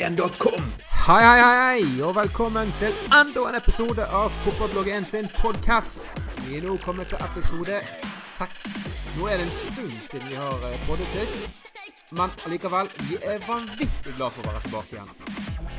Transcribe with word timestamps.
fotballblogg1.com. 0.00 0.62
Hei, 1.06 1.22
hei, 1.24 1.40
hei, 1.40 2.02
og 2.02 2.14
velkommen 2.16 2.72
til 2.78 2.94
enda 3.12 3.42
en 3.48 3.56
episode 3.58 4.04
av 4.04 4.32
Fotballblogg1 4.44 5.08
sin 5.10 5.28
podkast. 5.36 5.96
Vi 6.46 6.56
er 6.56 6.64
nå 6.64 6.76
kommet 6.84 7.10
til 7.10 7.20
episode 7.20 7.80
seks. 8.38 8.68
Nå 9.18 9.28
er 9.28 9.40
det 9.40 9.48
en 9.48 9.52
stund 9.52 9.92
siden 10.08 10.28
vi 10.30 10.38
har 10.38 10.64
eh, 10.70 10.78
poddet 10.86 11.10
sist, 11.12 11.68
men 12.16 12.32
allikevel, 12.46 12.88
vi 13.10 13.18
er 13.20 13.42
vanvittig 13.44 14.16
glad 14.16 14.32
for 14.36 14.44
å 14.44 14.54
være 14.54 14.64
tilbake 14.68 14.96
igjen. 14.96 15.12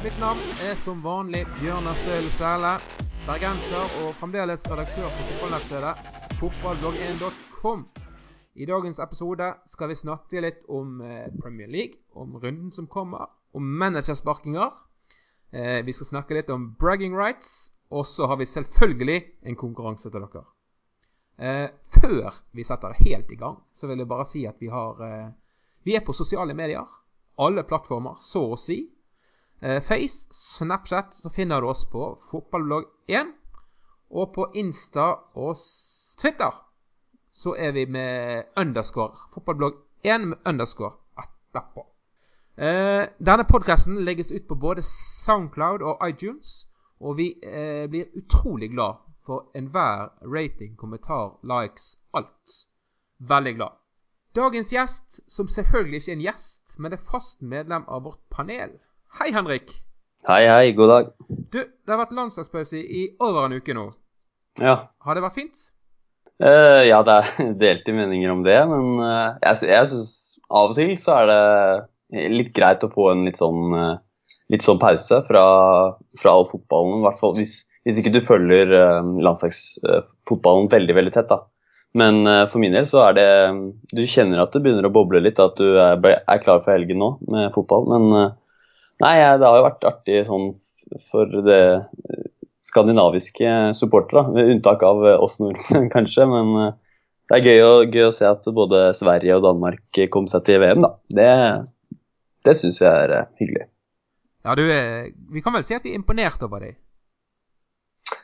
Mitt 0.04 0.22
navn 0.22 0.46
er 0.68 0.78
som 0.78 1.02
vanlig 1.06 1.46
Bjørn 1.58 1.90
Støl 2.04 2.30
Sæle, 2.38 2.78
bergenser 3.26 4.00
og 4.04 4.16
fremdeles 4.22 4.70
redaktør 4.70 5.10
på 5.10 5.28
fotballnettstedet 5.32 5.98
fotballblogg1.com. 6.42 7.86
I 8.62 8.66
dagens 8.68 9.00
episode 9.00 9.54
skal 9.72 9.90
vi 9.90 10.02
snakke 10.02 10.42
litt 10.44 10.66
om 10.70 11.00
eh, 11.02 11.30
Premier 11.42 11.70
League, 11.72 12.04
om 12.14 12.36
runden 12.36 12.74
som 12.76 12.90
kommer, 12.92 13.32
om 13.54 13.68
managersparkinger. 13.82 14.72
Eh, 15.52 15.82
vi 15.86 15.94
skal 15.94 16.08
snakke 16.08 16.38
litt 16.38 16.50
om 16.50 16.72
bragging 16.80 17.16
rights, 17.18 17.72
og 17.92 18.06
så 18.08 18.28
har 18.28 18.40
vi 18.40 18.46
selvfølgelig 18.46 19.20
en 19.44 19.60
konkurranse 19.60 20.10
til 20.10 20.24
dere. 20.24 20.46
Eh, 21.42 21.68
før 21.98 22.40
vi 22.52 22.64
setter 22.64 22.96
helt 23.04 23.32
i 23.32 23.40
gang, 23.40 23.60
så 23.74 23.88
vil 23.88 24.04
jeg 24.04 24.08
bare 24.08 24.28
si 24.30 24.46
at 24.46 24.60
vi 24.60 24.72
har 24.72 25.34
Vi 25.84 25.96
er 25.96 26.04
på 26.06 26.14
sosiale 26.14 26.54
medier. 26.54 26.86
Alle 27.40 27.64
plattformer, 27.64 28.20
så 28.22 28.52
å 28.54 28.58
si. 28.58 28.84
Face, 29.62 30.28
Snapchat, 30.30 31.16
så 31.16 31.30
finner 31.30 31.62
du 31.62 31.68
oss 31.68 31.86
på 31.90 32.20
Fotballblogg1. 32.30 33.32
Og 34.12 34.34
på 34.36 34.46
Insta 34.54 35.08
og 35.34 35.58
Twitter 36.22 36.54
så 37.32 37.56
er 37.58 37.72
vi 37.72 37.86
med 37.86 38.44
underscore. 38.58 39.16
Fotballblogg 39.34 39.74
1 40.04 40.28
med 40.28 40.38
underscore 40.46 40.94
etterpå. 41.18 41.91
Eh, 42.58 43.08
denne 43.18 43.46
podkasten 43.48 44.02
legges 44.06 44.32
ut 44.32 44.48
på 44.48 44.56
både 44.56 44.84
Soundcloud 44.84 45.82
og 45.82 46.10
iTunes. 46.10 46.68
Og 47.02 47.18
vi 47.18 47.34
eh, 47.44 47.88
blir 47.90 48.12
utrolig 48.18 48.70
glad 48.72 49.00
for 49.26 49.48
enhver 49.56 50.12
rating, 50.22 50.76
kommentar, 50.78 51.38
likes, 51.44 51.98
alt. 52.14 52.58
Veldig 53.20 53.56
glad. 53.56 53.78
Dagens 54.36 54.72
gjest, 54.74 55.22
som 55.28 55.48
selvfølgelig 55.48 56.02
ikke 56.02 56.12
er 56.12 56.16
en 56.16 56.26
gjest, 56.26 56.76
men 56.80 56.94
er 56.94 57.08
fast 57.12 57.42
medlem 57.42 57.84
av 57.88 58.04
vårt 58.06 58.22
panel. 58.32 58.78
Hei, 59.20 59.32
Henrik. 59.34 59.74
Hei, 60.28 60.46
hei. 60.48 60.72
God 60.78 60.90
dag. 60.90 61.12
Du, 61.28 61.60
det 61.60 61.92
har 61.92 62.00
vært 62.00 62.16
landslagspause 62.16 62.80
i 62.80 63.08
over 63.20 63.48
en 63.48 63.58
uke 63.58 63.76
nå. 63.76 63.90
Ja. 64.62 64.76
Har 65.02 65.18
det 65.18 65.24
vært 65.26 65.40
fint? 65.40 65.66
Uh, 66.42 66.82
ja, 66.88 67.02
det 67.06 67.18
er 67.18 67.52
delte 67.64 67.96
meninger 67.96 68.32
om 68.34 68.46
det, 68.46 68.58
men 68.70 69.02
uh, 69.02 69.38
jeg, 69.42 69.68
jeg 69.70 69.90
syns 69.92 70.14
av 70.52 70.72
og 70.72 70.78
til 70.78 70.94
så 71.00 71.22
er 71.22 71.30
det 71.30 71.42
litt 72.12 72.54
greit 72.56 72.84
å 72.86 72.92
få 72.92 73.12
en 73.14 73.26
litt 73.28 73.40
sånn, 73.42 73.76
uh, 73.76 74.34
litt 74.52 74.66
sånn 74.66 74.82
pause 74.82 75.22
fra, 75.28 75.44
fra 76.22 76.36
all 76.36 76.48
fotballen. 76.50 77.04
Hvert 77.06 77.22
fall 77.22 77.38
hvis, 77.40 77.62
hvis 77.88 78.02
ikke 78.02 78.14
du 78.14 78.22
følger 78.26 78.74
landslagsfotballen 78.74 80.70
veldig, 80.72 80.98
veldig 81.00 81.16
tett, 81.16 81.32
da. 81.32 81.44
Men 81.98 82.24
for 82.48 82.64
min 82.64 82.72
del 82.72 82.86
så 82.88 83.02
er 83.04 83.16
det 83.18 83.24
Du 83.92 84.00
kjenner 84.08 84.40
at 84.40 84.54
det 84.56 84.62
begynner 84.64 84.86
å 84.88 84.94
boble 84.96 85.20
litt, 85.20 85.42
at 85.44 85.58
du 85.60 85.76
er, 85.76 85.98
er 86.00 86.40
klar 86.40 86.62
for 86.62 86.72
helgen 86.72 87.02
nå 87.04 87.10
med 87.28 87.50
fotball. 87.52 87.90
Men 87.92 88.06
nei, 89.04 89.16
det 89.20 89.44
har 89.44 89.58
jo 89.60 89.66
vært 89.66 89.90
artig 89.90 90.22
sånn 90.30 90.54
for 91.12 91.42
det 91.44 91.64
skandinaviske 92.62 93.74
supportere, 93.74 94.28
med 94.32 94.50
unntak 94.56 94.84
av 94.84 95.04
oss 95.18 95.40
nordmenn 95.42 95.90
kanskje. 95.96 96.28
Men 96.30 96.56
eh, 96.62 96.74
det 97.30 97.38
er 97.38 97.48
gøy 97.48 97.62
å, 97.66 97.74
gøy 97.88 98.08
å, 98.08 98.16
se 98.16 98.28
at 98.30 98.48
både 98.54 98.90
Sverige 98.98 99.38
og 99.38 99.46
Danmark 99.48 100.02
kom 100.14 100.28
seg 100.32 100.46
til 100.48 100.62
VM. 100.64 100.84
da. 100.84 100.94
Det, 101.10 101.30
det 102.48 102.56
syns 102.58 102.80
jeg 102.82 102.90
er 102.90 103.16
eh, 103.18 103.28
hyggelig. 103.42 103.68
Ja, 104.42 104.56
du 104.58 104.64
er, 104.66 105.12
Vi 105.34 105.44
kan 105.46 105.54
vel 105.54 105.66
si 105.66 105.76
at 105.78 105.84
vi 105.86 105.94
er 105.94 106.00
imponert 106.00 106.42
over 106.42 106.64
dem? 106.64 106.78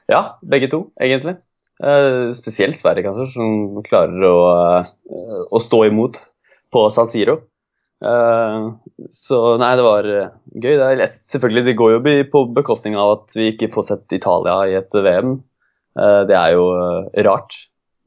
Ja, 0.09 0.39
begge 0.41 0.69
to, 0.71 0.87
egentlig. 1.01 1.37
Uh, 1.77 2.33
spesielt 2.33 2.79
Sverige, 2.79 3.05
kanskje, 3.05 3.27
som 3.35 3.83
klarer 3.85 4.23
å, 4.25 4.37
å 5.53 5.61
stå 5.61 5.83
imot 5.91 6.17
på 6.73 6.87
San 6.93 7.09
Siro. 7.11 7.41
Uh, 7.97 8.77
så 9.13 9.57
nei, 9.61 9.71
det 9.77 9.85
var 9.85 10.07
uh, 10.09 10.33
gøy. 10.53 10.73
Det 10.73 10.87
er 10.87 10.99
lett. 11.01 11.19
Selvfølgelig, 11.33 11.65
det 11.67 11.77
går 11.79 11.95
jo 11.95 12.17
på 12.33 12.43
bekostning 12.57 12.97
av 12.97 13.13
at 13.17 13.37
vi 13.37 13.51
ikke 13.53 13.71
får 13.73 13.89
sett 13.91 14.17
Italia 14.17 14.57
i 14.69 14.77
et 14.79 14.97
VM. 14.97 15.37
Uh, 15.97 16.23
det 16.29 16.37
er 16.37 16.55
jo 16.55 16.67
rart, 17.27 17.57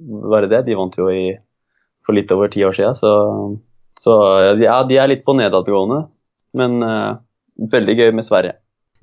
bare 0.01 0.51
det. 0.51 0.65
De 0.67 0.79
vant 0.79 0.99
jo 0.99 1.11
i, 1.13 1.35
for 2.07 2.17
litt 2.17 2.33
over 2.35 2.51
ti 2.51 2.65
år 2.67 2.77
siden. 2.77 2.99
Så, 2.99 3.13
så 4.01 4.15
ja, 4.61 4.81
de 4.89 4.97
er 4.97 5.11
litt 5.13 5.27
på 5.27 5.37
nedadgående. 5.37 6.07
Men 6.57 6.81
veldig 7.71 7.95
gøy 7.95 8.09
med 8.17 8.25
Sverige. 8.27 8.57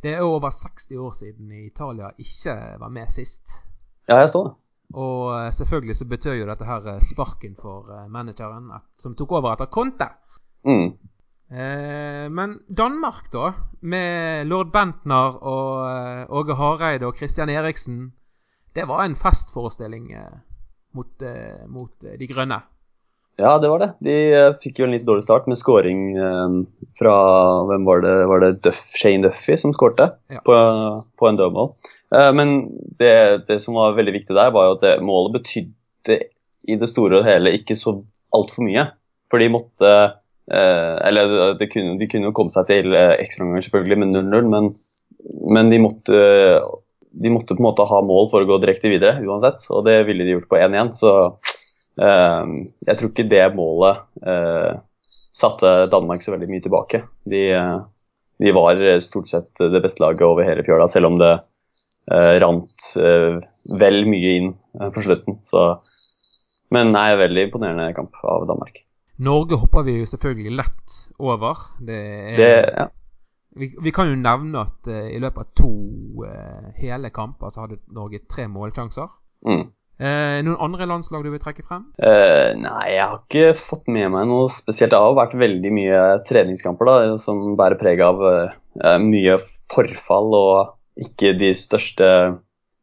Det 0.03 0.16
er 0.18 0.25
over 0.25 0.52
60 0.52 0.97
år 1.00 1.13
siden 1.16 1.52
Italia 1.62 2.09
ikke 2.19 2.56
var 2.81 2.90
med 2.91 3.13
sist. 3.13 3.62
Ja, 4.09 4.18
jeg 4.24 4.31
så 4.34 4.41
det. 4.47 4.56
Og 4.97 5.53
selvfølgelig 5.53 5.96
så 6.00 6.07
betød 6.09 6.41
jo 6.41 6.50
dette 6.50 6.68
her 6.68 7.00
sparken 7.06 7.56
for 7.62 7.88
manageren 8.12 8.68
som 9.00 9.16
tok 9.16 9.38
over 9.40 9.53
etter 9.53 9.69
Conte. 9.72 10.09
Mm. 10.68 10.91
Eh, 11.47 12.28
men 12.30 12.59
Danmark, 12.68 13.31
da, 13.31 13.53
med 13.81 14.46
lord 14.46 14.72
Bentner 14.74 15.38
og 15.40 15.86
eh, 15.88 16.25
Åge 16.30 16.56
Hareide 16.59 17.07
og 17.07 17.16
Christian 17.16 17.50
Eriksen, 17.50 18.12
det 18.75 18.88
var 18.88 19.06
en 19.06 19.16
festforestilling 19.16 20.12
eh, 20.12 20.40
mot, 20.94 21.22
eh, 21.22 21.63
mot 21.68 22.03
eh, 22.03 22.18
de 22.19 22.28
grønne. 22.28 22.59
Ja, 23.38 23.56
det 23.62 23.70
var 23.70 23.84
det. 23.84 23.90
De 24.02 24.16
eh, 24.34 24.56
fikk 24.64 24.81
jo 24.81 24.88
en 24.88 24.96
litt 24.96 25.06
dårlig 25.08 25.28
start 25.28 25.46
med 25.50 25.59
scoring 25.59 26.09
fra 26.98 27.16
Hvem 27.70 27.86
var 27.86 28.02
det? 28.06 28.16
Var 28.31 28.44
det 28.44 28.52
Duff, 28.66 28.81
Shane 28.98 29.25
Duffy 29.28 29.58
som 29.62 29.75
skårte 29.75 30.09
ja. 30.34 30.42
på, 30.46 30.58
på, 31.20 31.30
en 31.30 31.40
dødmål? 31.40 31.72
men 32.34 32.53
det, 33.00 33.44
det, 33.50 33.58
som 33.59 33.75
var 33.75 33.98
veldig 33.98 34.14
viktig 34.16 34.36
der, 34.36 34.53
var 34.56 34.70
jo 34.70 34.75
at 34.78 34.84
det, 34.86 34.94
målet 35.03 35.42
betydde 35.42 36.22
i 36.68 36.78
det 36.80 36.88
store 36.88 37.20
og 37.20 37.28
hele 37.28 37.52
ikke 37.58 37.75
så 37.75 37.98
altfor 38.36 38.64
mye. 38.64 38.86
For 39.28 39.44
de 39.44 39.50
måtte 39.52 39.92
Eh, 40.52 41.08
eller 41.08 41.54
de 41.59 41.68
kunne, 41.68 41.98
de 42.00 42.08
kunne 42.08 42.31
komme 42.36 42.54
seg 42.56 42.69
til 42.69 42.94
eh, 42.96 43.18
ekstraomganger 43.19 43.66
selvfølgelig 43.66 43.98
med 44.00 44.14
0-0, 44.16 44.46
men, 44.54 44.69
men 45.52 45.72
de, 45.74 45.80
måtte, 45.84 46.19
de 47.12 47.31
måtte 47.34 47.58
på 47.58 47.59
en 47.59 47.68
måte 47.68 47.88
ha 47.90 48.00
mål 48.06 48.30
for 48.31 48.46
å 48.46 48.48
gå 48.48 48.59
direkte 48.64 48.92
videre 48.92 49.19
uansett, 49.28 49.66
og 49.68 49.84
det 49.90 50.00
ville 50.08 50.24
de 50.24 50.38
gjort 50.38 50.48
på 50.54 50.59
1-1. 50.62 50.94
Så 51.02 51.14
eh, 51.25 51.56
jeg 51.97 52.97
tror 53.00 53.09
ikke 53.09 53.24
det 53.25 53.44
målet 53.58 54.03
eh, 54.22 54.80
satte 55.34 55.88
Danmark 55.90 56.22
så 56.22 56.35
veldig 56.35 56.50
mye 56.52 56.66
tilbake. 56.66 57.02
De, 57.25 57.44
eh, 57.58 57.78
de, 58.44 58.53
var 58.53 58.81
stort 59.02 59.31
sett 59.31 59.50
det 59.58 59.81
beste 59.81 60.03
laget 60.03 60.25
over 60.28 60.46
hele 60.46 60.66
fjøla, 60.68 60.86
selv 60.94 61.09
om 61.09 61.18
det 61.22 61.31
eh, 62.13 62.34
rant 62.44 62.91
vel 63.81 64.03
mye 64.09 64.36
inn 64.40 64.52
på 64.94 65.06
slutten. 65.07 65.41
Så, 65.47 65.69
men 66.74 66.94
nei, 66.94 67.09
veldig 67.18 67.47
imponerende 67.50 67.90
kamp 67.97 68.22
av 68.24 68.46
Danmark. 68.52 68.84
Norge 69.18 69.57
hopper 69.57 69.86
vi 69.88 69.97
jo 69.97 70.06
selvfølgelig 70.06 70.53
lett 70.59 70.97
over. 71.19 71.57
Det 71.81 71.97
er, 71.97 72.38
det, 72.38 72.50
ja. 72.78 72.86
vi, 73.57 73.72
vi, 73.81 73.94
kan 73.94 74.12
jo 74.12 74.19
nevne 74.19 74.62
at 74.68 74.90
uh, 74.91 75.07
i 75.09 75.18
løpet 75.22 75.41
av 75.41 75.47
to 75.57 75.72
uh, 76.22 76.68
hele 76.78 77.09
kamper 77.13 77.53
så 77.53 77.66
hadde 77.66 77.81
Norge 77.97 78.22
tre 78.30 78.46
målsjanser. 78.52 79.09
Mm. 79.47 79.66
Uh, 79.97 80.38
noen 80.46 80.59
andre 80.62 80.85
landslag 80.85 81.24
du 81.25 81.31
vil 81.34 81.41
trekke 81.41 81.66
frem? 81.66 81.88
nei, 81.97 82.85
jeg 82.94 83.02
har 83.02 83.18
ikke 83.18 83.53
fått 83.58 83.88
med 83.90 84.12
meg 84.13 84.28
noe 84.30 84.46
spesielt. 84.53 84.94
Det 84.94 85.02
har 85.02 85.18
vært 85.18 85.38
veldig 85.41 85.72
mye 85.74 86.02
treningskamper 86.28 86.90
da, 86.90 86.97
som 87.22 87.56
bærer 87.58 87.80
preg 87.81 88.03
av 88.06 88.22
mye 89.02 89.40
forfall 89.74 90.36
og 90.38 91.02
ikke 91.02 91.34
de 91.40 91.50
største 91.57 92.07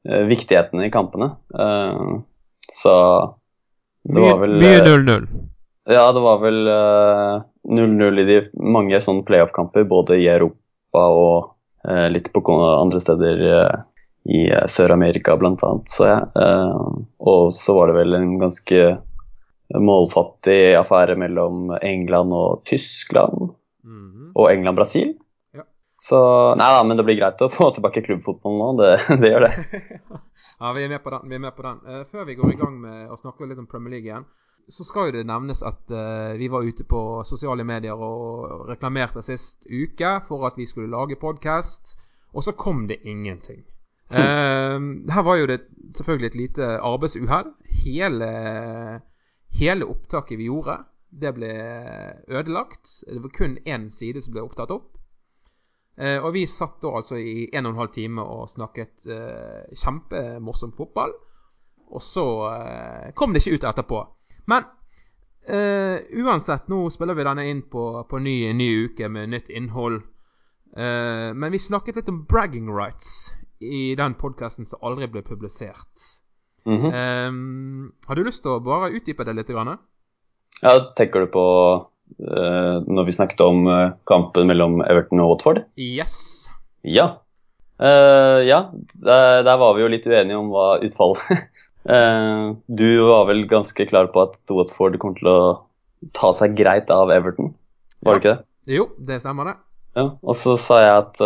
viktighetene 0.05 0.89
i 0.89 0.93
kampene. 0.93 1.31
så 2.83 2.95
det 4.05 4.21
var 4.21 4.43
vel 4.43 4.59
Mye 4.61 4.83
0-0. 4.85 5.25
Ja, 5.95 6.05
det 6.13 6.23
var 6.25 6.43
vel 6.43 6.61
0-0 6.67 8.05
uh, 8.11 8.21
i 8.21 8.27
de 8.29 8.39
mange 8.59 9.01
sånne 9.01 9.25
playoff-kamper, 9.29 9.87
både 9.89 10.19
i 10.21 10.29
Europa 10.29 11.07
og 11.15 11.53
litt 12.11 12.31
på 12.33 12.43
andre 12.59 13.01
steder 13.01 13.43
i 14.25 14.47
Sør-Amerika 14.71 15.37
bl.a. 15.37 15.71
Så, 15.91 16.07
ja. 16.09 16.21
og 17.19 17.53
så 17.53 17.75
var 17.77 17.91
det 17.91 17.97
vel 17.99 18.17
en 18.17 18.39
ganske 18.41 18.85
målfattig 19.81 20.77
affære 20.79 21.17
mellom 21.21 21.75
England 21.83 22.33
og 22.33 22.63
Tyskland. 22.65 23.51
Mm 23.85 24.11
-hmm. 24.11 24.31
Og 24.35 24.53
England-Brasil. 24.53 25.15
Ja. 25.55 25.63
Så 26.01 26.55
nei 26.57 26.71
da, 26.73 26.83
men 26.85 26.97
det 26.97 27.05
blir 27.05 27.21
greit 27.21 27.43
å 27.43 27.49
få 27.49 27.71
tilbake 27.71 28.03
klubbfotballen 28.03 28.59
nå. 28.59 28.83
Det, 28.83 29.01
det 29.21 29.31
gjør 29.31 29.41
det. 29.41 29.53
ja, 30.61 30.73
vi 30.73 30.85
er 30.85 30.89
med 30.89 31.03
på 31.05 31.11
den. 31.11 31.29
Vi 31.29 31.35
er 31.35 31.45
med 31.45 31.57
på 31.57 31.63
den. 31.63 32.07
før 32.13 32.25
vi 32.25 32.35
går 32.35 32.53
i 32.53 32.57
gang 32.57 32.81
med 32.81 33.11
å 33.11 33.17
snakke 33.17 33.47
litt 33.47 33.59
om 33.59 33.67
Premier 33.67 33.91
League 33.91 34.09
igjen 34.09 34.25
så 34.69 34.85
skal 34.85 35.09
jo 35.09 35.19
det 35.19 35.27
nevnes 35.29 35.63
at 35.63 35.93
uh, 35.93 36.39
vi 36.39 36.49
var 36.49 36.65
ute 36.65 36.85
på 36.85 37.25
sosiale 37.29 37.65
medier 37.65 38.01
og 38.01 38.69
reklamerte 38.69 39.23
sist 39.23 39.67
uke 39.69 40.21
for 40.29 40.47
at 40.49 40.57
vi 40.57 40.67
skulle 40.67 40.93
lage 40.93 41.21
podkast, 41.21 41.97
og 42.33 42.45
så 42.45 42.53
kom 42.53 42.87
det 42.89 43.03
ingenting. 43.05 43.65
Uh, 44.13 45.09
her 45.11 45.23
var 45.23 45.39
jo 45.41 45.47
det 45.49 45.61
selvfølgelig 45.97 46.27
et 46.27 46.35
lite 46.35 46.67
arbeidsuhell. 46.81 47.53
Hele, 47.85 48.31
hele 49.55 49.87
opptaket 49.87 50.39
vi 50.39 50.51
gjorde, 50.51 50.79
det 51.11 51.35
ble 51.35 51.53
ødelagt. 52.29 53.01
Det 53.09 53.23
var 53.23 53.33
kun 53.35 53.59
én 53.67 53.91
side 53.95 54.23
som 54.23 54.35
ble 54.35 54.45
opptatt 54.45 54.75
opp. 54.75 54.91
Uh, 55.95 56.19
og 56.25 56.33
vi 56.35 56.47
satt 56.51 56.81
da 56.83 56.91
altså 56.99 57.21
i 57.23 57.45
en 57.55 57.69
og 57.69 57.75
en 57.75 57.83
halv 57.85 57.93
time 57.95 58.23
og 58.23 58.49
snakket 58.51 59.07
uh, 59.07 59.63
kjempemorsom 59.79 60.75
fotball. 60.77 61.15
Og 61.95 62.03
så 62.03 62.25
uh, 62.51 63.13
kom 63.15 63.35
det 63.35 63.45
ikke 63.45 63.61
ut 63.61 63.69
etterpå. 63.73 64.07
Men 64.51 64.73
uansett, 65.45 66.71
nå 66.73 66.79
spiller 66.89 67.19
vi 67.19 67.25
denne 67.27 67.43
inn 67.51 67.59
på, 67.69 67.83
på 68.09 68.19
ny, 68.25 68.49
ny 68.57 68.69
uke 68.87 69.11
med 69.13 69.29
nytt 69.29 69.51
innhold. 69.53 69.99
men 70.73 71.53
vi 71.53 71.59
snakket 71.61 71.99
litt 71.99 72.09
om 72.09 72.23
bragging 72.25 72.71
rights 72.73 73.35
i 73.61 73.95
den 73.99 74.15
podkasten 74.19 74.67
som 74.67 74.83
aldri 74.83 75.07
ble 75.11 75.23
publisert. 75.23 76.11
Mm 76.65 76.81
-hmm. 76.81 77.91
har 78.07 78.15
du 78.15 78.25
lyst 78.25 78.43
til 78.43 78.51
å 78.51 78.61
bare 78.61 78.91
utdype 78.97 79.25
det 79.25 79.35
litt? 79.37 79.49
Grann? 79.49 79.79
Ja, 80.63 80.79
tenker 80.97 81.21
du 81.21 81.27
på 81.27 81.45
uh, 82.21 82.77
når 82.87 83.05
vi 83.05 83.13
snakket 83.13 83.41
om 83.41 83.67
uh, 83.67 83.93
kampen 84.07 84.47
mellom 84.47 84.81
Everton 84.83 85.21
og 85.21 85.35
Watford? 85.35 85.65
Yes. 85.77 86.49
Ja. 86.83 87.19
Uh, 87.81 88.41
ja, 88.47 88.71
der, 88.95 89.43
der, 89.43 89.57
var 89.59 89.75
vi 89.75 89.83
jo 89.83 89.91
litt 89.91 90.07
uenige 90.07 90.39
om 90.39 90.53
hva 90.55 90.79
utfallet 90.79 91.51
Du 92.81 92.89
var 93.05 93.27
vel 93.29 93.43
ganske 93.51 93.87
klar 93.91 94.07
på 94.15 94.23
at 94.23 94.39
Watford 94.49 94.97
kom 95.03 95.17
til 95.19 95.29
å 95.29 95.39
ta 96.17 96.31
seg 96.39 96.55
greit 96.57 96.89
av 96.93 97.11
Everton, 97.13 97.53
var 98.01 98.15
ja. 98.15 98.17
det 98.17 98.23
ikke 98.23 98.35
det? 98.35 98.45
Jo, 98.77 98.87
det 98.97 99.21
stemmer 99.21 99.51
det. 99.51 99.55
Ja, 99.99 100.07
Og 100.23 100.39
så 100.39 100.55
sa 100.61 100.79
jeg 100.81 100.95
at 101.03 101.21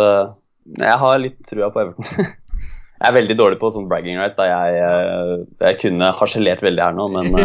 jeg 0.77 0.99
har 1.01 1.21
litt 1.21 1.39
trua 1.49 1.71
på 1.73 1.81
Everton. 1.83 2.05
jeg 2.99 3.07
er 3.09 3.15
veldig 3.15 3.37
dårlig 3.39 3.59
på 3.61 3.71
sånn 3.73 3.89
bragging 3.89 4.19
rights, 4.19 4.37
da 4.37 4.47
jeg, 4.49 5.41
jeg 5.63 5.79
kunne 5.81 6.13
harselert 6.19 6.63
veldig 6.65 6.85
her 6.85 6.97
nå, 6.97 7.09
men 7.15 7.33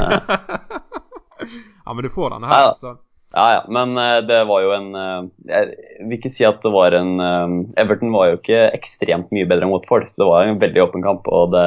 Ja, 1.84 1.92
men 1.92 2.04
du 2.06 2.10
får 2.12 2.32
denne 2.32 2.48
her, 2.48 2.70
altså. 2.70 2.94
Ja, 3.34 3.44
ja, 3.56 3.62
men 3.74 3.98
uh, 3.98 4.20
det 4.22 4.44
var 4.46 4.62
jo 4.62 4.70
en 4.76 4.92
Jeg 5.50 5.72
vil 6.06 6.14
ikke 6.16 6.30
si 6.30 6.44
at 6.46 6.60
det 6.62 6.70
var 6.70 6.94
en 6.94 7.16
Everton 7.80 8.12
var 8.14 8.28
jo 8.30 8.36
ikke 8.38 8.60
ekstremt 8.76 9.32
mye 9.34 9.48
bedre 9.50 9.66
enn 9.66 9.72
Watford, 9.74 10.06
så 10.08 10.22
det 10.22 10.28
var 10.30 10.46
en 10.46 10.60
veldig 10.62 10.84
åpen 10.84 11.02
kamp. 11.04 11.26
Og 11.26 11.50
det 11.52 11.64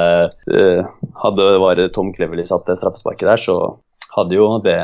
hadde 1.21 1.50
vært 1.62 1.92
Tom 1.95 2.13
Cleverly 2.15 2.48
satt 2.48 2.69
det 2.69 2.80
straffesparket 2.80 3.27
der, 3.27 3.44
så 3.44 3.57
hadde 4.15 4.39
jo 4.39 4.48
det 4.63 4.80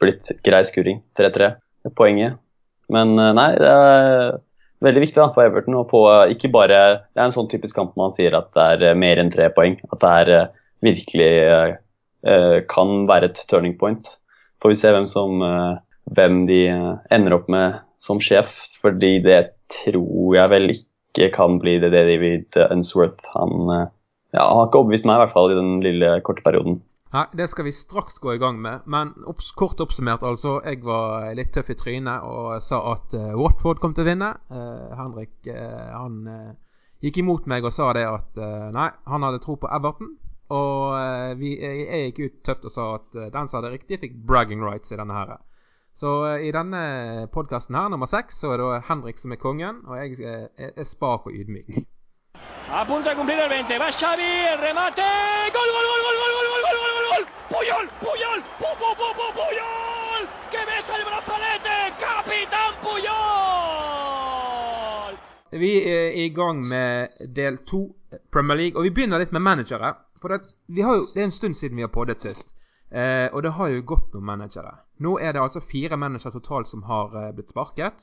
blitt 0.00 0.32
grei 0.46 0.62
skuring. 0.64 1.02
3-3 1.20 1.52
poenget. 2.00 2.40
Men 2.90 3.12
nei, 3.14 3.50
det 3.60 3.68
er 3.70 4.40
veldig 4.84 5.04
viktig 5.04 5.20
da, 5.20 5.28
for 5.34 5.44
Everton 5.44 5.76
å 5.78 5.86
få 5.90 6.02
ikke 6.32 6.50
bare 6.52 6.80
Det 7.10 7.20
er 7.20 7.26
en 7.26 7.34
sånn 7.34 7.50
typisk 7.52 7.76
kamp 7.76 7.96
man 8.00 8.14
sier 8.16 8.34
at 8.38 8.50
det 8.56 8.88
er 8.90 8.98
mer 8.98 9.20
enn 9.20 9.32
tre 9.32 9.50
poeng. 9.54 9.76
At 9.92 10.00
det 10.02 10.16
er 10.22 10.50
virkelig 10.84 11.30
Eh, 12.20 12.58
kan 12.68 13.06
være 13.08 13.30
et 13.30 13.38
turning 13.48 13.78
point. 13.80 14.04
Får 14.60 14.74
vi 14.74 14.76
se 14.76 14.92
hvem, 14.92 15.06
som, 15.08 15.40
eh, 15.42 15.78
hvem 16.12 16.44
de 16.46 16.66
eh, 16.68 16.92
ender 17.10 17.38
opp 17.38 17.48
med 17.48 17.80
som 18.00 18.20
sjef, 18.20 18.52
fordi 18.82 19.22
det 19.24 19.54
tror 19.72 20.36
jeg 20.36 20.52
vel 20.52 20.74
ikke 20.74 21.30
kan 21.32 21.58
bli 21.60 21.78
det 21.80 21.92
David 21.94 22.56
Unsworth. 22.68 23.24
Han, 23.34 23.88
ja, 24.34 24.44
har 24.44 24.68
ikke 24.68 24.82
overbevist 24.82 25.08
meg, 25.08 25.16
i 25.16 25.24
hvert 25.24 25.34
fall 25.36 25.52
i 25.52 25.58
den 25.58 25.80
lille 25.84 26.12
korte 26.26 26.44
perioden. 26.44 26.80
Nei, 27.10 27.26
Det 27.34 27.48
skal 27.50 27.66
vi 27.66 27.72
straks 27.72 28.18
gå 28.18 28.34
i 28.34 28.38
gang 28.38 28.60
med. 28.62 28.86
Men 28.86 29.12
opps, 29.26 29.50
kort 29.58 29.80
oppsummert, 29.82 30.22
altså. 30.22 30.60
Jeg 30.64 30.84
var 30.86 31.26
litt 31.34 31.52
tøff 31.54 31.72
i 31.72 31.78
trynet 31.78 32.22
og 32.22 32.62
sa 32.62 32.78
at 32.92 33.14
uh, 33.18 33.34
Watford 33.38 33.82
kom 33.82 33.94
til 33.94 34.06
å 34.06 34.10
vinne. 34.12 34.30
Uh, 34.50 34.94
Henrik 34.98 35.50
uh, 35.50 35.90
han 35.96 36.22
gikk 37.02 37.22
imot 37.22 37.48
meg 37.50 37.64
og 37.64 37.74
sa 37.74 37.90
det 37.96 38.04
at 38.04 38.36
nei, 38.74 38.90
han 39.08 39.24
hadde 39.24 39.40
tro 39.42 39.56
på 39.56 39.70
Everton. 39.72 40.16
Og 40.50 41.38
vi, 41.38 41.54
jeg 41.62 42.10
gikk 42.10 42.18
ut 42.20 42.40
tøft 42.44 42.64
og 42.66 42.72
sa 42.74 42.86
at 42.96 43.14
den 43.32 43.48
som 43.48 43.60
hadde 43.60 43.70
riktig, 43.72 44.00
fikk 44.02 44.18
bragging 44.26 44.60
rights 44.66 44.90
i 44.90 44.98
denne 44.98 45.14
her. 45.14 45.38
Så 45.96 46.10
i 46.42 46.50
denne 46.52 46.82
podkasten 47.32 47.78
her, 47.78 47.88
nummer 47.88 48.10
seks, 48.10 48.42
så 48.42 48.52
er 48.56 48.60
det 48.60 48.82
Henrik 48.90 49.22
som 49.22 49.32
er 49.32 49.40
kongen, 49.40 49.80
og 49.86 49.96
jeg 50.02 50.18
er, 50.26 50.74
er 50.74 50.90
spak 50.90 51.30
og 51.30 51.38
ydmyk. 51.38 51.86
A 52.70 52.84
punto 52.84 53.08
de 53.10 53.16
cumplir 53.16 53.38
el 53.38 53.50
20. 53.50 53.78
Va 53.78 53.90
Xavi, 53.90 54.30
remate. 54.60 55.06
Gol, 55.56 55.70
gol, 55.74 55.86
gol, 55.90 56.02
gol, 56.06 56.18
gol, 56.22 56.46
gol, 56.52 56.59
Puyol! 57.10 57.24
Puyol, 57.50 57.86
Puyol, 58.04 58.40
pu, 58.60 58.68
pu, 58.80 58.88
pu, 58.98 59.08
pu, 59.18 59.26
Puyol. 59.38 60.22
Que 60.52 60.60
besa 60.68 60.92
el 60.98 61.04
brazalete. 61.08 61.76
Capitán 62.02 62.72
Puyol. 62.84 63.10
Vi 65.62 65.72
er 65.90 66.08
i 66.22 66.28
gang 66.28 66.58
med 66.68 67.08
del 67.34 67.58
to 67.66 67.80
Premier 68.32 68.56
League, 68.56 68.78
og 68.78 68.82
vi 68.86 68.90
begynner 68.90 69.18
litt 69.18 69.32
med 69.32 69.42
managere. 69.42 69.94
For 70.22 70.28
det, 70.28 70.40
jo, 70.68 71.06
det, 71.14 71.20
er 71.20 71.24
en 71.24 71.38
stund 71.40 71.54
siden 71.58 71.76
vi 71.76 71.82
har 71.82 71.90
poddet 71.90 72.22
sist. 72.22 72.54
Eh, 72.90 73.28
og 73.34 73.42
det 73.42 73.52
har 73.58 73.68
jo 73.74 73.82
gått 73.86 74.14
noen 74.14 74.26
managere. 74.30 74.72
Nå 75.02 75.18
er 75.18 75.32
det 75.32 75.42
altså 75.42 75.60
fire 75.60 75.96
managere 75.98 76.32
totalt 76.38 76.68
som 76.70 76.82
har 76.86 77.06
eh, 77.18 77.34
blitt 77.34 77.50
sparket. 77.50 77.96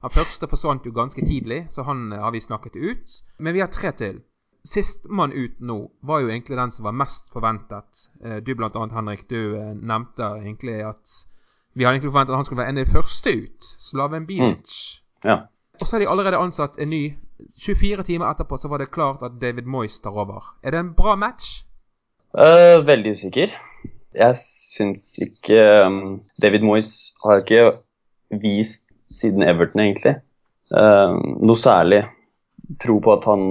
Han 0.00 0.10
første 0.12 0.48
forsvant 0.48 0.86
jo 0.88 0.92
ganske 0.96 1.20
tidlig, 1.26 1.66
så 1.70 1.82
han 1.84 2.12
eh, 2.12 2.20
har 2.24 2.32
vi 2.32 2.40
snakket 2.40 2.76
ut. 2.76 3.08
Men 3.38 3.54
vi 3.54 3.60
har 3.60 3.68
tre 3.68 3.92
til. 3.92 4.24
Sistemann 4.64 5.32
ut 5.32 5.60
nå 5.60 5.78
var 6.00 6.22
jo 6.22 6.30
egentlig 6.32 6.56
den 6.56 6.72
som 6.72 6.86
var 6.88 6.96
mest 6.96 7.28
forventet. 7.32 8.06
Eh, 8.24 8.38
du 8.40 8.54
blant 8.56 8.76
annet, 8.76 8.96
Henrik, 8.96 9.26
du 9.30 9.56
eh, 9.58 9.74
nevnte 9.74 10.30
egentlig 10.40 10.78
at 10.88 11.18
vi 11.74 11.84
hadde 11.84 11.98
egentlig 11.98 12.12
forventet 12.12 12.32
at 12.32 12.40
han 12.40 12.46
skulle 12.48 12.62
være 12.62 12.72
en 12.72 12.78
av 12.78 12.86
de 12.86 12.94
første 12.94 13.34
ut. 13.34 13.68
Slaven 13.82 14.26
Bilic. 14.26 14.78
Mm. 15.20 15.30
Ja. 15.30 15.36
Og 15.80 15.86
så 15.86 15.96
har 15.96 16.04
de 16.04 16.08
allerede 16.08 16.40
ansatt 16.40 16.78
en 16.78 16.90
ny 16.94 17.04
24 17.58 18.06
timer 18.06 18.30
etterpå 18.30 18.56
så 18.56 18.70
var 18.70 18.80
det 18.80 18.92
klart 18.94 19.22
at 19.26 19.38
David 19.40 19.66
Moyes 19.66 19.98
tar 20.00 20.14
over. 20.14 20.54
Er 20.62 20.70
det 20.70 20.80
en 20.80 20.94
bra 20.94 21.16
match? 21.16 21.64
Uh, 22.34 22.86
veldig 22.86 23.10
usikker. 23.10 23.52
Jeg 24.14 24.36
syns 24.38 25.18
ikke 25.18 25.58
um, 25.86 26.22
David 26.42 26.62
Moyes 26.62 27.12
har 27.24 27.42
ikke 27.42 27.72
vist 28.42 28.84
siden 29.10 29.42
Everton, 29.42 29.82
egentlig, 29.82 30.16
uh, 30.74 31.14
noe 31.18 31.58
særlig 31.58 32.04
tro 32.82 32.98
på 33.02 33.12
at 33.12 33.26
han 33.28 33.44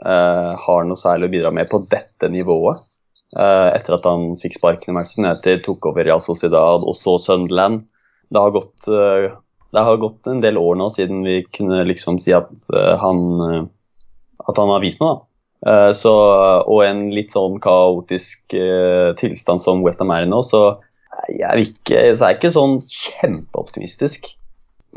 har 0.00 0.86
noe 0.88 1.00
særlig 1.00 1.28
å 1.28 1.32
bidra 1.34 1.50
med 1.52 1.68
på 1.70 1.82
dette 1.90 2.30
nivået. 2.32 2.86
etter 3.30 3.94
at 3.94 4.06
han 4.08 4.32
fikk 4.42 4.56
sparken 4.56 4.90
i 4.90 4.94
Manchester 4.96 5.22
United, 5.22 5.60
tok 5.62 5.86
over 5.86 6.04
Real 6.04 6.22
Sociedad 6.24 6.82
og 6.82 6.96
så 6.98 7.14
Sunderland. 7.20 7.84
Det 8.32 8.40
har 8.40 8.54
gått 8.54 8.88
det 9.70 9.84
har 9.86 10.00
gått 10.02 10.26
en 10.26 10.40
del 10.42 10.58
år 10.58 10.78
nå 10.80 10.88
siden 10.90 11.22
vi 11.22 11.36
kunne 11.54 11.84
liksom 11.86 12.18
si 12.18 12.32
at 12.34 12.50
han, 12.98 13.68
at 14.48 14.58
han 14.58 14.72
har 14.72 14.82
vist 14.82 15.02
noe. 15.02 15.20
Så, 15.94 16.12
og 16.64 16.80
en 16.86 17.10
litt 17.14 17.34
sånn 17.36 17.60
kaotisk 17.62 18.56
tilstand 19.20 19.62
som 19.62 19.84
Westham 19.84 20.10
er 20.14 20.26
i 20.26 20.30
nå, 20.30 20.40
så 20.42 20.80
jeg 21.28 21.46
er, 21.46 21.60
ikke, 21.62 22.02
så 22.16 22.24
er 22.24 22.32
jeg 22.32 22.40
ikke 22.40 22.54
sånn 22.54 22.78
kjempeoptimistisk. 22.88 24.32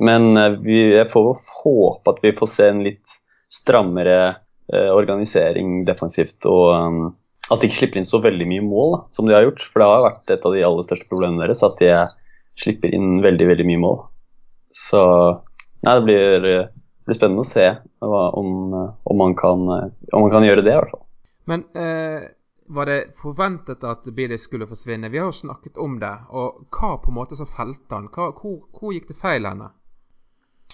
Men 0.02 0.34
vi, 0.64 0.80
jeg 0.96 1.10
får 1.12 1.36
håpe 1.62 2.16
at 2.16 2.24
vi 2.24 2.34
får 2.38 2.50
se 2.50 2.70
en 2.72 2.82
litt 2.86 3.18
strammere 3.54 4.40
organisering 4.72 5.84
defensivt. 5.88 6.46
og 6.50 6.72
um, 6.72 7.02
at 7.52 7.60
de 7.60 7.68
ikke 7.68 7.82
slipper 7.82 8.00
inn 8.00 8.08
så 8.08 8.22
veldig 8.24 8.46
mye 8.48 8.64
mål 8.64 8.94
da, 8.96 9.00
som 9.16 9.28
de 9.28 9.36
har 9.36 9.44
gjort. 9.46 9.66
For 9.72 9.82
det 9.82 9.90
har 9.90 10.06
vært 10.06 10.32
et 10.36 10.46
av 10.48 10.56
de 10.56 10.64
aller 10.64 10.86
største 10.88 11.10
problemene 11.12 11.44
deres 11.44 11.64
at 11.66 11.76
de 11.82 11.90
slipper 12.60 12.94
inn 12.96 13.18
veldig 13.24 13.50
veldig 13.50 13.66
mye 13.68 13.82
mål. 13.84 13.98
Så 14.74 15.02
nei, 15.84 15.98
det 15.98 16.06
blir, 16.08 16.48
blir, 17.04 17.18
spennende 17.18 17.44
å 17.44 17.50
se 17.50 17.68
om, 18.04 18.54
om, 18.74 19.18
man 19.20 19.36
kan, 19.38 19.68
om, 19.68 20.24
man 20.24 20.32
kan, 20.34 20.48
gjøre 20.48 20.64
det, 20.64 20.72
i 20.72 20.80
hvert 20.80 20.96
fall. 20.96 21.04
Men 21.52 21.66
eh, 21.76 22.24
var 22.74 22.88
det 22.88 23.00
forventet 23.20 23.84
at 23.84 24.08
Billy 24.16 24.40
skulle 24.40 24.70
forsvinne? 24.70 25.12
Vi 25.12 25.20
har 25.20 25.28
jo 25.30 25.42
snakket 25.44 25.78
om 25.82 26.00
det. 26.02 26.14
Og 26.32 26.64
hva 26.72 26.96
på 27.04 27.12
en 27.12 27.20
måte 27.20 27.38
så 27.38 27.50
felte 27.50 27.98
han? 27.98 28.08
Hva, 28.14 28.32
hvor, 28.40 28.62
hvor, 28.72 28.96
gikk 28.96 29.12
det 29.12 29.20
feil 29.20 29.50
henne? 29.50 29.74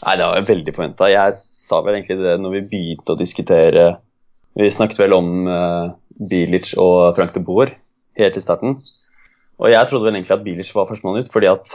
Nei, 0.06 0.16
Det 0.18 0.28
var 0.28 0.48
veldig 0.48 0.76
forventa. 0.76 1.10
Jeg 1.12 1.36
sa 1.40 1.82
vel 1.86 2.00
egentlig 2.00 2.20
det 2.22 2.38
når 2.42 2.56
vi 2.56 2.68
begynte 2.72 3.14
å 3.14 3.20
diskutere 3.20 3.90
Vi 4.58 4.72
snakket 4.74 5.00
vel 5.00 5.14
om 5.16 5.48
uh, 5.48 5.92
Bilic 6.20 6.74
og 6.80 7.16
Frank 7.16 7.36
de 7.36 7.44
Boer 7.46 7.76
helt 8.20 8.38
i 8.40 8.44
starten. 8.44 8.80
Og 9.60 9.72
jeg 9.72 9.88
trodde 9.88 10.08
vel 10.08 10.18
egentlig 10.18 10.36
at 10.36 10.44
Bilic 10.44 10.72
var 10.76 10.88
førstemann 10.90 11.22
ut, 11.22 11.32
fordi 11.32 11.50
at 11.52 11.70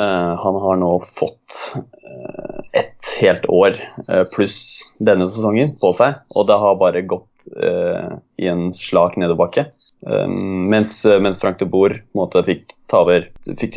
uh, 0.00 0.34
han 0.42 0.58
har 0.64 0.80
nå 0.80 0.90
fått 1.04 1.56
uh, 1.76 2.60
ett 2.76 3.12
helt 3.20 3.46
år 3.52 3.78
uh, 4.08 4.24
pluss 4.34 4.58
denne 4.98 5.28
sesongen 5.30 5.76
på 5.80 5.92
seg, 5.96 6.18
og 6.34 6.48
det 6.50 6.58
har 6.60 6.80
bare 6.80 7.06
gått 7.06 7.32
i 7.46 8.48
en 8.50 8.72
slak 8.74 9.14
nedoverbakke. 9.22 9.68
mens, 10.02 11.04
mens, 11.22 11.38
Frank 11.38 11.60
de 11.60 11.68
Boer 11.70 12.00
fikk 12.42 12.72
ta 12.90 13.04
over 13.04 13.28
fikk, 13.60 13.76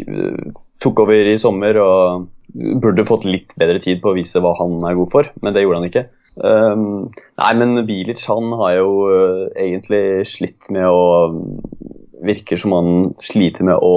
tok 0.83 1.03
over 1.05 1.31
i 1.31 1.39
sommer 1.41 1.77
og 1.83 2.27
burde 2.81 3.05
fått 3.07 3.27
litt 3.29 3.51
bedre 3.59 3.81
tid 3.83 3.99
på 4.01 4.11
å 4.11 4.17
vise 4.17 4.41
hva 4.41 4.55
han 4.57 4.79
er 4.87 4.97
god 4.97 5.11
for, 5.13 5.29
men 5.43 5.55
det 5.55 5.65
gjorde 5.65 5.81
han 5.81 5.89
ikke. 5.89 6.05
Um, 6.39 7.09
nei, 7.41 7.51
men 7.59 7.81
Bilic 7.87 8.21
han 8.29 8.53
har 8.61 8.77
jo 8.77 8.91
uh, 9.09 9.41
egentlig 9.59 10.03
slitt 10.29 10.69
med 10.73 10.87
å 10.87 11.03
Virker 12.19 12.59
som 12.59 12.73
han 12.75 12.89
sliter 13.23 13.63
med 13.63 13.79
å 13.79 13.93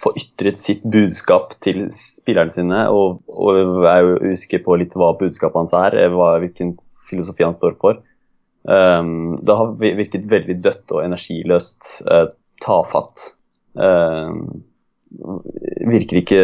få 0.00 0.14
ytret 0.16 0.62
sitt 0.64 0.84
budskap 0.88 1.54
til 1.64 1.86
spillerne 1.92 2.52
sine. 2.52 2.86
Og, 2.88 3.20
og 3.28 3.84
er 3.88 4.00
jo 4.00 4.60
på 4.64 4.78
litt 4.80 4.96
hva 4.96 5.10
budskapet 5.20 5.58
hans 5.60 5.74
er, 5.76 5.96
eh, 6.00 6.08
hva, 6.08 6.30
hvilken 6.40 6.72
filosofi 7.10 7.44
han 7.44 7.52
står 7.52 7.76
for. 7.82 8.00
Um, 8.64 9.42
det 9.44 9.58
har 9.58 9.74
virket 9.76 10.24
veldig 10.30 10.56
dødt 10.64 10.94
og 10.96 11.04
energiløst, 11.04 11.90
uh, 12.08 12.30
tafatt. 12.64 13.28
Um, 13.76 14.64
virker 15.88 16.20
ikke 16.20 16.40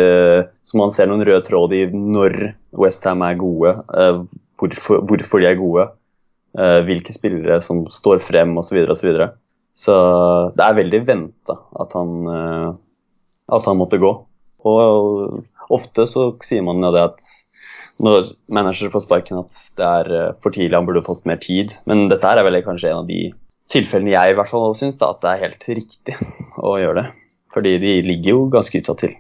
som 0.66 0.82
man 0.82 0.92
ser 0.94 1.10
noen 1.10 1.24
rød 1.26 1.46
tråd 1.48 1.74
i 1.76 1.84
når 1.90 2.36
Westham 2.80 3.24
er 3.26 3.38
gode. 3.40 3.74
Uh, 3.90 4.22
hvorfor, 4.60 5.02
hvorfor, 5.08 5.42
de 5.42 5.50
er 5.50 5.58
gode. 5.58 5.88
Uh, 6.58 6.80
hvilke 6.86 7.14
spillere 7.14 7.60
som 7.64 7.84
står 7.92 8.22
frem 8.24 8.56
osv. 8.58 8.70
Så, 8.70 8.76
videre, 8.76 8.94
og 8.94 9.00
så, 9.00 9.08
videre. 9.08 9.28
så 9.72 9.96
det 10.56 10.66
er 10.66 10.80
veldig 10.80 11.02
venta 11.08 11.58
at, 11.82 11.98
uh, 11.98 12.72
at 13.58 13.68
han 13.70 13.80
måtte 13.80 14.00
gå. 14.02 14.14
Og 14.70 15.70
ofte 15.72 16.06
så 16.10 16.32
sier 16.44 16.64
man 16.66 16.82
jo 16.84 16.94
det 16.94 17.06
at 17.12 17.28
når 18.00 18.32
manager 18.48 18.88
får 18.92 19.04
sparken 19.04 19.42
at 19.42 19.56
det 19.76 19.86
er 19.86 20.36
for 20.40 20.54
tidlig, 20.54 20.72
han 20.72 20.86
burde 20.88 21.04
fått 21.04 21.26
mer 21.28 21.40
tid. 21.40 21.74
Men 21.88 22.08
dette 22.12 22.28
er 22.28 22.40
vel 22.46 22.62
kanskje 22.64 22.92
en 22.92 23.02
av 23.02 23.10
de 23.10 23.26
tilfellene 23.70 24.14
jeg 24.14 24.32
i 24.32 24.36
hvert 24.38 24.50
fall 24.50 24.72
syns 24.74 24.98
at 25.04 25.20
det 25.22 25.32
er 25.32 25.42
helt 25.44 25.66
riktig 25.68 26.16
å 26.70 26.78
gjøre 26.80 27.02
det. 27.02 27.08
Fordi 27.54 27.78
de 27.82 27.96
ligger 28.06 28.30
jo 28.30 28.46
ganske 28.52 28.78
utsatt 28.78 29.02
til. 29.02 29.16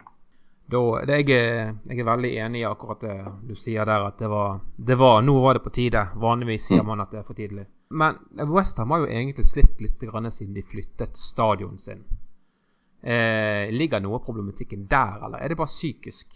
Da, 0.70 0.80
det, 1.06 1.16
jeg, 1.24 1.34
er, 1.34 1.72
jeg, 1.88 1.98
er, 1.98 2.06
veldig 2.06 2.30
enig 2.44 2.60
i 2.60 2.68
akkurat 2.68 3.00
det 3.02 3.16
du 3.48 3.56
sier 3.58 3.88
der, 3.88 4.04
at 4.06 4.20
det 4.22 4.28
var, 4.30 4.60
det 4.78 4.96
var 5.00 5.22
Nå 5.26 5.34
var 5.42 5.58
det 5.58 5.64
på 5.64 5.72
tide. 5.74 6.04
Vanligvis 6.22 6.68
sier 6.68 6.84
mm. 6.84 6.90
man 6.92 7.02
at 7.02 7.10
det 7.10 7.22
er 7.22 7.26
for 7.26 7.38
tidlig. 7.38 7.66
Men 7.90 8.20
Westham 8.54 8.94
har 8.94 9.02
jo 9.02 9.10
egentlig 9.10 9.48
slitt 9.50 9.80
litt 9.82 9.98
siden 9.98 10.54
de 10.54 10.62
flyttet 10.62 11.16
stadion 11.18 11.78
sin. 11.78 12.04
Eh, 13.02 13.72
ligger 13.72 14.00
noe 14.00 14.20
av 14.20 14.24
problematikken 14.24 14.86
der, 14.86 15.18
eller 15.26 15.40
er 15.40 15.48
det 15.48 15.58
bare 15.58 15.72
psykisk? 15.72 16.28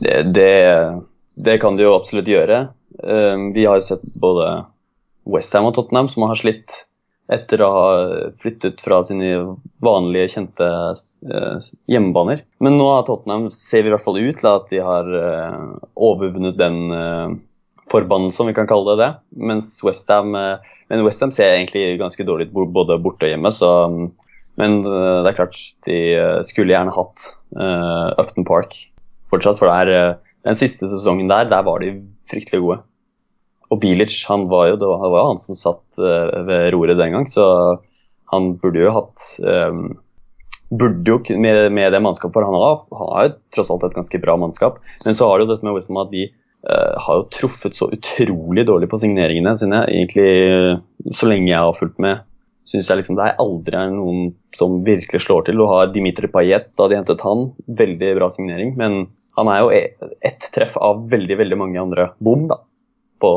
Det, 0.00 0.22
det, 0.32 1.02
det 1.36 1.58
kan 1.60 1.76
det 1.76 1.84
jo 1.84 1.96
absolutt 1.96 2.28
gjøre. 2.28 2.68
Eh, 3.04 3.36
vi 3.52 3.66
har 3.66 3.80
sett 3.84 4.04
både 4.14 4.64
Westham 5.28 5.68
og 5.68 5.74
Tottenham 5.76 6.08
som 6.08 6.24
har 6.30 6.40
slitt 6.40 6.86
etter 7.32 7.62
å 7.64 7.68
ha 7.74 7.86
flyttet 8.38 8.80
fra 8.84 9.00
sine 9.06 9.56
vanlige, 9.82 10.30
kjente 10.36 10.66
uh, 10.66 11.66
hjemmebaner. 11.90 12.44
Men 12.62 12.78
nå 12.78 12.86
har 12.92 13.06
Tottenham 13.06 13.48
ser 13.54 13.86
i 13.86 13.92
hvert 13.92 14.04
fall 14.04 14.20
ut 14.20 14.38
til 14.38 14.50
at 14.50 14.68
de 14.70 14.82
har 14.84 15.10
uh, 15.10 15.74
overvunnet 15.98 16.58
den 16.60 16.78
uh, 16.94 17.34
forbannelsen, 17.90 18.44
om 18.44 18.50
vi 18.52 18.56
kan 18.58 18.70
kalle 18.70 18.94
det 18.94 19.02
det. 19.02 19.10
Mens 19.50 19.78
Westham 19.86 20.34
Men 20.34 21.02
Westham 21.06 21.32
ser 21.34 21.54
egentlig 21.54 21.98
ganske 22.00 22.26
dårlig 22.26 22.48
ut 22.50 22.72
både 22.74 22.98
borte 23.02 23.26
og 23.26 23.32
hjemme, 23.32 23.52
så 23.54 23.70
Men 24.56 24.80
det 24.82 25.28
er 25.28 25.36
klart, 25.36 25.58
de 25.84 25.96
skulle 26.48 26.72
gjerne 26.72 26.94
hatt 26.94 27.26
Upton 28.18 28.46
Park 28.48 28.74
fortsatt, 29.30 29.58
for 29.60 29.68
det 29.68 29.76
er 29.76 30.14
den 30.48 30.58
siste 30.58 30.88
sesongen 30.88 31.28
der, 31.28 31.50
der 31.50 31.62
var 31.66 31.82
de 31.84 31.92
fryktelig 32.30 32.62
gode. 32.64 32.78
Og 33.72 33.82
Bilic 33.82 34.14
han 34.28 34.46
var 34.50 34.70
jo, 34.70 34.80
det 34.80 34.88
var, 34.88 35.02
det 35.02 35.12
var 35.14 35.28
han 35.32 35.42
som 35.42 35.58
satt 35.58 36.00
uh, 36.00 36.42
ved 36.46 36.70
roret 36.74 36.98
den 37.00 37.14
gang, 37.16 37.28
så 37.30 37.46
han 38.32 38.54
burde 38.62 38.82
jo 38.82 38.96
hatt 39.00 39.30
um, 39.42 39.86
Burde 40.66 41.06
jo 41.06 41.20
med, 41.38 41.68
med 41.70 41.92
det 41.94 42.00
mannskapet, 42.02 42.42
han 42.42 42.56
har, 42.58 42.80
han 42.90 43.10
har 43.12 43.26
jo 43.28 43.34
tross 43.54 43.68
alt 43.70 43.84
et 43.86 43.94
ganske 43.94 44.18
bra 44.18 44.34
mannskap. 44.34 44.80
Men 45.04 45.14
så 45.14 45.28
har 45.30 45.38
jo 45.38 45.46
dette 45.46 45.62
med 45.62 45.76
Westham 45.76 46.00
at 46.00 46.10
de 46.10 46.24
uh, 46.26 46.96
har 47.04 47.20
jo 47.20 47.28
truffet 47.30 47.76
så 47.78 47.86
utrolig 47.94 48.64
dårlig 48.66 48.88
på 48.90 48.98
signeringene 48.98 49.52
sine. 49.60 49.84
Egentlig 49.86 51.14
så 51.14 51.30
lenge 51.30 51.52
jeg 51.52 51.62
har 51.68 51.78
fulgt 51.78 52.02
med, 52.02 52.26
syns 52.66 52.90
jeg 52.90 52.98
liksom 52.98 53.14
det 53.14 53.28
er 53.28 53.38
aldri 53.46 53.78
er 53.78 53.94
noen 53.94 54.34
som 54.58 54.80
virkelig 54.88 55.22
slår 55.22 55.46
til. 55.46 55.62
Du 55.62 55.70
har 55.70 55.94
Dimitri 55.94 56.32
Payet, 56.34 56.72
da 56.74 56.90
de 56.90 56.98
hentet 56.98 57.22
han. 57.22 57.52
Veldig 57.84 58.16
bra 58.18 58.32
signering. 58.34 58.74
Men 58.80 59.04
han 59.38 59.52
er 59.54 59.62
jo 59.62 59.70
e, 59.70 59.84
ett 60.26 60.50
treff 60.50 60.74
av 60.82 61.06
veldig, 61.14 61.44
veldig 61.44 61.62
mange 61.62 61.78
andre 61.78 62.10
bom, 62.18 62.50
da 62.50 62.58
på 63.22 63.30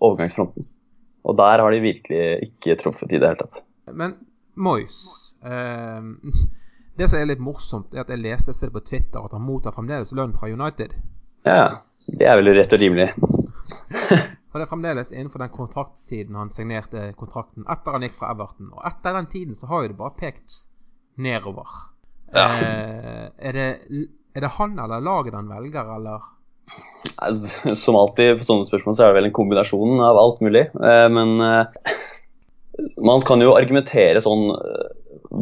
overgangsfronten. 0.00 0.66
Og 1.26 1.36
der 1.38 1.62
har 1.62 1.74
de 1.74 1.82
virkelig 1.82 2.50
ikke 2.50 2.76
truffet 2.82 3.10
i 3.12 3.18
det 3.18 3.30
hele 3.30 3.40
tatt. 3.40 3.62
Men 3.92 4.14
Moyes 4.56 5.34
eh, 5.44 6.02
Det 6.96 7.10
som 7.10 7.20
er 7.20 7.28
litt 7.28 7.42
morsomt, 7.44 7.92
er 7.92 8.06
at 8.06 8.10
jeg 8.12 8.22
leste 8.22 8.54
et 8.54 8.56
sted 8.56 8.72
på 8.72 8.80
Twitter 8.86 9.20
at 9.20 9.34
han 9.36 9.44
mottar 9.44 9.74
fremdeles 9.76 10.14
lønn 10.16 10.32
fra 10.32 10.48
United. 10.48 10.94
Ja, 11.44 11.82
det 12.08 12.24
er 12.24 12.38
vel 12.38 12.54
rett 12.56 12.72
og 12.72 12.80
rimelig. 12.80 13.10
For 14.48 14.62
det 14.62 14.64
er 14.64 14.70
fremdeles 14.70 15.10
innenfor 15.12 15.42
den 15.42 15.52
kontraktstiden 15.52 16.38
han 16.40 16.48
signerte 16.48 17.10
kontrakten 17.20 17.66
etter 17.68 17.92
han 17.92 18.06
gikk 18.06 18.16
fra 18.16 18.30
Everton. 18.32 18.70
Og 18.72 18.80
etter 18.88 19.18
den 19.18 19.28
tiden 19.28 19.58
så 19.58 19.68
har 19.68 19.84
jo 19.84 19.90
det 19.92 19.98
bare 19.98 20.16
pekt 20.16 20.62
nedover. 21.20 21.74
Ja. 22.32 22.46
Eh, 22.64 23.26
er, 23.36 23.58
det, 23.58 24.06
er 24.32 24.46
det 24.46 24.54
han 24.56 24.78
eller 24.80 25.04
laget 25.04 25.36
han 25.36 25.52
velger, 25.52 25.92
eller? 25.98 26.24
Altså, 27.16 27.74
som 27.78 27.96
alltid 27.96 28.40
på 28.40 28.46
sånne 28.46 28.68
spørsmål 28.68 28.96
så 28.96 29.06
er 29.06 29.12
det 29.12 29.20
vel 29.20 29.28
en 29.30 29.36
kombinasjon 29.36 30.02
av 30.04 30.18
alt 30.20 30.42
mulig. 30.44 30.66
Eh, 30.74 31.06
men 31.12 31.36
eh, 31.44 31.94
man 33.04 33.22
kan 33.26 33.42
jo 33.44 33.54
argumentere 33.56 34.22
sånn 34.24 34.50
eh, 34.56 34.88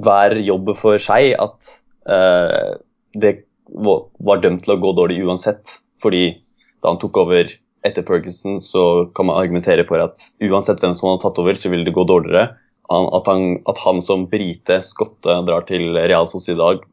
hver 0.04 0.36
jobb 0.44 0.74
for 0.78 1.00
seg 1.02 1.34
at 1.40 1.72
det 2.04 3.30
var 3.64 4.40
dømt 4.42 4.66
til 4.66 4.74
å 4.74 4.80
gå 4.82 4.90
dårlig 4.96 5.22
uansett. 5.24 5.78
Fordi 6.04 6.34
da 6.84 6.90
han 6.90 6.98
tok 7.00 7.16
over 7.22 7.48
etter 7.84 8.04
Perkinson, 8.04 8.58
så 8.60 9.06
kan 9.16 9.28
man 9.30 9.38
argumentere 9.40 9.86
for 9.88 10.02
at 10.04 10.20
uansett 10.44 10.82
hvem 10.84 10.92
som 10.98 11.08
har 11.08 11.22
tatt 11.22 11.40
over, 11.40 11.56
så 11.56 11.72
vil 11.72 11.86
det 11.86 11.94
gå 11.96 12.04
dårligere. 12.08 12.58
At 12.92 13.30
han, 13.30 13.62
at 13.70 13.80
han 13.80 14.02
som 14.04 14.26
brite, 14.28 14.82
skotte, 14.84 15.38
drar 15.48 15.64
til 15.68 15.94
Real 15.96 16.28
Sociedad, 16.28 16.84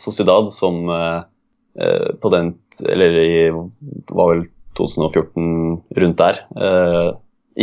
Sociedad 0.00 0.52
som 0.52 0.82
Eh, 0.92 1.20
på 1.70 2.30
den 2.32 2.54
Eller 2.82 3.14
i 3.20 3.34
var 3.50 4.30
vel 4.32 4.42
2014 4.78 5.80
rundt 5.96 6.20
der. 6.20 6.44
Eh, 6.56 7.08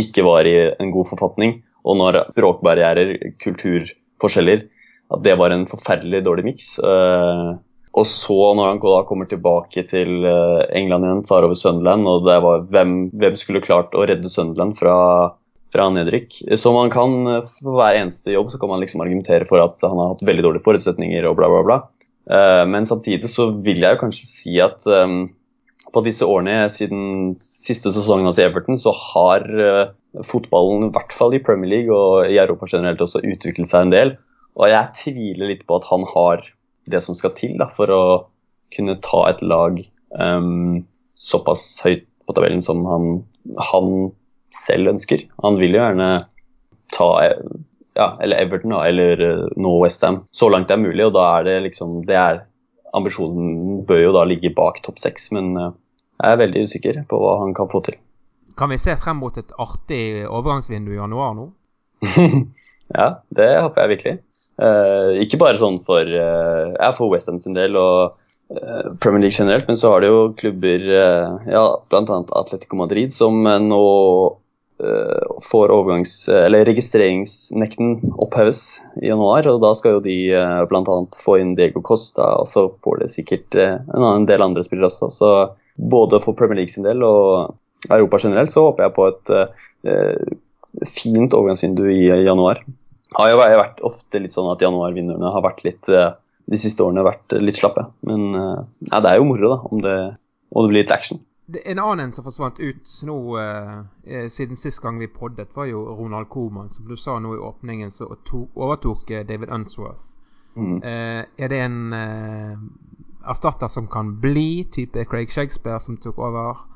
ikke 0.04 0.24
var 0.26 0.48
i 0.48 0.56
en 0.78 0.92
god 0.94 1.08
forfatning. 1.12 1.60
Og 1.88 1.96
når 1.98 2.24
språkbarrierer, 2.34 3.14
kulturforskjeller, 3.42 4.66
at 5.08 5.24
det 5.24 5.38
var 5.40 5.54
en 5.54 5.66
forferdelig 5.70 6.22
dårlig 6.26 6.44
miks. 6.50 6.76
Eh, 6.78 7.56
og 7.98 8.06
så, 8.06 8.36
når 8.54 8.74
han 8.74 8.80
da 8.82 9.02
kommer 9.08 9.26
tilbake 9.26 9.82
til 9.90 10.26
England 10.76 11.06
igjen, 11.06 11.22
tar 11.26 11.46
over 11.46 11.56
Sunderland, 11.58 12.06
og 12.06 12.28
det 12.28 12.36
var 12.44 12.66
hvem, 12.70 12.92
hvem 13.18 13.38
skulle 13.40 13.64
klart 13.64 13.96
å 13.96 14.04
redde 14.06 14.30
Sunderland 14.30 14.76
fra, 14.78 14.94
fra 15.74 15.88
nedrykk. 15.90 16.36
Så 16.60 16.70
man 16.76 16.92
kan, 16.94 17.16
for 17.56 17.80
hver 17.80 17.98
eneste 17.98 18.36
jobb 18.36 18.52
så 18.52 18.60
kan 18.60 18.70
man 18.70 18.84
liksom 18.84 19.02
argumentere 19.02 19.48
for 19.48 19.64
at 19.64 19.82
han 19.82 19.98
har 19.98 20.12
hatt 20.12 20.22
veldig 20.28 20.44
dårlige 20.46 20.66
forutsetninger 20.68 21.26
og 21.26 21.40
bla, 21.40 21.50
bla, 21.50 21.64
bla. 21.66 21.80
Eh, 22.28 22.64
men 22.68 22.86
samtidig 22.86 23.30
så 23.32 23.48
vil 23.64 23.80
jeg 23.80 23.96
jo 23.96 24.02
kanskje 24.02 24.28
si 24.28 24.56
at 24.60 24.84
um, 24.84 25.30
på 25.94 26.02
disse 26.04 26.26
årene 26.28 26.66
siden 26.72 27.36
siste 27.40 27.92
sesongen 27.94 28.28
hos 28.28 28.40
Everton, 28.42 28.76
så 28.80 28.92
har 28.92 29.46
uh, 29.48 29.94
fotballen, 30.28 30.88
i 30.88 30.92
hvert 30.92 31.14
fall 31.16 31.36
i 31.36 31.42
Premier 31.44 31.72
League 31.72 31.94
og 31.94 32.28
i 32.28 32.36
Europa 32.40 32.68
generelt, 32.68 33.00
også 33.00 33.24
utviklet 33.24 33.70
seg 33.70 33.86
en 33.86 33.94
del. 33.94 34.14
Og 34.58 34.68
jeg 34.68 34.94
tviler 35.00 35.54
litt 35.54 35.64
på 35.68 35.78
at 35.78 35.88
han 35.88 36.04
har 36.12 36.44
det 36.88 37.00
som 37.04 37.16
skal 37.16 37.32
til 37.38 37.56
da, 37.60 37.70
for 37.76 37.92
å 37.92 38.02
kunne 38.74 38.98
ta 39.04 39.22
et 39.30 39.40
lag 39.44 39.80
um, 40.20 40.84
såpass 41.16 41.64
høyt 41.84 42.04
på 42.28 42.36
tabellen 42.36 42.60
som 42.64 42.84
han, 42.88 43.22
han 43.70 44.10
selv 44.52 44.92
ønsker. 44.92 45.24
Han 45.40 45.56
vil 45.60 45.76
jo 45.76 45.80
gjerne 45.80 46.10
ta 46.92 47.08
ja, 47.98 48.18
eller 48.22 48.36
Everton 48.38 48.74
da, 48.76 48.84
eller 48.86 49.22
uh, 49.22 49.46
nå 49.58 49.74
Westham, 49.82 50.22
så 50.30 50.48
langt 50.52 50.70
det 50.70 50.76
er 50.76 50.84
mulig. 50.84 51.02
Og 51.08 51.14
da 51.16 51.24
er 51.38 51.48
det 51.48 51.56
liksom 51.66 52.02
det 52.08 52.18
er, 52.18 52.44
Ambisjonen 52.96 53.82
bør 53.88 54.00
jo 54.00 54.12
da 54.16 54.22
ligge 54.24 54.54
bak 54.56 54.78
topp 54.84 55.00
seks, 55.02 55.28
men 55.34 55.50
uh, 55.58 55.72
jeg 56.22 56.34
er 56.34 56.40
veldig 56.40 56.62
usikker 56.68 57.02
på 57.10 57.18
hva 57.20 57.40
han 57.42 57.52
kan 57.56 57.70
få 57.70 57.82
til. 57.88 57.98
Kan 58.58 58.72
vi 58.72 58.78
se 58.80 58.94
frem 58.98 59.20
mot 59.22 59.36
et 59.38 59.50
artig 59.60 60.24
overgangsvindu 60.26 60.94
i 60.94 60.98
januar 60.98 61.34
nå? 61.36 61.50
ja, 62.98 63.10
det 63.34 63.50
håper 63.58 63.84
jeg 63.84 63.94
virkelig. 63.96 64.16
Uh, 64.58 65.18
ikke 65.22 65.38
bare 65.42 65.58
sånn 65.60 65.82
for, 65.86 66.06
uh, 66.06 66.90
for 66.96 67.12
Westham 67.12 67.38
sin 67.42 67.54
del 67.58 67.76
og 67.78 68.16
uh, 68.54 68.88
Premier 69.02 69.26
League 69.26 69.36
generelt, 69.36 69.68
men 69.70 69.78
så 69.78 69.92
har 69.92 70.02
det 70.02 70.10
jo 70.10 70.24
klubber, 70.38 70.86
uh, 70.90 71.50
ja, 71.50 71.64
bl.a. 71.90 72.22
Atletico 72.40 72.78
Madrid, 72.78 73.14
som 73.14 73.42
nå 73.42 73.84
Eh, 74.28 74.47
får 75.50 75.72
overgangs- 75.74 76.28
eller 76.28 76.64
registreringsnekten 76.64 78.12
oppheves 78.14 78.80
i 79.02 79.08
januar. 79.08 79.46
og 79.46 79.60
Da 79.62 79.74
skal 79.74 79.96
jo 79.96 80.04
de 80.04 80.16
eh, 80.30 80.64
bl.a. 80.70 80.96
få 81.18 81.38
inn 81.42 81.54
Diego 81.58 81.82
Costa, 81.82 82.36
og 82.38 82.48
så 82.48 82.68
får 82.84 83.02
de 83.02 83.08
sikkert 83.12 83.58
eh, 83.58 83.78
en 83.94 84.28
del 84.28 84.44
andre 84.44 84.64
spillere 84.66 84.90
også. 84.90 85.10
Så 85.10 85.32
både 85.74 86.20
for 86.22 86.38
Premier 86.38 86.62
League 86.62 86.74
sin 86.74 86.86
del 86.86 87.02
og 87.06 87.56
Europa 87.90 88.22
generelt 88.22 88.54
så 88.54 88.68
håper 88.68 88.86
jeg 88.86 88.94
på 88.96 89.08
et 89.08 90.88
fint 90.90 91.34
overgangsvindu 91.34 91.84
i 91.90 92.08
januar. 92.26 92.64
Har 93.14 93.30
jo 93.30 93.38
vært 93.38 93.78
ofte 93.86 94.20
litt 94.20 94.34
sånn 94.34 94.50
at 94.50 94.62
januarvinnerne 94.62 95.30
har 95.32 95.44
vært 95.44 95.62
litt 95.64 95.86
de 95.86 96.58
siste 96.58 96.82
årene 96.82 97.06
vært 97.06 97.36
litt 97.38 97.60
slappe. 97.60 97.86
Men 98.02 98.34
ja, 98.34 98.98
det 98.98 99.12
er 99.12 99.20
jo 99.20 99.28
moro, 99.30 99.52
da, 99.54 99.58
om 99.70 99.84
det, 99.84 99.96
om 100.50 100.66
det 100.66 100.72
blir 100.72 100.82
litt 100.82 100.94
action. 100.94 101.22
En 101.48 101.78
annen 101.78 102.12
som 102.12 102.24
forsvant 102.26 102.58
ut 102.60 102.90
nå 103.08 103.16
eh, 103.40 103.76
eh, 104.04 104.26
siden 104.28 104.56
sist 104.56 104.82
gang 104.84 104.98
vi 105.00 105.06
poddet, 105.08 105.54
var 105.56 105.64
jo 105.64 105.80
Ronald 105.96 106.28
Coman. 106.28 106.68
Som 106.70 106.88
du 106.88 106.96
sa 106.96 107.16
nå 107.18 107.34
i 107.34 107.38
åpningen, 107.40 107.90
så 107.90 108.10
overtok 108.12 109.10
eh, 109.10 109.24
David 109.26 109.48
Unsworth. 109.48 110.04
Mm. 110.56 110.82
Eh, 110.82 111.24
er 111.38 111.48
det 111.48 111.60
en 111.64 111.92
eh, 111.96 112.58
erstatter 113.30 113.68
som 113.72 113.88
kan 113.88 114.18
bli 114.20 114.68
type 114.72 115.04
Craig 115.08 115.32
Shakespeare 115.32 115.80
som 115.80 115.96
tok 115.96 116.18
over? 116.18 116.66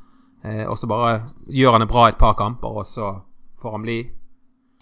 Eh, 0.45 0.65
og 0.65 0.79
så 0.79 0.89
bare 0.89 1.29
gjør 1.53 1.77
han 1.77 1.85
det 1.85 1.91
bra 1.93 2.09
et 2.09 2.21
par 2.21 2.33
kamper, 2.41 2.69
og 2.69 2.87
så 2.87 3.19
får 3.61 3.77
han 3.77 3.85
bli? 3.85 3.99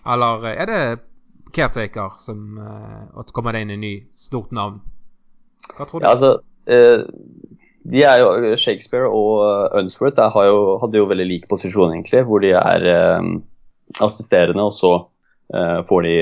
Eller 0.06 0.46
er 0.54 0.70
det 0.70 0.82
caretaker 1.52 2.14
som 2.18 2.58
eh, 2.62 3.32
kommer 3.34 3.52
det 3.52 3.66
inn 3.66 3.74
en 3.74 3.82
ny, 3.82 3.96
stort 4.16 4.54
navn? 4.54 4.78
Hva 5.74 5.84
tror 5.84 5.98
du? 5.98 6.06
Ja, 6.06 6.14
altså 6.14 6.38
de 7.90 8.04
er 8.06 8.22
jo, 8.22 8.30
Shakespeare 8.60 9.08
og 9.10 9.76
Unsworth 9.78 10.20
jo, 10.46 10.58
hadde 10.82 11.00
jo 11.00 11.08
veldig 11.10 11.28
lik 11.28 11.48
posisjon, 11.50 11.94
egentlig, 11.94 12.24
hvor 12.28 12.42
de 12.44 12.52
er 12.56 12.86
eh, 12.90 13.30
assisterende, 14.02 14.68
og 14.68 14.76
så 14.76 14.92
eh, 15.54 15.80
får, 15.88 16.06
de, 16.06 16.14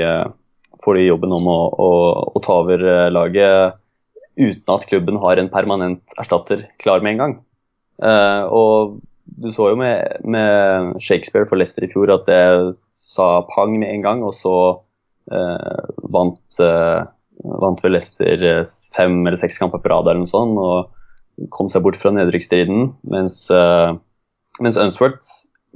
får, 0.84 1.00
de, 1.00 1.08
jobben 1.10 1.34
om 1.38 1.50
å, 1.50 1.58
å, 1.72 1.90
å, 2.32 2.42
ta 2.44 2.60
over 2.62 2.86
laget 3.12 3.78
uten 4.38 4.74
at 4.74 4.86
klubben 4.88 5.18
har 5.18 5.40
en 5.40 5.50
permanent 5.50 6.18
erstatter 6.20 6.68
klar 6.82 7.02
med 7.02 7.16
en 7.16 7.22
gang. 7.22 7.38
Eh, 8.02 8.42
og 8.54 8.98
du 9.38 9.50
så 9.52 9.72
jo 9.72 9.78
med, 9.78 10.20
med, 10.24 10.98
Shakespeare 11.02 11.48
for 11.48 11.60
Leicester 11.60 11.84
i 11.84 11.90
fjor 11.92 12.12
at 12.14 12.26
det 12.28 12.42
sa 12.96 13.42
pang 13.50 13.74
med 13.78 13.90
en 13.90 14.04
gang, 14.04 14.22
og 14.26 14.34
så 14.36 14.54
eh, 15.32 15.88
vant, 16.14 16.40
eh, 16.62 17.00
vant 17.62 17.82
vel 17.84 17.96
Leicester 17.96 18.46
eh, 18.52 18.62
fem 18.96 19.20
eller 19.24 19.40
seks 19.40 19.58
kamper 19.60 19.82
på 19.82 19.92
rad 19.92 20.08
eller 20.08 20.24
noe 20.24 20.30
sånt, 20.30 20.58
og 20.58 20.94
kom 21.54 21.70
seg 21.72 21.84
bort 21.84 21.98
fra 22.00 22.12
nedrykksstriden. 22.14 22.92
Mens, 23.10 23.44
eh, 23.50 23.92
mens 24.62 24.80
Unsworth 24.80 25.28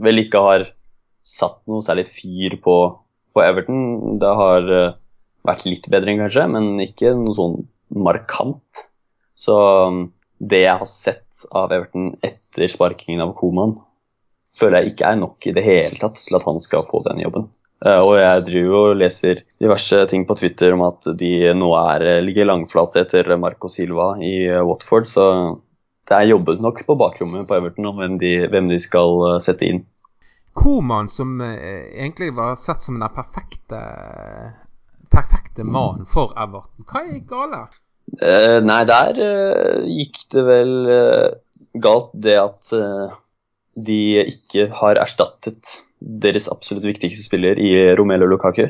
vel 0.03 0.25
ikke 0.25 0.43
har 0.43 0.67
satt 1.27 1.61
noe 1.71 1.85
særlig 1.87 2.09
fyr 2.11 2.59
på, 2.65 2.77
på 3.35 3.45
Everton. 3.45 4.19
Det 4.23 4.33
har 4.43 4.73
eh, 4.79 4.97
vært 5.47 5.67
litt 5.69 5.87
bedring, 5.93 6.23
kanskje, 6.23 6.49
men 6.51 6.75
ikke 6.83 7.15
noe 7.19 7.37
sånn 7.39 7.57
markant. 7.93 8.87
Så 9.39 9.57
det 10.43 10.65
jeg 10.65 10.83
har 10.83 10.91
sett 10.91 11.47
av 11.51 11.73
Everton 11.75 12.13
etter 12.25 12.71
sparkingen 12.71 13.23
av 13.25 13.35
Koman, 13.39 13.77
føler 14.57 14.83
jeg 14.83 14.93
ikke 14.93 15.11
er 15.11 15.19
nok 15.21 15.47
i 15.49 15.55
det 15.57 15.65
hele 15.65 15.99
tatt 16.01 16.21
til 16.21 16.37
at 16.39 16.47
han 16.47 16.61
skal 16.63 16.87
få 16.91 17.03
den 17.07 17.23
jobben. 17.23 17.49
Uh, 17.83 17.99
og 17.99 18.13
jeg 18.21 18.43
driver 18.47 18.93
og 18.93 19.01
leser 19.01 19.41
diverse 19.63 20.05
ting 20.11 20.23
på 20.29 20.37
Twitter 20.39 20.75
om 20.77 20.85
at 20.87 21.09
de 21.19 21.33
nå 21.59 21.73
er, 21.81 22.05
eh, 22.07 22.21
ligger 22.23 22.47
langflate 22.47 23.03
etter 23.03 23.33
Marco 23.43 23.71
Silva 23.71 24.13
i 24.23 24.47
uh, 24.47 24.61
Watford, 24.69 25.09
så 25.11 25.25
det 26.07 26.15
er 26.15 26.31
jobbet 26.31 26.63
nok 26.63 26.85
på 26.87 26.97
bakrommet 27.01 27.49
på 27.49 27.57
Everton 27.59 27.91
om 27.91 27.99
hvem 27.99 28.21
de, 28.23 28.33
hvem 28.53 28.71
de 28.71 28.79
skal 28.83 29.41
sette 29.43 29.67
inn. 29.67 29.83
Koman, 30.59 31.09
som 31.09 31.41
egentlig 31.41 32.35
var 32.37 32.59
sett 32.61 32.85
som 32.85 32.99
den 33.01 33.15
perfekte 33.15 33.79
perfekte 35.13 35.65
mannen 35.65 36.07
for 36.09 36.35
Everton, 36.37 36.87
hva 36.87 37.03
gikk 37.07 37.31
galt? 37.33 37.79
Uh, 38.19 38.59
nei, 38.63 38.83
der 38.89 39.19
uh, 39.19 39.87
gikk 39.89 40.23
det 40.35 40.45
vel 40.47 40.75
uh, 40.91 41.29
galt 41.83 42.13
det 42.15 42.37
at 42.41 42.75
de 43.73 44.03
ikke 44.27 44.69
har 44.77 45.01
erstattet 45.01 45.81
deres 46.23 46.49
absolutt 46.51 46.87
viktigste 46.89 47.25
spiller 47.25 47.61
i 47.61 47.73
Romelu 47.99 48.27
Lukaku. 48.31 48.69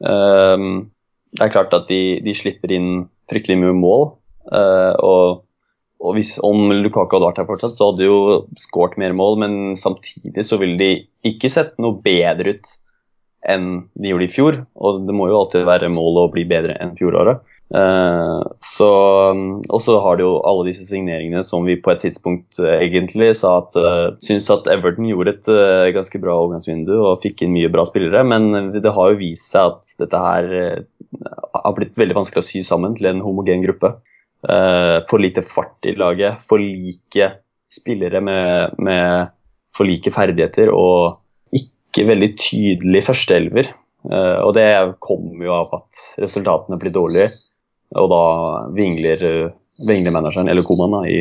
det 0.00 1.44
er 1.44 1.52
klart 1.52 1.74
at 1.76 1.86
de, 1.90 2.20
de, 2.24 2.34
slipper 2.34 2.72
inn 2.72 3.06
fryktelig 3.30 3.58
mye 3.60 3.76
mål. 3.76 4.04
og, 4.50 5.42
og 6.00 6.16
hvis, 6.16 6.34
om 6.46 6.72
Lukaku 6.72 7.16
hadde 7.16 7.28
vært 7.28 7.40
her 7.42 7.48
fortsatt, 7.50 7.76
så 7.76 7.90
hadde 7.90 8.02
de 8.02 8.08
jo 8.08 8.20
skåret 8.58 8.98
mer 9.00 9.12
mål, 9.16 9.38
men 9.44 9.56
samtidig 9.76 10.46
så 10.48 10.58
ville 10.62 10.78
de 10.80 10.90
ikke 11.28 11.52
sett 11.52 11.76
noe 11.82 12.00
bedre 12.02 12.56
ut 12.56 12.76
enn 13.48 13.86
de 13.96 14.10
gjorde 14.12 14.26
i 14.26 14.32
fjor. 14.32 14.60
Og 14.80 15.04
det 15.06 15.16
må 15.16 15.28
jo 15.30 15.42
alltid 15.42 15.68
være 15.68 15.92
målet 15.92 16.26
å 16.26 16.32
bli 16.32 16.46
bedre 16.48 16.76
enn 16.80 16.96
fjoråret. 16.98 17.44
Uh, 17.70 18.42
og 19.70 19.78
så 19.78 19.94
har 20.02 20.16
du 20.18 20.24
jo 20.24 20.30
alle 20.48 20.66
disse 20.72 20.88
signeringene 20.88 21.44
som 21.46 21.62
vi 21.68 21.76
på 21.78 21.92
et 21.92 22.00
tidspunkt 22.02 22.58
uh, 22.58 22.66
egentlig 22.80 23.28
sa 23.38 23.60
at 23.60 23.76
uh, 23.78 24.16
syns 24.26 24.48
at 24.50 24.66
Everton 24.72 25.06
gjorde 25.06 25.36
et 25.36 25.50
ganske 25.94 26.18
bra 26.22 26.34
overgangsvindu 26.34 26.96
og 26.96 27.20
fikk 27.22 27.44
inn 27.46 27.52
mye 27.54 27.70
bra 27.70 27.84
spillere, 27.86 28.24
men 28.26 28.72
det 28.74 28.94
har 28.96 29.12
jo 29.12 29.20
vist 29.20 29.52
seg 29.52 29.76
at 29.76 29.92
dette 30.02 30.22
her 30.24 30.48
har 31.54 31.76
blitt 31.76 31.98
veldig 31.98 32.16
vanskelig 32.18 32.42
å 32.42 32.48
sy 32.48 32.62
sammen 32.66 32.96
til 32.98 33.10
en 33.10 33.22
homogen 33.22 33.62
gruppe. 33.66 33.94
for 34.40 35.20
lite 35.20 35.42
fart 35.44 35.84
i 35.84 35.92
laget, 36.00 36.40
for 36.40 36.56
like 36.56 37.26
spillere 37.70 38.22
med, 38.24 38.78
med 38.78 39.28
for 39.76 39.84
like 39.84 40.10
ferdigheter 40.10 40.70
og 40.72 41.20
ikke 41.52 42.06
veldig 42.08 42.30
tydelig 42.40 43.02
førsteelver. 43.04 43.68
og 44.46 44.54
det 44.56 44.96
kommer 44.98 45.44
jo 45.44 45.52
av 45.52 45.74
at 45.82 46.06
resultatene 46.24 46.80
blir 46.80 46.94
dårlige. 46.94 47.28
Og 47.98 48.06
da 48.12 48.24
vingler, 48.76 49.22
vingler 49.88 50.14
manageren, 50.14 50.48
eller 50.48 50.66
komaen, 50.66 51.00
i 51.10 51.20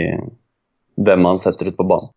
hvem 0.99 1.25
han 1.25 1.39
setter 1.41 1.71
ut 1.71 1.77
på 1.77 1.87
banen. 1.89 2.11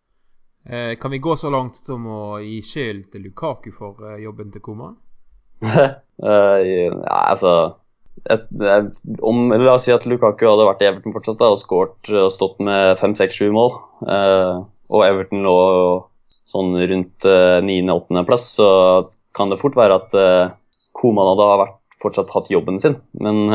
Eh, 0.64 0.94
kan 0.98 1.10
vi 1.10 1.18
gå 1.18 1.36
så 1.36 1.50
langt 1.50 1.76
som 1.76 2.04
å 2.06 2.22
gi 2.38 2.60
skyld 2.62 3.08
til 3.10 3.24
Lukaku 3.26 3.72
for 3.74 3.98
eh, 4.12 4.20
jobben 4.22 4.52
til 4.54 4.62
komaen? 4.62 4.94
eh, 5.62 6.58
ja, 6.86 7.18
altså 7.18 7.54
et, 8.30 8.46
et, 8.46 8.92
om, 9.24 9.48
La 9.50 9.74
oss 9.74 9.88
si 9.88 9.94
at 9.94 10.06
Lukaku 10.06 10.46
hadde 10.46 10.68
vært 10.68 10.84
i 10.84 10.88
Everton 10.90 11.16
fortsatt 11.16 11.40
da, 11.40 11.50
og 11.50 11.58
skåret 11.58 12.12
og 12.14 12.30
stått 12.34 12.62
med 12.62 12.94
fem, 13.00 13.16
seks, 13.18 13.40
sju 13.40 13.50
mål, 13.54 13.74
eh, 14.06 14.62
og 14.92 15.06
Everton 15.06 15.42
lå 15.46 15.58
sånn 16.52 16.76
rundt 16.78 17.26
eh, 17.26 17.58
niende-åttendeplass, 17.64 18.48
så 18.58 18.68
kan 19.34 19.50
det 19.50 19.58
fort 19.62 19.78
være 19.78 19.98
at 19.98 20.18
eh, 20.18 20.52
Koman 20.94 21.32
hadde 21.32 21.48
vært, 21.64 21.78
fortsatt 22.02 22.30
hatt 22.34 22.50
jobben 22.52 22.78
sin. 22.82 22.98
Men 23.18 23.46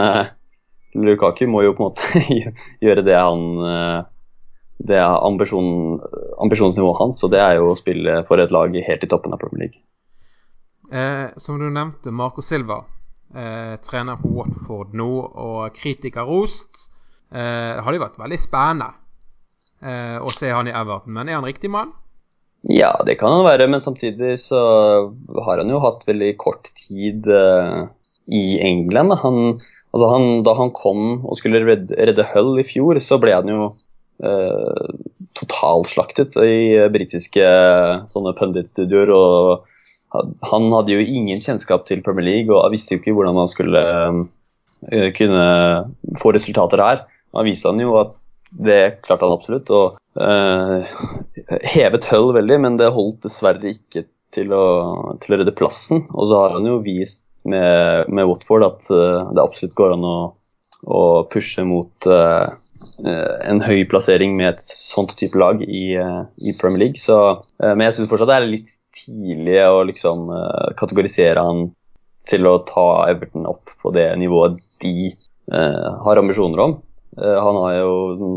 Lukaku 0.96 1.48
må 1.50 1.64
jo 1.66 1.74
på 1.76 1.84
en 1.84 1.90
måte 1.92 2.22
gjøre 2.86 3.04
det 3.06 3.18
han 3.18 3.44
eh, 3.72 4.00
Det 4.88 4.98
er 4.98 5.26
ambisjon, 5.26 6.00
ambisjonsnivået 6.44 7.02
hans, 7.02 7.24
og 7.26 7.34
det 7.34 7.42
er 7.42 7.58
jo 7.58 7.72
å 7.72 7.78
spille 7.78 8.22
for 8.30 8.40
et 8.40 8.54
lag 8.54 8.76
helt 8.88 9.04
i 9.04 9.10
toppen 9.10 9.34
av 9.34 9.42
Premier 9.42 9.68
League. 9.68 9.82
Eh, 10.92 11.34
som 11.42 11.58
du 11.60 11.68
nevnte, 11.70 12.14
Marco 12.14 12.42
Silva, 12.46 12.84
eh, 13.36 13.76
trener 13.84 14.22
for 14.22 14.38
Watford 14.38 14.94
nå, 14.96 15.10
og 15.34 15.74
kritiker 15.76 16.30
rost. 16.30 16.88
Eh, 17.34 17.74
det 17.76 17.84
hadde 17.84 17.98
jo 17.98 18.06
vært 18.06 18.22
veldig 18.22 18.40
spennende 18.40 18.92
eh, 19.82 20.18
å 20.22 20.30
se 20.32 20.54
han 20.54 20.70
i 20.70 20.76
Everton, 20.76 21.16
men 21.18 21.28
er 21.28 21.40
han 21.40 21.50
riktig 21.50 21.72
mann? 21.74 21.92
Ja, 22.68 22.94
det 23.06 23.18
kan 23.20 23.32
han 23.32 23.46
være, 23.46 23.68
men 23.70 23.84
samtidig 23.84 24.38
så 24.42 24.62
har 25.46 25.62
han 25.62 25.70
jo 25.72 25.82
hatt 25.84 26.08
veldig 26.08 26.32
kort 26.42 26.72
tid 26.80 27.28
eh, 27.30 27.84
i 28.34 28.46
England. 28.64 29.20
Han 29.24 29.38
Altså 29.98 30.12
han, 30.14 30.26
da 30.46 30.54
han 30.54 30.70
kom 30.78 31.24
og 31.26 31.40
skulle 31.40 31.64
redde, 31.66 31.96
redde 31.98 32.26
Hull 32.36 32.60
i 32.62 32.66
fjor, 32.68 33.00
så 33.02 33.18
ble 33.18 33.32
han 33.34 33.50
jo 33.50 33.72
eh, 34.22 34.92
totalslaktet 35.38 36.38
i 36.38 36.78
britiske 36.94 37.48
sånne 38.14 38.36
punditstudioer. 38.38 39.10
og 39.10 40.22
Han 40.52 40.70
hadde 40.76 40.94
jo 40.94 41.02
ingen 41.02 41.42
kjennskap 41.42 41.88
til 41.90 42.04
Premier 42.06 42.28
League 42.28 42.54
og 42.54 42.70
visste 42.76 42.94
jo 42.94 43.02
ikke 43.02 43.16
hvordan 43.18 43.42
han 43.42 43.50
skulle 43.50 43.84
eh, 44.94 45.10
kunne 45.18 45.48
få 46.22 46.36
resultater 46.38 46.84
her. 46.86 47.02
Han 47.34 47.50
viste 47.50 47.74
han 47.74 47.82
jo 47.82 47.98
at 47.98 48.14
det 48.54 49.02
klarte 49.02 49.26
han 49.26 49.34
absolutt. 49.34 49.74
og 49.74 49.98
eh, 50.22 50.94
Hevet 51.74 52.06
Hull 52.14 52.36
veldig, 52.38 52.62
men 52.68 52.78
det 52.78 52.94
holdt 52.94 53.26
dessverre 53.26 53.74
ikke 53.74 54.06
til 54.36 54.54
å, 54.56 54.66
til 55.24 55.34
å 55.36 55.40
redde 55.42 55.56
plassen. 55.56 56.06
Og 56.14 56.30
så 56.30 56.42
har 56.42 56.56
han 56.58 56.68
jo 56.68 56.80
vist 56.86 57.44
med, 57.48 58.10
med 58.12 58.28
Watford 58.30 58.66
at 58.68 58.88
uh, 58.92 59.28
det 59.34 59.44
absolutt 59.44 59.76
går 59.78 59.96
an 59.96 60.08
å, 60.08 60.18
å 60.88 61.04
pushe 61.32 61.66
mot 61.68 62.10
uh, 62.10 62.48
en 62.98 63.62
høy 63.64 63.86
plassering 63.90 64.36
med 64.38 64.56
et 64.56 64.64
sånt 64.64 65.16
type 65.20 65.38
lag 65.40 65.62
i, 65.64 65.86
uh, 66.00 66.26
i 66.38 66.56
Premier 66.60 66.88
League. 66.88 67.02
Så, 67.02 67.18
men 67.62 67.88
jeg 67.88 67.98
syns 67.98 68.12
fortsatt 68.12 68.32
det 68.32 68.40
er 68.40 68.52
litt 68.52 68.74
tidlig 68.98 69.60
å 69.62 69.84
liksom 69.86 70.32
kategorisere 70.80 71.42
han 71.46 71.68
til 72.28 72.48
å 72.50 72.58
ta 72.66 73.06
Everton 73.12 73.46
opp 73.48 73.70
på 73.84 73.92
det 73.94 74.10
nivået 74.18 74.58
de 74.82 75.12
har 75.48 76.20
ambisjoner 76.20 76.60
om. 76.60 76.74
han 77.16 77.60
har 77.62 77.76
jo 77.78 77.92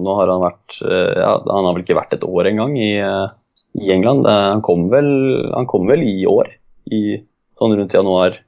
Nå 0.04 0.12
har 0.14 0.30
han 0.30 0.42
vært 0.44 0.76
ja, 0.84 1.32
Han 1.48 1.66
har 1.66 1.74
vel 1.74 1.82
ikke 1.82 1.96
vært 1.98 2.12
et 2.14 2.26
år 2.28 2.50
engang 2.52 2.76
i, 2.78 2.92
i 3.78 3.90
England. 3.92 4.26
han 4.26 4.62
kom, 4.62 4.88
vel, 4.90 5.10
han 5.54 5.66
kom 5.70 5.86
vel 5.86 6.02
i 6.02 6.26
år, 6.26 6.48
i 6.90 7.20
sånn 7.60 7.76
rundt 7.76 7.94
januar 7.94 8.40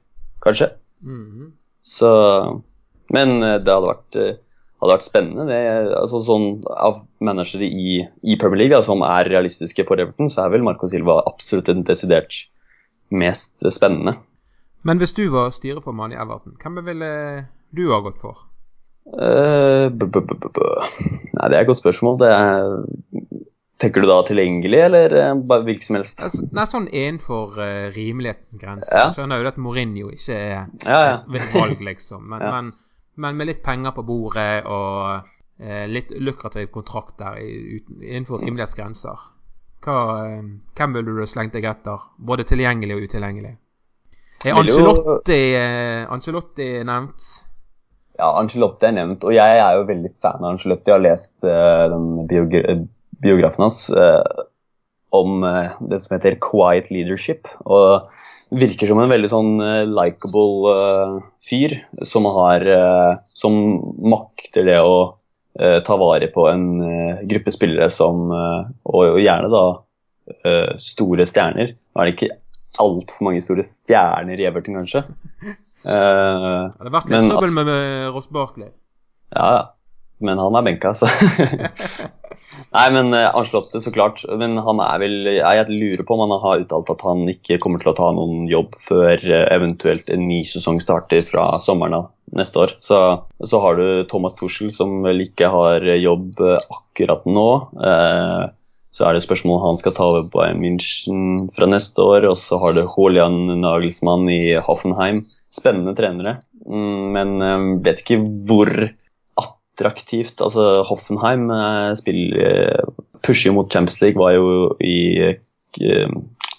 kanskje. 0.43 0.71
Mm 1.03 1.25
-hmm. 1.25 1.51
Så 1.81 2.63
Men 3.09 3.43
eh, 3.43 3.59
det 3.59 3.73
hadde 3.73 3.89
vært, 3.89 4.15
eh, 4.15 4.37
hadde 4.81 4.93
vært 4.95 5.05
spennende. 5.05 5.45
Det, 5.45 5.95
altså 5.99 6.21
sånn 6.23 6.63
Av 6.65 7.01
managere 7.19 7.67
i, 7.67 8.07
i, 8.23 8.37
Premier 8.39 8.63
League 8.63 8.75
da, 8.75 8.81
som 8.83 9.01
er 9.01 9.29
realistiske 9.29 9.85
for 9.85 9.99
Everton, 9.99 10.29
så 10.29 10.45
er 10.45 10.49
vel 10.49 10.63
Marco 10.63 10.87
Silva 10.87 11.21
absolutt 11.27 11.65
den 11.65 11.83
desidert 11.83 12.47
mest 13.11 13.61
spennende. 13.71 14.17
Men 14.83 14.97
hvis 14.97 15.13
du 15.13 15.29
var 15.29 15.51
styreformann 15.51 16.11
i 16.11 16.19
Everton, 16.19 16.57
hvem 16.61 16.85
ville 16.85 17.45
du 17.71 17.91
ha 17.91 17.99
gått 17.99 18.19
for? 18.19 18.37
Uh, 19.03 19.91
Nei, 19.91 21.47
det 21.49 21.57
er 21.57 21.61
et 21.61 21.67
godt 21.67 21.83
spørsmål. 21.83 22.17
Det 22.19 22.31
er 22.31 22.63
Tenker 23.83 24.01
du 24.01 24.07
da 24.07 24.21
tilgjengelig, 24.23 24.79
eller 24.79 25.13
eh, 25.19 25.33
bare 25.35 25.65
hvilken 25.67 25.83
som 25.83 25.97
helst? 25.97 26.21
Altså, 26.23 26.45
nei, 26.55 26.63
sånn 26.71 26.85
innenfor 26.87 27.57
uh, 27.59 27.89
rimelighetens 27.91 28.61
grense. 28.61 28.93
Ja. 28.95 29.09
Skjønner 29.11 29.41
jo 29.41 29.49
at 29.49 29.59
Mourinho 29.59 30.11
ikke 30.13 30.37
er 30.37 30.53
ja, 30.85 30.99
ja. 31.03 31.17
et 31.35 31.51
valg, 31.51 31.83
liksom. 31.83 32.23
Men, 32.31 32.45
men, 32.47 32.69
men, 33.19 33.41
med 33.41 33.49
litt 33.51 33.59
penger 33.65 33.91
på 33.97 34.05
bordet 34.07 34.63
og 34.63 35.27
uh, 35.27 35.83
litt 35.91 36.15
lukrativ 36.15 36.71
kontrakt 36.71 37.17
der 37.19 37.41
innenfor 37.43 38.39
rimelighetens 38.45 38.79
grenser, 38.79 39.27
hva, 39.83 39.99
uh, 40.31 40.39
hvem 40.79 40.95
ville 40.95 41.19
du 41.19 41.27
slengt 41.27 41.59
deg 41.59 41.67
etter? 41.73 42.07
Både 42.15 42.47
tilgjengelig 42.47 43.01
og 43.01 43.09
utilgjengelig? 43.09 43.53
Er 44.47 44.63
Ancelotti, 44.63 45.41
Angelotti 46.07 46.71
nevnt? 46.87 47.29
ja, 48.15 48.31
Angelotti 48.31 48.87
er 48.87 48.95
nevnt, 48.95 49.27
og 49.27 49.35
jeg 49.35 49.59
er 49.59 49.75
jo 49.75 49.85
veldig 49.91 50.15
fan 50.23 50.39
av 50.39 50.53
Angelotti. 50.53 50.87
Jeg 50.87 50.95
har 50.95 51.07
lest 51.09 51.43
den 51.43 52.11
biogra 52.31 52.77
biografen 53.23 53.65
hans 53.65 53.87
uh, 53.89 54.21
om 55.13 55.43
uh, 55.45 55.73
det 55.89 56.01
som 56.03 56.15
heter 56.17 56.39
Quiet 56.43 56.91
Leadership. 56.93 57.47
og 57.65 58.09
Virker 58.53 58.85
som 58.89 58.99
en 59.01 59.09
veldig 59.09 59.31
sånn 59.31 59.55
uh, 59.63 59.81
likeable 59.89 60.75
fyr 61.43 61.79
som 62.05 62.27
har 62.35 62.63
Som 63.33 63.55
makter 63.97 64.67
det 64.67 64.79
å 64.79 65.17
ta 65.53 65.95
vare 66.01 66.25
på 66.33 66.47
en 66.49 66.63
gruppe 67.29 67.51
spillere 67.53 67.85
som 67.93 68.31
Og, 68.33 69.19
gjerne 69.21 69.51
da 69.53 69.65
store 70.81 71.27
stjerner. 71.29 71.75
Nå 71.93 72.01
er 72.01 72.09
det 72.09 72.13
ikke 72.15 72.29
altfor 72.81 73.27
mange 73.27 73.43
store 73.45 73.65
stjerner 73.67 74.39
i 74.41 74.47
Everton, 74.49 74.79
kanskje. 74.81 75.03
Uh, 75.83 76.71
det 76.79 76.87
har 76.87 76.93
vært 76.95 77.09
litt 77.11 77.25
trøbbel 77.27 77.51
med, 77.51 77.67
med 77.67 78.13
Ross 78.15 78.29
Barkley. 78.31 78.69
Ja, 79.35 79.47
ja. 79.51 79.63
Men 80.23 80.39
han 80.39 80.55
er 80.55 80.65
benka, 80.65 80.93
altså. 80.93 81.09
Nei, 82.73 82.85
men 82.93 83.13
uh, 83.13 83.53
det, 83.73 83.81
så 83.81 83.93
klart. 83.93 84.23
Men 84.39 84.57
han 84.61 84.81
er 84.83 85.01
vel 85.01 85.15
Jeg 85.33 85.65
lurer 85.69 86.03
på 86.05 86.15
om 86.15 86.23
han 86.25 86.35
har 86.43 86.63
uttalt 86.63 86.91
at 86.93 87.03
han 87.05 87.25
ikke 87.31 87.59
kommer 87.63 87.81
til 87.81 87.91
å 87.93 87.97
ta 87.97 88.09
noen 88.15 88.47
jobb 88.49 88.77
før 88.81 89.17
uh, 89.17 89.45
eventuelt 89.53 90.09
en 90.13 90.27
ny 90.29 90.43
sesong 90.47 90.81
starter 90.83 91.25
fra 91.27 91.47
sommeren 91.65 91.97
av 91.99 92.09
neste 92.37 92.63
år. 92.63 92.75
Så, 92.81 92.99
så 93.45 93.61
har 93.61 93.77
du 93.77 93.85
Thomas 94.09 94.37
Tuschel, 94.39 94.71
som 94.73 95.01
vel 95.05 95.25
ikke 95.25 95.51
har 95.53 95.85
jobb 95.85 96.39
akkurat 96.41 97.27
nå. 97.29 97.49
Så 98.93 99.05
er 99.05 99.15
det 99.15 99.23
spørsmål 99.25 99.57
om 99.57 99.63
han 99.67 99.79
skal 99.81 99.93
ta 99.97 100.05
over 100.05 100.25
Bayern 100.33 100.61
München 100.61 101.47
fra 101.55 101.65
neste 101.69 102.01
år. 102.05 102.27
Og 102.29 102.37
så 102.37 102.59
har 102.61 102.75
du 102.77 102.83
Holian 102.89 103.39
Nagelsmann 103.61 104.27
i 104.29 104.55
Hoffenheim. 104.61 105.23
Spennende 105.53 105.93
trenere, 105.97 106.39
mm, 106.65 107.01
men 107.13 107.33
eh, 107.45 107.65
vet 107.85 107.99
ikke 108.01 108.23
hvor 108.49 108.69
attraktivt 109.83 110.41
Altså, 110.41 110.83
Hoffenheim 110.87 111.49
eh, 111.51 111.93
spiller 111.99 112.43
eh, 112.47 112.93
pusher 113.23 113.51
jo 113.51 113.57
mot 113.59 113.71
Champions 113.71 114.01
League, 114.01 114.19
var 114.19 114.35
jo 114.35 114.73
i 114.83 115.35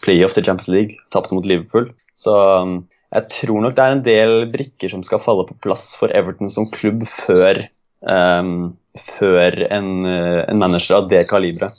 playoff 0.03 0.35
til 0.35 0.45
Champions 0.45 0.71
League, 0.73 0.99
tapte 1.13 1.37
mot 1.37 1.47
Liverpool. 1.47 1.91
Så 2.19 2.35
jeg 3.15 3.29
tror 3.31 3.61
nok 3.63 3.77
det 3.77 3.85
er 3.85 3.95
en 3.95 4.07
del 4.07 4.33
brikker 4.51 4.91
som 4.91 5.05
skal 5.07 5.23
falle 5.23 5.45
på 5.47 5.59
plass 5.63 5.93
for 6.01 6.11
Everton 6.17 6.51
som 6.51 6.67
klubb 6.73 7.05
før, 7.07 7.61
um, 8.03 8.73
før 8.99 9.61
en, 9.69 9.91
en, 10.09 10.59
manager 10.59 10.99
av 10.99 11.13
det 11.13 11.23
kaliberet 11.31 11.79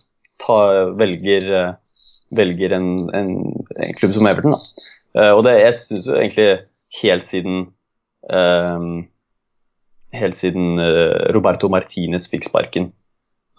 velger, 0.95 1.49
velger 2.37 2.77
en, 2.77 2.87
en, 3.17 3.33
en, 3.73 3.97
klubb 3.99 4.13
som 4.15 4.29
Everton. 4.29 4.55
Da. 4.55 5.33
og 5.33 5.43
det, 5.47 5.57
jeg 5.63 5.77
syns 5.81 6.07
jo 6.07 6.15
egentlig 6.19 6.49
helt 7.01 7.25
siden 7.25 7.61
uh, 8.31 9.03
Helt 10.15 10.37
siden 10.37 10.79
uh, 10.81 11.31
Roberto 11.35 11.69
Martinez 11.71 12.29
fikk 12.31 12.47
sparken. 12.47 12.91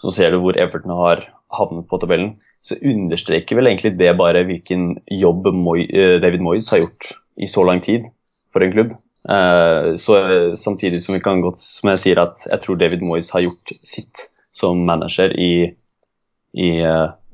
Så 0.01 0.13
ser 0.13 0.33
du 0.33 0.41
hvor 0.43 0.59
Everton 0.61 0.93
har 0.97 1.25
havnet 1.55 1.87
på 1.89 2.01
tabellen. 2.03 2.37
Så 2.65 2.79
understreker 2.83 3.59
vel 3.59 3.71
egentlig 3.71 3.95
det 4.01 4.13
bare 4.19 4.45
hvilken 4.49 4.97
jobb 5.13 5.47
uh, 5.49 6.17
David 6.23 6.45
Moyes 6.45 6.71
har 6.73 6.85
gjort 6.85 7.13
i 7.37 7.49
så 7.51 7.65
lang 7.69 7.83
tid 7.85 8.09
for 8.53 8.65
en 8.65 8.73
klubb. 8.75 8.95
Uh, 9.27 9.97
så 9.99 10.21
Samtidig 10.57 11.03
som 11.03 11.17
vi 11.17 11.25
kan 11.25 11.43
godt 11.45 11.59
som 11.61 11.91
jeg 11.93 12.03
sier 12.05 12.23
at 12.23 12.45
jeg 12.47 12.63
tror 12.65 12.81
David 12.81 13.05
Moyes 13.05 13.33
har 13.35 13.45
gjort 13.47 13.77
sitt 13.87 14.29
som 14.57 14.87
manager 14.89 15.35
i, 15.37 15.69
i 16.57 16.69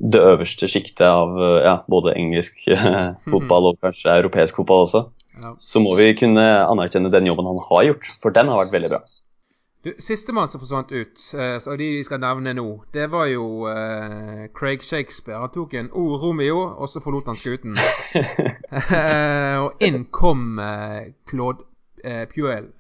det 0.03 0.19
øverste 0.19 0.67
sjiktet 0.67 1.05
av 1.07 1.37
ja, 1.63 1.77
både 1.87 2.17
engelsk 2.19 2.65
fotball 3.31 3.69
og 3.71 3.77
kanskje 3.85 4.17
europeisk 4.17 4.59
fotball 4.59 4.89
også 4.89 5.05
ja. 5.41 5.55
så 5.59 5.83
må 5.83 5.97
vi 5.99 6.13
kunne 6.19 6.45
anerkjenne 6.67 7.13
den 7.13 7.29
jobben 7.29 7.49
han 7.49 7.61
har 7.71 7.89
gjort, 7.91 8.09
for 8.23 8.35
den 8.35 8.51
har 8.53 8.65
vært 8.65 8.75
veldig 8.77 8.93
bra. 8.95 9.03
Sistemann 9.99 10.47
som 10.47 10.61
forsvant 10.63 10.93
ut, 10.95 11.19
uh, 11.35 11.57
av 11.59 11.79
de 11.79 11.89
vi 11.97 12.03
skal 12.07 12.21
nevne 12.23 12.53
nå, 12.55 12.67
det 12.95 13.09
var 13.11 13.27
jo 13.33 13.67
uh, 13.67 14.45
Craig 14.55 14.85
Shakespeare. 14.87 15.41
Han 15.43 15.51
tok 15.51 15.75
en 15.75 15.91
O 15.99 16.05
Romeo, 16.23 16.61
og 16.79 16.91
så 16.91 17.03
forlot 17.03 17.27
han 17.33 17.39
skuten. 17.41 17.75
uh, 17.75 19.59
og 19.65 19.83
inn 19.83 20.05
kom 20.15 20.61
Claude 21.31 21.67
Puel, 22.31 22.71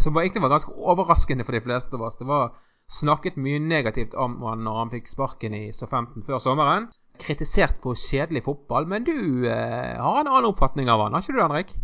som 0.00 0.14
var, 0.14 0.22
egentlig 0.22 0.42
var 0.44 0.52
ganske 0.52 0.72
overraskende 0.72 1.44
for 1.44 1.56
de 1.56 1.60
fleste 1.64 1.96
av 1.96 2.04
oss. 2.04 2.16
Det 2.20 2.28
var 2.28 2.52
snakket 2.92 3.36
mye 3.40 3.60
negativt 3.62 4.16
om 4.18 4.38
han 4.44 4.64
når 4.64 4.78
han 4.78 4.92
fikk 4.92 5.08
sparken 5.08 5.56
i 5.56 5.64
så 5.76 5.88
15 5.88 6.24
før 6.26 6.40
sommeren 6.42 6.88
kritisert 7.20 7.78
for 7.84 7.98
kjedelig 7.98 8.44
fotball, 8.46 8.88
men 8.90 9.06
du 9.06 9.46
eh, 9.48 9.96
har 9.96 10.20
en 10.20 10.30
annen 10.30 10.50
oppfatning 10.50 10.90
av 10.92 11.04
han, 11.04 11.16
har 11.16 11.24
ikke 11.24 11.36
du 11.36 11.42
Henrik? 11.42 11.74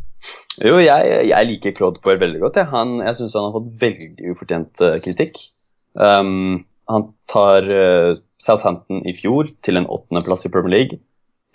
Jo, 0.64 0.78
jeg, 0.80 1.18
jeg 1.28 1.48
liker 1.50 1.74
Claude 1.76 2.00
Poir 2.02 2.18
veldig 2.20 2.40
godt. 2.42 2.56
Jeg, 2.60 2.70
han, 2.72 2.96
jeg 3.04 3.18
syns 3.18 3.36
han 3.36 3.48
har 3.48 3.56
fått 3.58 3.74
veldig 3.82 4.32
ufortjent 4.32 4.82
uh, 4.82 4.96
kritikk. 5.04 5.42
Um, 5.92 6.64
han 6.90 7.10
tar 7.30 7.68
uh, 7.68 8.16
Southampton 8.42 9.04
i 9.08 9.14
fjor 9.16 9.52
til 9.66 9.78
en 9.78 9.88
åttendeplass 9.92 10.48
i 10.48 10.52
Premier 10.52 10.72
League. 10.72 11.00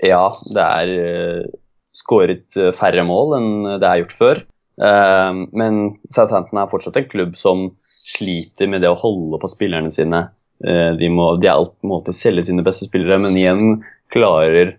Ja, 0.05 0.29
det 0.53 0.67
er 0.67 0.93
uh, 0.93 1.49
skåret 1.97 2.55
færre 2.77 3.03
mål 3.03 3.35
enn 3.39 3.51
det 3.81 3.89
er 3.89 4.03
gjort 4.03 4.17
før. 4.19 4.43
um, 4.77 5.47
men 5.57 5.81
Southampton 6.13 6.61
er 6.61 6.69
fortsatt 6.71 7.01
en 7.01 7.09
klubb 7.11 7.33
som 7.41 7.71
sliter 8.11 8.69
med 8.69 8.85
det 8.85 8.93
å 8.93 9.01
holde 9.01 9.41
på 9.41 9.49
spillerne 9.51 9.91
sine 9.93 10.27
Eh, 10.31 10.40
de, 10.61 11.07
må, 11.09 11.35
de 11.41 11.49
alltid 11.49 11.87
måte 11.89 12.13
selge 12.13 12.43
sine 12.47 12.63
beste 12.65 12.85
spillere, 12.87 13.17
men 13.23 13.37
igjen 13.39 13.79
klarer 14.13 14.75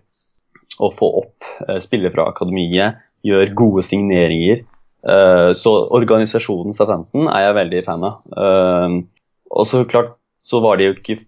å 0.81 0.89
få 0.93 1.09
opp 1.21 1.49
eh, 1.67 1.79
spillere 1.83 2.13
fra 2.13 2.27
akademiet, 2.31 3.01
gjør 3.25 3.53
gode 3.57 3.85
signeringer. 3.85 4.63
Eh, 5.03 5.49
så 5.57 5.73
organisasjonen 5.95 6.75
Southampton 6.75 7.29
er 7.31 7.47
jeg 7.47 7.57
veldig 7.59 7.83
fan 7.87 8.07
av. 8.09 8.21
Og 9.53 9.67
så 9.69 9.83
klart 9.89 10.15
så 10.43 10.59
var 10.63 10.79
de 10.79 10.89
jo 10.89 10.95
ikke 10.95 11.19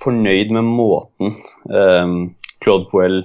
fornøyd 0.00 0.50
med 0.52 0.66
måten 0.66 1.36
Claude 2.60 2.88
Poel 2.90 3.20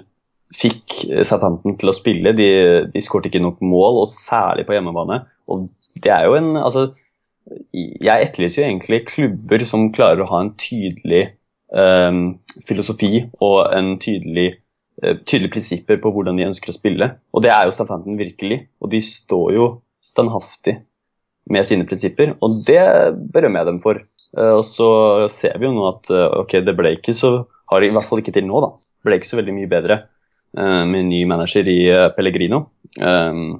fikk 0.56 1.00
Southampton 1.26 1.76
til 1.82 1.90
å 1.92 1.96
spille. 1.96 2.36
De, 2.38 2.50
de 2.92 3.02
skåret 3.04 3.32
ikke 3.32 3.42
nok 3.44 3.64
mål, 3.66 4.04
og 4.04 4.12
særlig 4.12 4.68
på 4.68 4.76
hjemmebane. 4.78 5.24
Og 5.52 5.66
det 6.04 6.14
er 6.14 6.28
jo 6.30 6.38
en 6.38 6.54
altså, 6.62 6.86
jeg 7.46 8.28
etterlyser 8.28 8.62
jo 8.62 8.68
egentlig 8.68 9.02
klubber 9.10 9.66
som 9.70 9.90
klarer 9.94 10.24
å 10.24 10.30
ha 10.32 10.42
en 10.44 10.54
tydelig 10.60 11.28
um, 11.70 12.38
filosofi 12.66 13.26
og 13.44 13.70
en 13.76 13.96
tydelig, 14.02 14.48
uh, 15.04 15.14
tydelige 15.28 15.54
prinsipper 15.54 16.02
på 16.02 16.12
hvordan 16.16 16.40
de 16.40 16.48
ønsker 16.48 16.74
å 16.74 16.78
spille. 16.78 17.12
Og 17.36 17.46
det 17.46 17.54
er 17.54 17.68
jo 17.68 17.76
Southampton 17.76 18.18
virkelig. 18.20 18.64
Og 18.82 18.92
de 18.94 19.02
står 19.06 19.56
jo 19.58 19.70
standhaftig 20.06 20.80
med 21.54 21.68
sine 21.70 21.86
prinsipper, 21.86 22.32
og 22.42 22.64
det 22.66 22.82
berømmer 23.34 23.62
jeg 23.62 23.70
dem 23.70 23.82
for. 23.84 24.02
Uh, 24.36 24.56
og 24.58 24.66
så 24.68 24.90
ser 25.34 25.60
vi 25.62 25.70
jo 25.70 25.76
nå 25.76 25.86
at 25.92 26.10
uh, 26.14 26.42
ok, 26.42 26.60
det 26.66 26.78
ble 26.78 26.96
ikke 26.98 27.14
så 27.16 27.38
har 27.70 27.86
i 27.86 27.94
hvert 27.94 28.10
fall 28.10 28.22
ikke 28.22 28.34
til 28.34 28.50
nå, 28.50 28.62
da. 28.62 28.74
Ble 29.06 29.20
ikke 29.20 29.30
så 29.30 29.42
veldig 29.42 29.54
mye 29.54 29.70
bedre 29.70 30.04
med 30.56 30.96
en 31.02 31.10
ny 31.12 31.18
manager 31.28 31.68
i 31.68 31.82
Pellegrino. 32.16 32.62
Um, 32.96 33.58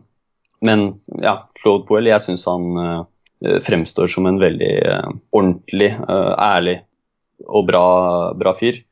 men 0.64 0.86
ja, 1.20 1.34
Claude 1.60 1.84
Poel, 1.90 2.08
jeg 2.08 2.24
syns 2.24 2.46
han 2.48 2.70
Eh, 2.80 3.02
fremstår 3.44 4.08
som 4.08 4.26
en 4.26 4.40
veldig 4.40 4.74
eh, 4.88 5.08
ordentlig, 5.36 5.92
eh, 5.92 6.34
ærlig 6.40 6.80
og 7.46 7.66
bra, 7.68 7.88
bra 8.38 8.56
fyr. 8.56 8.84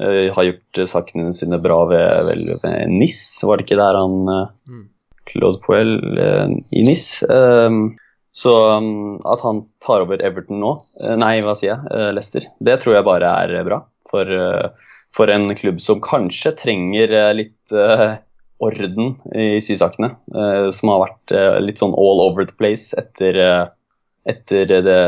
har 0.00 0.44
gjort 0.46 0.78
sakene 0.88 1.34
sine 1.36 1.58
bra 1.60 1.82
ved, 1.84 2.22
vel, 2.24 2.46
ved 2.62 2.88
NIS, 2.88 3.18
var 3.44 3.58
det 3.58 3.66
ikke 3.66 3.76
der 3.76 3.98
han 3.98 4.14
mm. 4.24 4.84
Claude 5.28 5.60
Poel 5.60 5.90
i 6.72 6.84
NIS? 6.86 7.02
Så 8.32 8.54
um, 8.78 9.18
at 9.28 9.42
han 9.44 9.60
tar 9.84 10.06
over 10.06 10.22
Everton 10.24 10.62
nå, 10.62 10.70
nei, 11.20 11.34
hva 11.44 11.52
sier 11.58 11.74
jeg, 11.74 12.14
Leicester, 12.16 12.46
det 12.64 12.78
tror 12.80 12.96
jeg 12.96 13.06
bare 13.10 13.34
er 13.42 13.52
bra. 13.68 13.82
For, 14.08 14.32
for 15.12 15.34
en 15.34 15.52
klubb 15.58 15.82
som 15.84 16.00
kanskje 16.00 16.54
trenger 16.62 17.12
litt 17.36 17.76
orden 18.64 19.12
i 19.36 19.60
sysakene. 19.60 20.14
Som 20.72 20.94
har 20.94 21.04
vært 21.04 21.36
litt 21.60 21.84
sånn 21.84 21.92
all 21.92 22.24
over 22.24 22.48
the 22.48 22.56
place 22.56 22.96
etter 22.96 23.36
etter 24.28 24.66
det 24.68 25.00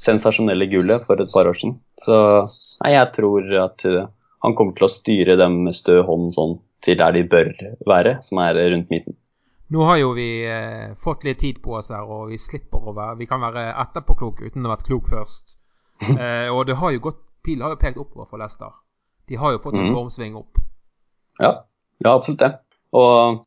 sensasjonelle 0.00 0.68
gullet 0.70 1.04
for 1.06 1.20
et 1.20 1.32
par 1.32 1.48
år 1.50 1.58
siden. 1.58 1.76
Så 2.00 2.16
nei, 2.82 2.94
jeg 2.94 3.12
tror 3.16 3.48
at 3.64 3.84
uh, 3.88 4.08
han 4.44 4.56
kommer 4.56 4.76
til 4.76 4.86
å 4.86 4.92
styre 4.92 5.36
dem 5.40 5.62
med 5.66 5.76
stø 5.76 6.00
hånd 6.06 6.32
sånn 6.36 6.58
til 6.80 6.96
der 6.96 7.12
de 7.12 7.26
bør 7.28 7.50
være, 7.88 8.20
som 8.24 8.40
er 8.40 8.56
rundt 8.72 8.92
midten. 8.92 9.16
Nå 9.70 9.84
har 9.86 10.00
jo 10.00 10.14
vi 10.16 10.28
eh, 10.48 10.96
fått 10.98 11.26
litt 11.28 11.38
tid 11.44 11.60
på 11.62 11.76
oss 11.78 11.92
her, 11.94 12.02
og 12.02 12.32
vi 12.32 12.38
slipper 12.42 12.88
å 12.90 12.94
være 12.96 13.20
Vi 13.20 13.28
kan 13.30 13.42
være 13.44 13.68
etterpåklok 13.84 14.40
uten 14.42 14.64
å 14.64 14.70
ha 14.70 14.74
vært 14.74 14.88
klok 14.88 15.10
først. 15.12 15.54
eh, 16.10 16.48
og 16.50 16.64
det 16.66 16.78
har 16.80 16.96
jo 16.96 17.04
gått 17.10 17.20
Pilen 17.44 17.64
har 17.64 17.72
jo 17.72 17.80
pekt 17.80 18.00
oppover 18.00 18.26
for 18.28 18.40
Leicester. 18.40 18.72
De 19.30 19.38
har 19.40 19.54
jo 19.54 19.60
fått 19.64 19.78
en 19.78 19.94
formsving 19.94 20.34
opp. 20.36 20.58
Ja, 21.40 21.52
ja 22.04 22.10
absolutt 22.12 22.42
det. 22.42 22.50
Og, 22.92 23.38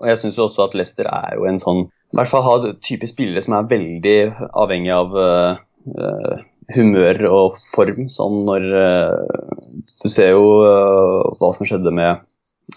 og 0.00 0.08
jeg 0.10 0.18
syns 0.18 0.38
også 0.42 0.64
at 0.64 0.74
Leicester 0.74 1.06
er 1.06 1.36
jo 1.36 1.46
en 1.46 1.60
sånn 1.62 1.84
i 2.12 2.18
hvert 2.18 2.30
fall 2.30 2.44
ha 2.46 2.74
type 2.84 3.06
spillere 3.10 3.42
som 3.42 3.56
er 3.56 3.70
veldig 3.70 4.18
avhengig 4.54 4.92
av 4.94 5.16
uh, 5.18 6.36
humør 6.76 7.24
og 7.30 7.58
form. 7.74 8.06
Sånn 8.12 8.44
når 8.46 8.66
uh, 8.70 9.80
Du 10.04 10.08
ser 10.12 10.32
jo 10.36 10.44
uh, 10.62 11.34
hva 11.40 11.50
som 11.56 11.66
skjedde 11.66 11.90
med, 11.94 12.22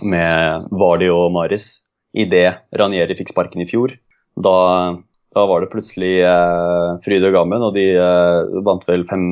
med 0.01 0.65
Vardi 0.73 1.11
og 1.13 1.29
Maris 1.35 1.77
idet 2.17 2.57
Ranieri 2.73 3.17
fikk 3.19 3.29
sparken 3.35 3.61
i 3.61 3.69
fjor. 3.69 3.93
Da, 4.39 4.57
da 5.37 5.45
var 5.45 5.61
det 5.61 5.69
plutselig 5.69 6.15
fryd 7.05 7.27
og 7.27 7.35
gammen, 7.35 7.61
og 7.61 7.75
de 7.75 7.85
vant 8.65 8.81
vel 8.89 9.03
fem, 9.05 9.27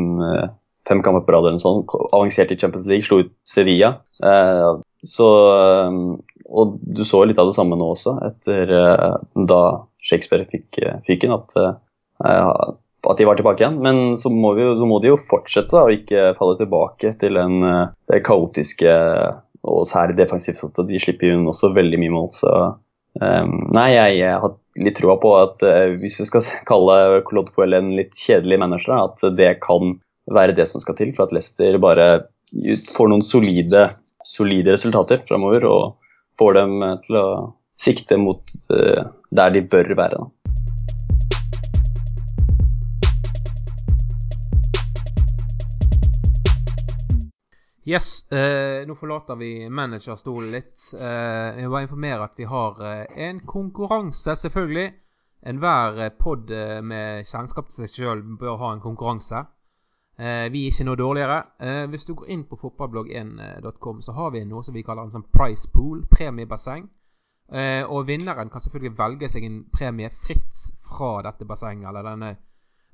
fem 0.85 1.01
kamper 1.01 1.25
på 1.25 1.33
rad 1.33 1.47
eller 1.47 1.57
noe 1.57 1.63
sånt. 1.63 1.95
Avanserte 2.13 2.53
i 2.53 2.61
Champions 2.61 2.85
League, 2.85 3.07
slo 3.07 3.23
ut 3.23 3.31
Sevilla. 3.49 3.95
Så, 5.01 5.29
og 6.45 6.77
du 6.85 7.01
så 7.07 7.23
litt 7.25 7.41
av 7.41 7.49
det 7.49 7.57
samme 7.57 7.79
nå 7.79 7.89
også, 7.95 8.13
etter 8.29 8.75
da 9.49 9.63
Shakespeare 10.07 10.47
fikk 10.49 10.79
fyken, 11.07 11.35
at, 11.35 11.79
at, 12.23 13.17
de 13.19 13.27
var 13.27 13.37
tilbake 13.39 13.63
igjen. 13.63 13.77
Men 13.83 14.17
så 14.21 14.31
må, 14.33 14.53
vi, 14.57 14.65
så 14.79 14.87
må 14.87 15.01
de 15.03 15.11
jo 15.11 15.19
fortsette 15.29 15.75
da, 15.75 15.83
og 15.85 15.95
ikke 15.95 16.33
falle 16.39 16.57
tilbake 16.61 17.13
til 17.21 17.39
den, 17.39 17.59
det 18.09 18.23
kaotiske 18.27 18.93
og 19.67 19.87
særlig 19.91 20.17
defensivt. 20.21 20.81
De 20.87 21.01
slipper 21.03 21.33
jo 21.33 21.41
også 21.51 21.73
veldig 21.75 22.01
mye 22.01 22.15
mål. 22.15 22.29
så 22.39 22.53
Um, 23.17 23.53
nei, 23.73 23.87
jeg, 23.95 24.17
jeg, 24.19 24.39
har 24.43 24.51
litt 24.77 24.97
troa 24.99 25.15
på 25.21 25.29
at 25.39 25.63
uh, 25.65 25.95
hvis 25.97 26.19
vi 26.21 26.27
skal 26.29 26.49
kalle 26.69 27.21
Claude 27.29 27.53
Puel 27.55 27.77
en 27.77 27.93
litt 27.97 28.17
kjedelig 28.19 28.59
manager, 28.61 28.93
at 28.99 29.23
det 29.37 29.55
kan 29.63 29.95
være 30.33 30.57
det 30.57 30.67
som 30.69 30.83
skal 30.83 30.97
til 30.99 31.13
for 31.15 31.25
at 31.25 31.33
Leicester 31.35 31.79
bare 31.81 32.27
får 32.95 33.09
noen 33.11 33.23
solide, 33.25 33.87
solide 34.27 34.75
resultater 34.75 35.23
framover 35.27 35.65
og 35.67 35.95
får 36.39 36.57
dem 36.59 36.75
til 37.05 37.17
å 37.19 37.27
sikte 37.77 38.17
mot 38.17 38.43
uh, 38.73 39.05
der 39.29 39.53
de 39.55 39.61
bør 39.61 39.95
være. 39.95 40.25
Yes, 47.87 48.31
eh, 48.31 48.83
nå 48.87 48.95
forlater 48.99 49.37
vi 49.39 49.69
managerstolen 49.71 50.49
litt. 50.51 50.89
Eh, 50.91 51.59
jeg 51.61 51.69
bare 51.71 51.85
informere 51.85 52.25
at 52.25 52.33
vi 52.35 52.43
har 52.43 52.81
eh, 52.83 53.27
en 53.29 53.39
konkurranse, 53.47 54.35
selvfølgelig. 54.35 54.89
Enhver 55.47 56.01
eh, 56.03 56.11
pod 56.19 56.51
eh, 56.51 56.81
med 56.83 57.29
kjennskap 57.29 57.69
til 57.69 57.85
seg 57.85 57.93
sjøl 57.95 58.25
bør 58.41 58.59
ha 58.59 58.73
en 58.75 58.83
konkurranse. 58.83 59.45
Eh, 60.19 60.49
vi 60.51 60.65
er 60.65 60.73
ikke 60.73 60.89
noe 60.89 60.99
dårligere. 60.99 61.39
hvis 61.87 62.03
du 62.03 62.13
går 62.15 62.27
inn 62.27 62.43
på 62.43 62.59
fotballblogg1.com, 62.59 64.01
så 64.01 64.11
har 64.19 64.35
vi 64.35 64.43
noe 64.43 64.67
som 64.67 64.75
vi 64.75 64.83
kaller 64.83 65.07
en 65.07 65.15
sånn 65.15 65.29
price 65.31 65.71
pool, 65.71 66.03
premiebasseng. 66.11 66.89
Og 67.47 68.07
vinneren 68.07 68.49
kan 68.51 68.61
selvfølgelig 68.61 68.97
velge 68.97 69.29
seg 69.31 69.45
en 69.47 69.61
premie 69.71 70.09
fritt 70.11 70.65
fra 70.83 71.21
dette 71.23 71.47
bassenget 71.47 71.87
eller 71.87 72.03
denne, 72.03 72.33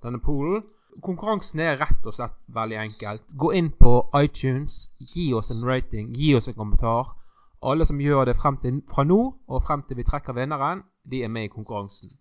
denne 0.03 0.19
poolen. 0.21 0.61
Konkurransen 1.01 1.59
er 1.59 1.79
rett 1.81 2.05
og 2.05 2.13
slett 2.13 2.35
veldig 2.53 2.77
enkelt. 2.77 3.23
Gå 3.33 3.49
inn 3.57 3.71
på 3.73 3.95
iTunes, 4.19 4.91
gi 5.13 5.31
oss 5.33 5.49
en 5.49 5.65
rating, 5.65 6.13
gi 6.13 6.35
oss 6.37 6.47
en 6.51 6.57
kommentar. 6.57 7.15
Alle 7.63 7.87
som 7.89 8.01
gjør 8.01 8.27
det 8.29 8.37
frem 8.37 8.59
til, 8.61 8.81
fra 8.91 9.05
nå 9.07 9.19
og 9.47 9.63
frem 9.65 9.81
til 9.87 9.97
vi 9.97 10.05
trekker 10.05 10.37
vinneren, 10.37 10.83
de 11.09 11.23
er 11.23 11.31
med 11.33 11.47
i 11.47 11.53
konkurransen. 11.53 12.13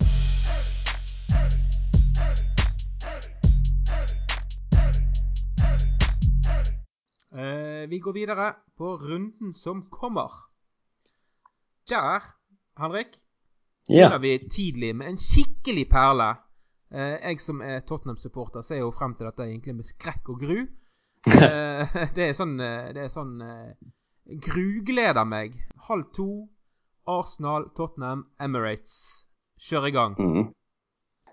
Eh, 7.33 7.91
vi 7.91 7.99
går 7.99 8.13
videre 8.13 8.53
på 8.79 8.97
runden 8.97 9.55
som 9.55 9.85
kommer. 9.91 10.52
Der, 11.91 12.23
Henrik, 12.79 13.19
ja. 13.89 14.09
begynner 14.09 14.19
vi 14.19 14.49
tidlig 14.49 14.97
med 14.97 15.09
en 15.09 15.19
skikkelig 15.19 15.89
perle. 15.91 16.31
Eh, 16.93 17.17
jeg 17.31 17.41
som 17.41 17.61
er 17.65 17.81
Tottenham-supporter, 17.89 18.63
ser 18.63 18.83
jo 18.83 18.93
frem 18.95 19.17
til 19.17 19.27
dette 19.27 19.47
egentlig 19.49 19.75
med 19.81 19.89
skrekk 19.89 20.33
og 20.35 20.47
gru. 20.47 20.63
Eh, 21.23 21.93
det 22.17 22.25
er 22.25 22.33
sånn, 22.35 22.57
eh, 22.59 22.89
det 22.97 23.05
er 23.05 23.11
sånn 23.13 23.37
Grugleder 24.43 25.23
meg. 25.23 25.55
Halv 25.87 26.09
to, 26.17 26.49
Arsenal, 27.07 27.69
Tottenham, 27.77 28.25
Emirates. 28.43 28.97
Kjør 29.63 29.87
i 29.87 29.93
gang. 29.95 30.17
Mm. 30.19 30.49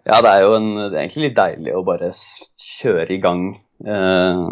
Ja, 0.05 0.19
det 0.21 0.29
er 0.29 0.43
jo 0.45 0.53
en, 0.57 0.69
det 0.77 0.93
er 0.93 1.01
egentlig 1.01 1.23
litt 1.27 1.38
deilig 1.39 1.73
å 1.75 1.81
bare 1.88 2.12
kjøre 2.13 3.15
i 3.15 3.19
gang 3.23 3.41
eh, 3.85 4.43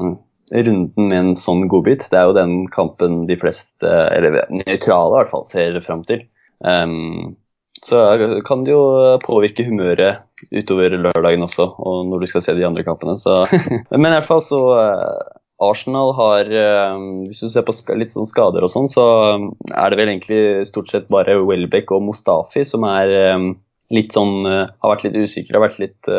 runden 0.54 1.10
med 1.10 1.18
en 1.18 1.34
sånn 1.40 1.66
godbit. 1.72 2.08
Det 2.12 2.20
er 2.20 2.30
jo 2.30 2.38
den 2.38 2.56
kampen 2.72 3.26
de 3.30 3.38
fleste, 3.40 3.88
eller 3.88 4.40
nøytrale 4.54 5.14
i 5.14 5.20
hvert 5.20 5.34
fall, 5.34 5.46
ser 5.50 5.80
fram 5.86 6.06
til. 6.08 6.24
Um, 6.64 7.36
så 7.84 8.04
kan 8.48 8.64
det 8.66 8.74
jo 8.74 9.18
påvirke 9.22 9.66
humøret 9.68 10.24
utover 10.50 10.96
lørdagen 10.98 11.46
også, 11.46 11.68
og 11.78 12.08
når 12.10 12.24
du 12.24 12.30
skal 12.32 12.44
se 12.46 12.56
de 12.58 12.66
andre 12.66 12.86
kampene. 12.88 13.18
Så. 13.20 13.44
Men 13.92 14.10
i 14.10 14.16
hvert 14.16 14.30
fall 14.30 14.42
så 14.46 14.62
uh, 14.74 15.36
Arsenal 15.64 16.14
har 16.18 16.50
uh, 16.50 16.98
Hvis 17.28 17.44
du 17.44 17.50
ser 17.50 17.66
på 17.66 17.76
litt 17.98 18.14
sånn 18.14 18.30
skader 18.30 18.66
og 18.66 18.74
sånn, 18.74 18.90
så 18.92 19.06
um, 19.38 19.48
er 19.74 19.94
det 19.94 20.02
vel 20.02 20.12
egentlig 20.14 20.42
stort 20.70 20.92
sett 20.94 21.08
bare 21.14 21.40
Welbeck 21.44 21.94
og 21.96 22.06
Mustafi 22.10 22.66
som 22.68 22.86
er 22.90 23.14
um, 23.36 23.52
litt 23.94 24.14
sånn 24.18 24.46
uh, 24.46 24.74
Har 24.84 24.96
vært 24.96 25.08
litt 25.10 25.18
usikre, 25.28 25.58
har 25.58 25.68
vært 25.68 25.82
litt 25.82 26.12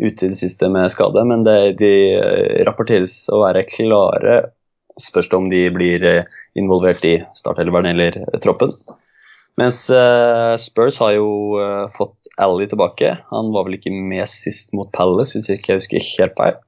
ute 0.00 0.26
i 0.26 0.32
det 0.32 0.38
siste 0.40 0.70
med 0.72 0.92
skade. 0.94 1.24
Men 1.28 1.44
det, 1.46 1.58
de 1.80 1.92
rapporteres 2.68 3.24
å 3.32 3.42
være 3.44 3.66
klare. 3.68 4.40
Spørs 5.00 5.30
det 5.32 5.38
om 5.38 5.48
de 5.48 5.62
blir 5.72 6.02
involvert 6.58 7.04
i 7.08 7.16
startelveren 7.38 7.92
eller 7.94 8.18
troppen. 8.44 8.74
Mens 9.60 9.84
Spurs 10.60 10.98
har 11.00 11.14
jo 11.16 11.30
fått 11.92 12.28
Ally 12.40 12.66
tilbake. 12.68 13.14
Han 13.32 13.52
var 13.54 13.66
vel 13.68 13.78
ikke 13.78 13.92
med 13.92 14.28
sist 14.28 14.72
mot 14.76 14.92
Palace, 14.92 15.36
hvis 15.36 15.48
jeg 15.48 15.60
ikke 15.60 15.78
husker 15.80 16.04
helt 16.18 16.36
feil. 16.36 16.60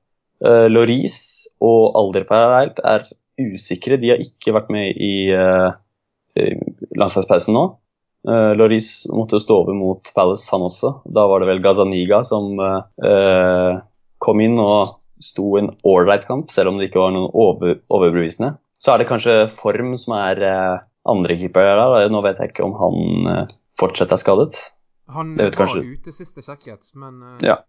Uh, 0.44 0.66
Loris 0.68 1.46
og 1.64 1.94
Alderpeilt 1.96 2.80
er 2.84 3.06
usikre. 3.40 3.98
De 4.00 4.10
har 4.12 4.22
ikke 4.22 4.54
vært 4.56 4.72
med 4.72 4.98
i 5.00 5.30
uh, 5.32 5.72
landslagspausen 6.98 7.56
nå. 7.56 7.68
Uh, 8.28 8.52
Loris 8.56 9.04
måtte 9.12 9.40
stå 9.42 9.60
over 9.62 9.76
mot 9.76 10.10
Palace, 10.16 10.48
han 10.52 10.64
også. 10.64 10.94
Da 11.04 11.26
var 11.30 11.42
det 11.42 11.50
vel 11.52 11.62
Gazaniga 11.64 12.22
som 12.26 12.56
kom 14.24 14.40
inn 14.40 14.56
og 14.62 14.96
sto 15.20 15.58
en 15.60 15.74
ålreit 15.84 16.24
kamp, 16.28 16.50
selv 16.52 16.72
om 16.72 16.78
det 16.80 16.88
ikke 16.88 17.02
var 17.02 17.12
noen 17.12 17.28
over, 17.30 17.78
overbevisende. 17.92 18.54
Så 18.80 18.94
er 18.94 19.00
det 19.00 19.08
kanskje 19.08 19.34
form 19.52 19.94
som 20.00 20.16
er 20.16 20.40
andre 21.04 21.36
keeper 21.36 21.68
der. 21.76 22.08
Nå 22.12 22.22
vet 22.24 22.40
jeg 22.40 22.52
ikke 22.52 22.64
om 22.66 22.74
han 22.80 23.28
uh, 23.28 23.52
fortsatt 23.80 24.12
er 24.14 24.20
skadet. 24.20 24.58
Han 25.12 25.36
var 25.36 25.52
kanskje... 25.56 25.84
ute 25.84 26.16
siste 26.16 26.44
sjekket, 26.44 26.80
men 26.96 27.20
uh... 27.20 27.38
Ja. 27.44 27.60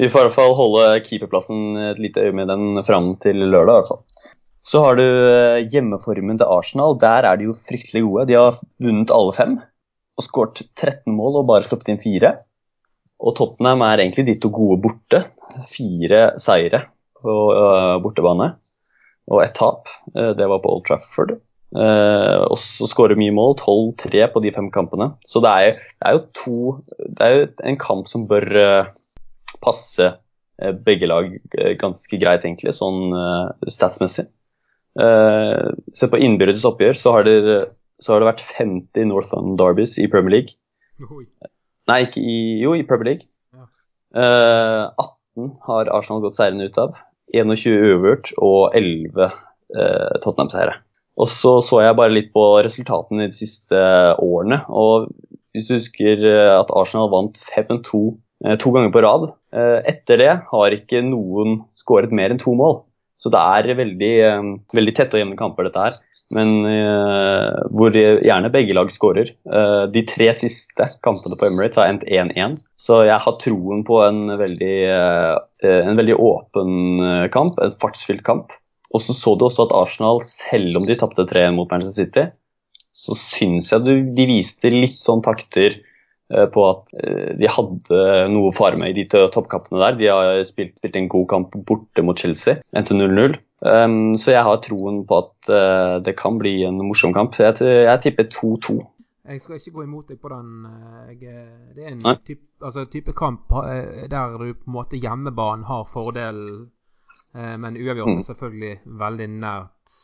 Vi 0.00 0.08
får 0.10 0.24
i 0.24 0.26
hvert 0.26 0.34
fall 0.34 0.56
holde 0.58 0.86
keeperplassen 1.06 1.76
et 1.92 2.00
lite 2.02 2.24
øye 2.24 2.34
med 2.34 2.48
den 2.50 2.80
fram 2.86 3.12
til 3.22 3.44
lørdag. 3.44 3.84
altså. 3.84 4.00
Så 4.64 4.80
har 4.80 4.96
du 4.96 5.04
uh, 5.04 5.60
hjemmeformen 5.72 6.40
til 6.40 6.48
Arsenal. 6.48 6.96
Der 7.00 7.28
er 7.28 7.38
de 7.38 7.50
jo 7.50 7.56
fryktelig 7.56 8.04
gode. 8.06 8.26
De 8.30 8.38
har 8.38 8.58
vunnet 8.82 9.12
alle 9.12 9.36
fem 9.36 9.54
og 10.14 10.24
skåret 10.24 10.62
13 10.78 11.12
mål 11.12 11.40
og 11.42 11.48
bare 11.50 11.66
sluppet 11.66 11.90
inn 11.92 12.02
fire. 12.02 12.36
Og 13.24 13.34
Tottenham 13.38 13.82
er 13.84 14.02
egentlig 14.02 14.28
de 14.28 14.36
to 14.40 14.50
gode 14.54 14.80
borte. 14.84 15.24
Fire 15.70 16.26
seire 16.42 16.86
på 17.20 17.34
bortebane 18.04 18.54
og 19.32 19.40
ett 19.40 19.54
tap. 19.56 19.88
det 20.12 20.46
var 20.50 20.60
på 20.60 20.72
Old 20.74 20.84
Trafford. 20.86 21.36
Uh, 21.74 22.46
og 22.46 22.54
så 22.60 22.86
skårer 22.86 23.18
mye 23.18 23.34
mål. 23.34 23.56
12-3 23.58 24.28
på 24.30 24.42
de 24.44 24.52
fem 24.54 24.70
kampene. 24.74 25.10
Så 25.26 25.42
det 25.42 25.50
er, 25.50 25.80
det 25.98 26.10
er, 26.10 26.18
jo 26.18 26.22
to 26.38 26.58
Det 27.18 27.26
er 27.26 27.34
jo 27.34 27.48
en 27.70 27.80
kamp 27.80 28.10
som 28.10 28.28
bør 28.30 28.46
uh, 28.54 28.92
passe 29.64 30.06
uh, 30.06 30.72
begge 30.86 31.10
lag 31.10 31.34
ganske 31.80 32.20
greit, 32.20 32.46
egentlig, 32.46 32.76
sånn 32.76 33.10
statsmessig. 33.66 34.28
Se 34.94 36.06
på 36.10 36.20
innbyrdes 36.22 36.62
oppgjør, 36.68 36.94
så 36.94 37.16
har, 37.16 37.26
det, 37.26 37.54
så 37.98 38.14
har 38.14 38.22
det 38.22 38.28
vært 38.28 38.44
50 38.46 39.08
Northland 39.10 39.56
Derbies 39.58 39.96
i 39.98 40.06
Premier 40.10 40.36
League. 40.36 40.54
Oi. 41.02 41.26
Nei, 41.90 41.98
ikke 42.06 42.22
i 42.22 42.36
Jo, 42.62 42.76
i 42.78 42.86
Premier 42.86 43.10
League. 43.10 43.26
Ja. 43.50 43.66
18 45.02 45.50
har 45.66 45.90
Arsenal 45.98 46.22
gått 46.22 46.38
seirende 46.38 46.70
ut 46.70 46.78
av. 46.78 46.94
21 47.34 47.74
uavgjort 47.90 48.30
og 48.38 48.78
11 48.78 49.30
Tottenham-seire. 50.22 50.78
Og 51.20 51.30
så 51.30 51.58
så 51.62 51.80
jeg 51.84 51.96
bare 51.98 52.14
litt 52.14 52.32
på 52.34 52.42
resultatene 52.64 53.28
de 53.28 53.36
siste 53.36 53.78
årene. 54.22 54.62
og 54.68 55.10
Hvis 55.54 55.68
du 55.68 55.76
husker 55.76 56.24
eh, 56.26 56.52
at 56.58 56.72
Arsenal 56.74 57.10
vant 57.12 57.38
5-2 57.38 58.00
eh, 58.46 58.56
to 58.58 58.72
ganger 58.74 58.90
på 58.94 59.04
rad. 59.04 59.28
Eh, 59.54 59.78
etter 59.94 60.18
det 60.18 60.32
har 60.50 60.74
ikke 60.74 61.04
noen 61.06 61.62
skåret 61.78 62.14
mer 62.14 62.34
enn 62.34 62.42
to 62.42 62.56
mål. 62.58 62.82
Så 63.20 63.30
det 63.32 63.40
er 63.40 63.78
veldig, 63.78 64.16
veldig 64.74 64.94
tette 64.96 65.16
og 65.16 65.22
jevne 65.22 65.38
kamper, 65.38 65.68
dette 65.68 65.86
her. 65.86 66.00
Men 66.34 66.64
uh, 66.64 67.60
hvor 67.76 67.94
gjerne 67.94 68.50
begge 68.52 68.74
lag 68.74 68.90
skårer. 68.92 69.30
Uh, 69.46 69.84
de 69.92 70.02
tre 70.08 70.30
siste 70.40 70.88
kampene 71.04 71.38
på 71.38 71.46
Emirates 71.46 71.78
har 71.78 71.92
endt 71.92 72.06
1-1. 72.08 72.58
Så 72.74 73.04
jeg 73.06 73.20
har 73.22 73.38
troen 73.42 73.84
på 73.86 74.00
en 74.06 74.24
veldig, 74.40 74.76
uh, 74.90 75.36
en 75.84 76.00
veldig 76.00 76.16
åpen 76.18 77.28
kamp, 77.34 77.60
en 77.62 77.76
fartsfylt 77.82 78.24
kamp. 78.26 78.54
Og 78.94 79.02
så 79.02 79.14
så 79.16 79.34
du 79.34 79.46
også 79.48 79.66
at 79.66 79.74
Arsenal, 79.74 80.22
selv 80.26 80.78
om 80.78 80.86
de 80.88 80.96
tapte 80.98 81.26
3 81.30 81.48
mot 81.54 81.70
Manchester 81.70 82.06
City, 82.06 82.26
så 82.94 83.16
syns 83.18 83.72
jeg 83.72 83.84
de 83.84 84.26
viste 84.28 84.70
litt 84.70 85.00
sånn 85.02 85.22
takter 85.24 85.74
eh, 85.74 85.82
på 86.32 86.62
at 86.70 86.94
eh, 87.02 87.32
de 87.36 87.50
hadde 87.50 87.98
noe 88.32 88.48
å 88.48 88.54
fare 88.56 88.78
med 88.80 88.94
i 88.94 89.02
de 89.02 89.26
toppkampene 89.34 89.82
der. 89.82 89.98
De 89.98 90.08
har 90.08 90.40
spilt, 90.48 90.74
spilt, 90.78 90.96
en 90.96 91.10
god 91.12 91.28
kamp 91.30 91.58
borte 91.68 92.04
mot 92.04 92.18
Chelsea, 92.18 92.60
endte 92.76 92.96
0-0. 92.96 93.36
Um, 93.64 94.12
så 94.20 94.34
jeg 94.34 94.44
har 94.44 94.58
troen 94.64 95.04
på 95.08 95.20
at 95.22 95.52
uh, 95.52 96.00
det 96.04 96.16
kan 96.20 96.36
bli 96.40 96.58
en 96.68 96.80
morsom 96.84 97.14
kamp. 97.16 97.36
Jeg, 97.40 97.60
jeg 97.60 98.02
tipper 98.04 98.28
2-2. 98.32 98.78
Jeg 99.24 99.40
skal 99.40 99.56
ikke 99.56 99.76
gå 99.78 99.84
imot 99.86 100.10
deg 100.12 100.20
på 100.20 100.32
den. 100.32 100.50
Jeg, 101.12 101.36
det 101.76 101.84
er 101.84 101.92
en 101.94 102.24
type, 102.26 102.44
altså, 102.60 102.84
type 102.92 103.14
kamp 103.16 103.54
der 104.12 104.34
du 104.36 104.50
på 104.52 104.68
en 104.68 104.74
måte 104.74 105.00
hjemmebanen 105.00 105.64
har 105.64 105.86
fordelen, 105.92 106.66
men 107.32 107.78
uavgjort 107.80 108.10
er 108.10 108.18
mm. 108.20 108.26
selvfølgelig 108.26 108.74
veldig 109.00 109.30
nært 109.32 109.96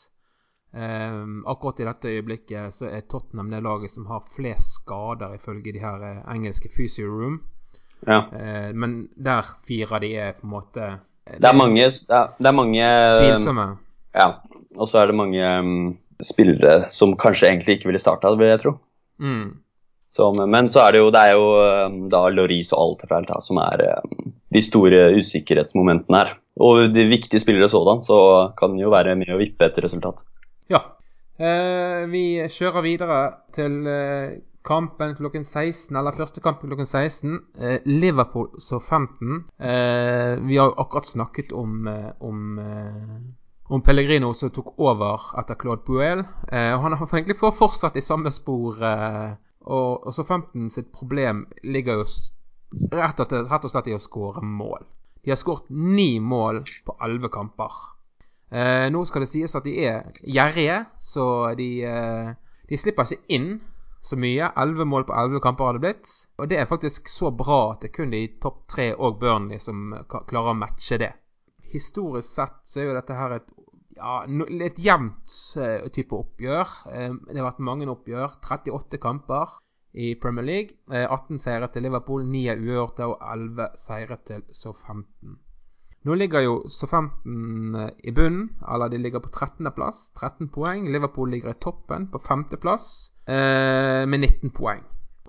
Um, 0.70 1.40
akkurat 1.50 1.80
i 1.80 1.86
dette 1.88 2.10
øyeblikket 2.12 2.74
så 2.76 2.86
er 2.86 3.02
Tottenham 3.10 3.48
det 3.50 3.58
laget 3.64 3.90
som 3.90 4.04
har 4.06 4.20
flest 4.36 4.76
skader, 4.76 5.34
ifølge 5.34 5.72
de 5.74 5.82
her 5.82 5.98
uh, 5.98 6.20
engelske 6.30 6.70
Physio 6.70 7.08
Room. 7.10 7.40
Ja. 8.06 8.20
Uh, 8.30 8.70
men 8.74 9.08
der 9.16 9.48
fire 9.66 9.98
de 10.04 10.12
er 10.14 10.36
på 10.38 10.46
en 10.46 10.52
måte 10.52 10.92
uh, 10.92 11.34
Det 11.34 11.48
er 11.48 11.58
mange, 11.58 11.88
det 11.90 12.46
er, 12.46 12.54
mange 12.54 12.86
Tvilsomme. 13.18 13.66
Ja. 14.14 14.28
Og 14.78 14.86
så 14.86 15.00
er 15.00 15.10
det 15.10 15.18
mange 15.18 15.50
um, 15.58 15.98
spillere 16.22 16.86
som 16.94 17.16
kanskje 17.18 17.50
egentlig 17.50 17.78
ikke 17.78 17.90
ville 17.90 18.02
starta, 18.02 18.30
vil 18.38 18.52
jeg 18.52 18.62
tro. 18.62 18.76
Mm. 19.18 19.58
Som, 20.10 20.38
men 20.50 20.68
så 20.70 20.84
er 20.86 20.94
det 20.94 21.02
jo, 21.02 21.10
det 21.14 21.20
er 21.20 21.34
jo 21.34 21.50
um, 21.58 22.00
da 22.10 22.24
Loris 22.30 22.70
og 22.74 22.82
Alterfeld 22.84 23.30
som 23.42 23.58
er 23.62 23.88
um, 24.04 24.32
de 24.54 24.62
store 24.62 25.08
usikkerhetsmomentene 25.18 26.22
her. 26.22 26.36
Og 26.60 26.90
de 26.94 27.10
viktige 27.10 27.40
spillere 27.40 27.68
sådan, 27.68 28.02
så 28.02 28.52
kan 28.58 28.78
jo 28.78 28.90
være 28.92 29.16
med 29.18 29.34
å 29.34 29.38
vippe 29.40 29.66
et 29.66 29.78
resultat. 29.82 30.22
Ja. 30.70 30.84
Eh, 31.40 32.04
vi 32.12 32.22
kjører 32.52 32.84
videre 32.84 33.18
til 33.56 33.80
eh, 33.90 34.38
kampen 34.66 35.16
klokken 35.18 35.44
16, 35.44 35.96
eller 35.96 36.14
første 36.14 36.42
kampen 36.44 36.70
klokken 36.70 36.86
16. 36.86 37.38
Eh, 37.58 37.78
Liverpool 37.88 38.60
så 38.62 38.78
15. 38.78 39.40
Eh, 39.58 40.36
vi 40.46 40.60
har 40.60 40.70
jo 40.70 40.78
akkurat 40.78 41.08
snakket 41.08 41.52
om, 41.56 41.88
eh, 41.88 42.12
om, 42.20 42.58
eh, 42.58 43.18
om 43.70 43.82
Pellegrino 43.82 44.32
som 44.34 44.52
tok 44.54 44.74
over 44.78 45.32
etter 45.42 45.58
Claude 45.58 45.82
Puel. 45.86 46.20
og 46.50 46.80
han 46.82 46.92
har 46.92 47.06
egentlig 47.06 47.38
fortsatt 47.38 47.96
i 47.96 48.00
samme 48.00 48.30
spor. 48.30 48.78
og, 49.60 50.06
og 50.06 50.14
så 50.14 50.24
15 50.24 50.70
sitt 50.70 50.92
problem 50.92 51.46
ligger 51.62 52.00
jo 52.00 52.04
rett 52.92 53.20
og, 53.20 53.32
rett 53.50 53.64
og 53.64 53.70
slett 53.70 53.86
i 53.88 53.94
å 53.94 54.00
skåre 54.02 54.42
mål. 54.42 54.86
De 55.24 55.30
har 55.30 55.36
skåret 55.36 55.70
ni 55.70 56.18
mål 56.18 56.64
på 56.86 56.96
elleve 57.02 57.28
kamper. 57.28 57.70
Eh, 58.50 58.86
nå 58.90 59.04
skal 59.06 59.22
det 59.22 59.30
sies 59.30 59.54
at 59.54 59.66
de 59.66 59.76
er 59.86 60.08
gjerrige, 60.26 60.80
så 60.98 61.26
de, 61.58 61.68
eh, 61.86 62.32
de 62.68 62.78
slipper 62.78 63.06
ikke 63.06 63.36
inn 63.36 63.50
så 64.02 64.16
mye. 64.18 64.50
Elleve 64.58 64.86
mål 64.88 65.06
på 65.06 65.14
elleve 65.14 65.42
kamper 65.44 65.68
har 65.68 65.78
det 65.78 65.84
blitt. 65.84 66.12
Og 66.38 66.50
det 66.50 66.58
er 66.58 66.70
faktisk 66.70 67.08
så 67.08 67.30
bra 67.30 67.60
at 67.72 67.82
det 67.82 67.90
er 67.90 67.96
kun 68.00 68.14
de 68.14 68.26
topp 68.42 68.64
tre 68.68 68.90
og 68.96 69.20
Burnley 69.20 69.60
som 69.62 69.94
klarer 70.08 70.54
å 70.54 70.58
matche 70.58 70.98
det. 70.98 71.12
Historisk 71.70 72.26
sett 72.26 72.60
så 72.66 72.80
er 72.80 72.88
jo 72.88 72.96
dette 72.98 73.14
her 73.14 73.36
et 73.36 73.50
ja, 74.00 74.14
litt 74.26 74.78
jevnt 74.80 75.34
uh, 75.60 75.86
type 75.92 76.16
oppgjør. 76.16 76.72
Uh, 76.88 77.20
det 77.28 77.36
har 77.36 77.50
vært 77.52 77.66
mange 77.68 77.86
oppgjør. 77.92 78.40
38 78.48 78.98
kamper 79.02 79.58
i 79.92 80.14
Premier 80.18 80.46
League. 80.46 80.80
Uh, 80.90 81.04
18 81.04 81.38
seire 81.38 81.68
til 81.70 81.86
Liverpool, 81.86 82.24
9 82.26 82.56
uavgjorte 82.56 83.06
og 83.12 83.20
11 83.20 83.70
seire 83.78 84.18
til 84.26 84.42
så 84.56 84.72
15. 84.72 85.38
Nå 86.08 86.14
ligger 86.16 86.40
jo 86.40 86.54
Så-15 86.72 87.76
eh, 87.76 87.90
i 88.08 88.12
bunnen, 88.16 88.48
eller 88.72 88.88
de 88.88 88.98
ligger 88.98 89.20
på 89.20 89.28
13.-plass, 89.28 90.12
13 90.16 90.48
poeng. 90.48 90.86
Liverpool 90.88 91.30
ligger 91.30 91.52
i 91.52 91.60
toppen 91.60 92.08
på 92.12 92.18
5.-plass 92.24 93.10
eh, 93.28 94.06
med 94.08 94.20
19 94.20 94.54
poeng. 94.56 94.80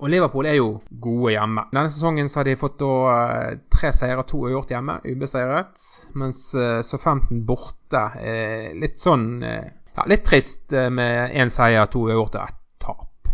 Og 0.02 0.10
Liverpool 0.10 0.48
er 0.50 0.56
jo 0.58 0.70
gode 1.02 1.36
hjemme. 1.36 1.68
Denne 1.70 1.92
sesongen 1.94 2.30
så 2.30 2.40
har 2.40 2.48
de 2.48 2.56
fått 2.58 2.80
da 2.80 2.94
eh, 3.12 3.60
tre 3.70 3.92
seire 3.94 4.24
to 4.26 4.40
uavgjort 4.42 4.72
hjemme, 4.74 4.96
ubeseiret. 5.06 5.84
Mens 6.18 6.40
eh, 6.56 6.80
Så-15 6.88 7.44
borte 7.46 8.02
er 8.18 8.72
litt 8.82 8.98
sånn 9.02 9.44
eh, 9.46 9.68
Ja, 9.92 10.06
litt 10.08 10.24
trist 10.24 10.72
med 10.72 11.36
én 11.36 11.52
seier, 11.52 11.90
to 11.92 12.06
uavgjort 12.08 12.38
og 12.40 12.48
ett 12.48 12.60
tap. 12.80 13.32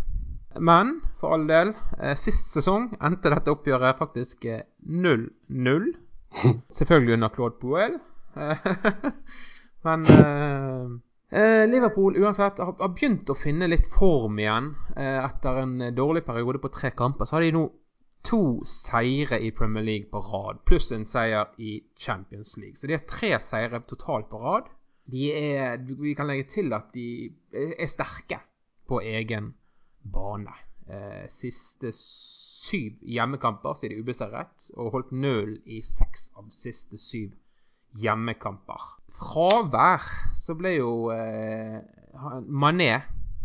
Men 0.57 0.95
for 1.21 1.35
all 1.35 1.45
del, 1.45 1.75
sist 2.17 2.49
sesong 2.55 2.89
endte 2.97 3.29
dette 3.29 3.53
oppgjøret 3.53 3.99
faktisk 4.01 4.47
0-0. 4.81 5.85
Selvfølgelig 6.77 7.13
under 7.13 7.29
Claude 7.33 7.59
Puel. 7.61 7.97
Men 9.87 10.05
eh, 10.05 11.63
Liverpool 11.69 12.17
uansett 12.21 12.59
har, 12.61 12.75
har, 12.79 12.93
begynt 12.93 13.29
å 13.29 13.37
finne 13.37 13.69
litt 13.69 13.87
form 13.93 14.39
igjen. 14.41 14.71
Eh, 14.95 15.19
etter 15.23 15.61
en 15.63 15.75
dårlig 15.95 16.25
periode 16.27 16.61
på 16.63 16.71
tre 16.73 16.93
kamper, 16.97 17.29
så 17.29 17.37
har 17.37 17.47
de 17.47 17.53
nå 17.55 17.65
to 18.27 18.63
seire 18.67 19.39
i 19.39 19.51
Premier 19.55 19.83
League 19.83 20.09
på 20.11 20.19
rad, 20.19 20.59
pluss 20.65 20.91
en 20.91 21.05
seier 21.07 21.47
i 21.57 21.77
Champions 21.99 22.57
League. 22.57 22.75
Så 22.75 22.89
de 22.89 22.97
har 22.97 23.05
tre 23.07 23.37
seire 23.43 23.81
totalt 23.87 24.29
på 24.31 24.41
rad. 24.41 24.67
De 25.07 25.29
er, 25.31 25.77
vi 25.87 26.13
kan 26.17 26.27
legge 26.27 26.49
til 26.51 26.73
at 26.75 26.89
de 26.93 27.29
er 27.53 27.87
sterke 27.87 28.41
på 28.87 28.99
egen 28.99 29.53
bane. 30.03 30.55
Eh, 30.87 31.27
siste 31.31 31.93
syv 32.67 33.01
hjemmekamper 33.15 33.77
siden 33.79 33.97
de 33.97 34.05
ubeseiret, 34.05 34.69
og 34.75 34.93
holdt 34.95 35.11
null 35.15 35.57
i 35.65 35.81
seks 35.85 36.29
av 36.37 36.49
siste 36.53 36.99
syv 37.01 37.33
hjemmekamper. 38.01 38.93
Fravær 39.17 40.03
så 40.37 40.55
ble 40.57 40.75
jo 40.77 40.91
eh, 41.13 41.79
Mané 42.47 42.91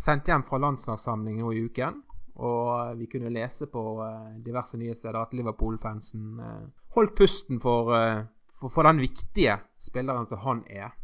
sendt 0.02 0.28
hjem 0.28 0.44
fra 0.48 0.60
landslagssamling 0.60 1.40
i 1.40 1.62
uken. 1.66 2.02
Og 2.42 2.96
vi 2.96 3.06
kunne 3.12 3.32
lese 3.32 3.68
på 3.70 3.82
eh, 4.04 4.38
diverse 4.44 4.78
nyhetssteder 4.80 5.20
at 5.20 5.34
Liverpool-fansen 5.36 6.40
eh, 6.40 6.62
holdt 6.96 7.14
pusten 7.18 7.60
for, 7.60 7.92
eh, 7.96 8.24
for, 8.58 8.72
for, 8.72 8.88
den 8.88 9.02
viktige 9.04 9.58
spilleren 9.80 10.28
som 10.28 10.40
han 10.44 10.62
er. 10.68 10.94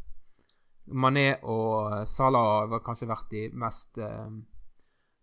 Mané 0.88 1.35
og 1.44 2.09
Salah 2.09 2.68
har 2.72 2.85
kanskje 2.85 3.11
vært 3.11 3.28
de 3.33 3.44
mest 3.61 4.00
eh, 4.00 4.31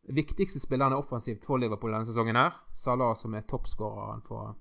viktigste 0.07 0.59
spillerne 0.59 0.97
offensivt 0.97 1.45
for 1.45 1.57
Liverpool 1.57 1.91
denne 1.91 2.05
sesongen. 2.05 2.35
her. 2.35 2.53
Salah 2.73 3.15
som 3.15 3.33
er 3.33 3.41
toppskåreren 3.49 4.21
for, 4.27 4.55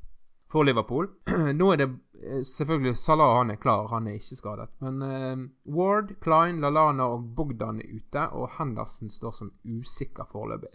for, 0.50 0.64
Liverpool. 0.64 1.08
Nå 1.60 1.72
er 1.72 1.76
det 1.76 1.88
eh, 2.22 2.42
selvfølgelig 2.44 2.96
Salah 2.96 3.36
han 3.38 3.50
er 3.50 3.60
klar, 3.60 3.88
han 3.88 4.06
er 4.06 4.18
ikke 4.18 4.38
skadet. 4.40 4.68
Men 4.80 5.02
uh, 5.02 5.74
Ward, 5.76 6.14
Klein, 6.20 6.60
Lalana 6.60 7.10
og 7.16 7.34
Bogdan 7.36 7.80
er 7.80 7.96
ute, 7.96 8.28
og 8.32 8.50
Henderson 8.58 9.10
står 9.10 9.32
som 9.32 9.52
usikker 9.64 10.24
foreløpig. 10.32 10.72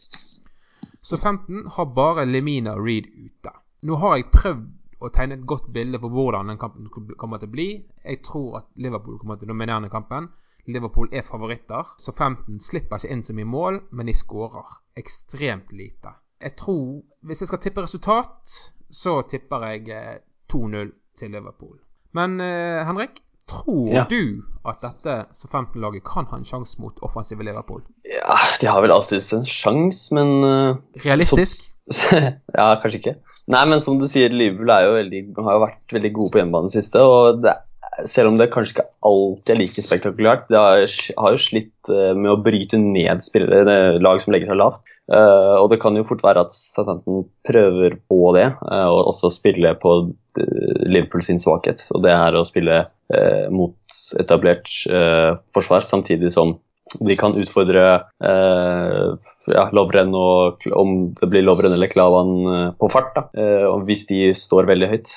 Så 1.01 1.17
15 1.17 1.67
har 1.75 1.85
bare 1.95 2.25
Lemina 2.25 2.75
Reed 2.75 3.07
ute. 3.25 3.55
Nå 3.81 3.95
har 3.95 4.17
jeg 4.17 4.31
prøvd 4.33 4.67
å 4.99 5.09
tegne 5.15 5.37
et 5.37 5.47
godt 5.47 5.69
bilde 5.73 5.99
på 5.99 6.09
hvordan 6.11 6.51
den 6.51 6.59
kampen 6.59 6.89
kommer 6.91 7.39
til 7.39 7.47
å 7.47 7.53
bli. 7.53 7.67
Jeg 8.03 8.21
tror 8.27 8.57
at 8.59 8.67
Liverpool 8.75 9.19
kommer 9.19 9.39
til 9.39 9.47
å 9.47 9.53
dominere 9.53 9.91
kampen. 9.91 10.27
Liverpool 10.73 11.09
er 11.11 11.25
favoritter, 11.25 11.93
så 11.97 12.13
15 12.13 12.59
slipper 12.61 13.01
ikke 13.01 13.13
inn 13.13 13.23
så 13.25 13.35
mye 13.37 13.49
mål, 13.49 13.79
men 13.91 14.09
de 14.09 14.15
skårer 14.17 14.79
ekstremt 14.99 15.71
lite. 15.73 16.15
Jeg 16.39 16.55
tror 16.59 17.01
Hvis 17.21 17.41
jeg 17.41 17.49
skal 17.49 17.59
tippe 17.59 17.83
resultat, 17.83 18.59
så 18.91 19.21
tipper 19.29 19.65
jeg 19.67 20.21
2-0 20.53 20.75
eh, 20.75 20.91
til 21.19 21.31
Liverpool. 21.31 21.75
Men 22.15 22.39
uh, 22.41 22.85
Henrik, 22.87 23.19
tror 23.49 23.89
ja. 23.91 24.05
du 24.09 24.41
at 24.69 24.79
dette 24.81 25.15
så 25.35 25.49
15-laget 25.49 26.05
kan 26.07 26.29
ha 26.31 26.39
en 26.39 26.47
sjanse 26.47 26.79
mot 26.81 26.95
offensive 27.05 27.43
Liverpool? 27.43 27.83
Ja, 28.05 28.37
de 28.61 28.69
har 28.69 28.81
vel 28.81 28.93
alltid 28.93 29.25
en 29.35 29.45
sjanse, 29.45 30.15
men 30.15 30.31
uh, 30.45 30.79
Realistisk? 31.05 31.67
Så, 31.91 32.15
ja, 32.57 32.69
kanskje 32.81 33.01
ikke. 33.01 33.15
Nei, 33.49 33.63
men 33.65 33.81
som 33.81 33.99
du 33.99 34.07
sier, 34.09 34.31
Liverpool 34.33 34.71
jo 34.85 34.95
veldig, 34.95 35.23
har 35.43 35.57
jo 35.57 35.65
vært 35.65 35.97
veldig 35.97 36.13
gode 36.15 36.33
på 36.33 36.41
hjemmebane 36.41 36.71
siste. 36.73 37.01
Og 37.01 37.41
det 37.43 37.55
selv 38.07 38.31
om 38.31 38.37
det 38.39 38.49
kanskje 38.53 38.75
ikke 38.75 38.87
alltid 39.09 39.53
er 39.53 39.59
like 39.59 39.83
spektakulært. 39.83 40.45
Det 40.51 40.59
har, 40.59 40.85
har 41.19 41.35
jo 41.35 41.41
slitt 41.41 41.91
uh, 41.91 42.13
med 42.17 42.31
å 42.33 42.39
bryte 42.43 42.79
ned 42.79 43.23
spillere, 43.25 43.99
lag 44.03 44.21
som 44.23 44.33
legger 44.35 44.51
seg 44.51 44.61
lavt. 44.61 44.95
Uh, 45.09 45.57
og 45.57 45.71
det 45.71 45.79
kan 45.81 45.97
jo 45.97 46.05
fort 46.05 46.21
være 46.21 46.45
at 46.45 46.53
Southampton 46.53 47.25
prøver 47.47 47.97
på 48.11 48.19
det, 48.37 48.47
uh, 48.69 48.87
og 48.87 49.11
også 49.13 49.33
spille 49.33 49.73
på 49.81 49.99
Liverpool 50.39 51.25
sin 51.25 51.41
svakhet. 51.41 51.83
Og 51.95 52.05
det 52.05 52.13
er 52.15 52.37
å 52.37 52.45
spille 52.47 52.85
mot 53.49 53.95
etablert 54.21 54.69
forsvar, 55.57 55.87
samtidig 55.89 56.29
som 56.35 56.53
de 57.05 57.15
kan 57.19 57.35
utfordre 57.37 57.81
ja, 58.19 59.63
Lovren 59.77 60.13
og 60.17 60.65
om 60.73 60.93
det 61.19 61.29
blir 61.29 61.45
Lovren 61.45 61.75
eller 61.75 61.91
Klavan 61.91 62.31
på 62.79 62.89
fart, 62.89 63.11
da, 63.13 63.25
hvis 63.85 64.07
de 64.09 64.31
står 64.37 64.69
veldig 64.69 64.89
høyt. 64.89 65.11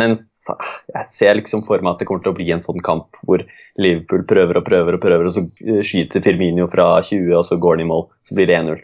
mens 0.00 0.46
jeg 0.48 1.08
ser 1.12 1.36
liksom 1.38 1.64
for 1.66 1.84
meg 1.84 1.92
at 1.92 2.02
det 2.02 2.08
kommer 2.08 2.24
til 2.24 2.32
å 2.32 2.38
bli 2.38 2.48
en 2.54 2.64
sånn 2.64 2.80
kamp 2.84 3.20
hvor 3.28 3.44
Liverpool 3.80 4.24
prøver 4.28 4.60
og 4.60 4.66
prøver 4.66 4.96
og 4.96 5.04
prøver, 5.04 5.28
og 5.28 5.36
så 5.36 5.82
skyter 5.86 6.24
Firminio 6.24 6.68
fra 6.72 6.94
20, 7.04 7.28
og 7.38 7.44
så 7.48 7.60
går 7.60 7.78
han 7.78 7.84
i 7.84 7.90
mål. 7.92 8.08
Så 8.28 8.36
blir 8.36 8.50
det 8.50 8.58
1-0. 8.58 8.82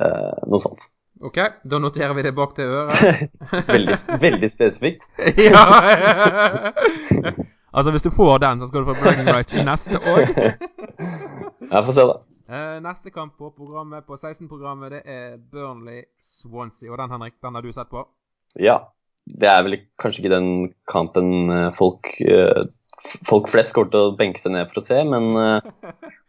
Eh, 0.00 0.42
noe 0.48 0.62
sånt. 0.62 0.86
OK, 1.20 1.38
da 1.68 1.80
noterer 1.82 2.14
vi 2.16 2.24
det 2.24 2.34
bak 2.36 2.54
til 2.56 2.70
øret. 2.72 3.32
veldig, 3.74 3.98
veldig 4.22 4.52
spesifikt. 4.52 5.08
ja! 5.50 5.64
altså, 7.72 7.90
hvis 7.94 8.06
du 8.06 8.10
får 8.14 8.38
den, 8.44 8.60
så 8.60 8.70
skal 8.70 8.84
du 8.84 8.92
få 8.92 8.98
bragging 9.00 9.30
rights 9.30 9.54
neste 9.54 10.00
år. 10.00 10.26
Jeg 11.70 11.84
får 11.86 11.94
se, 11.94 12.06
da. 12.08 12.16
Eh, 12.50 12.78
neste 12.82 13.12
kamp 13.14 13.36
på 13.38 13.52
programmet 13.54 14.06
på 14.08 14.16
16-programmet 14.18 14.96
det 14.96 15.02
er 15.06 15.36
Burnley-Swansea. 15.38 16.90
Og 16.90 16.98
den 16.98 17.12
Henrik, 17.14 17.36
den 17.38 17.54
har 17.54 17.62
du 17.62 17.70
sett 17.74 17.90
på? 17.92 18.06
Ja 18.58 18.80
det 19.38 19.46
er 19.46 19.64
vel 19.64 19.76
kanskje 20.00 20.24
ikke 20.24 20.32
den 20.32 20.52
kampen 20.90 21.50
eh, 21.52 21.68
folk, 21.76 22.08
eh, 22.24 22.62
folk 23.28 23.50
flest 23.52 23.74
kommer 23.76 23.92
til 23.92 24.08
å 24.08 24.14
benke 24.18 24.40
seg 24.42 24.54
ned 24.56 24.70
for 24.70 24.80
å 24.80 24.86
se, 24.86 25.02
men 25.06 25.28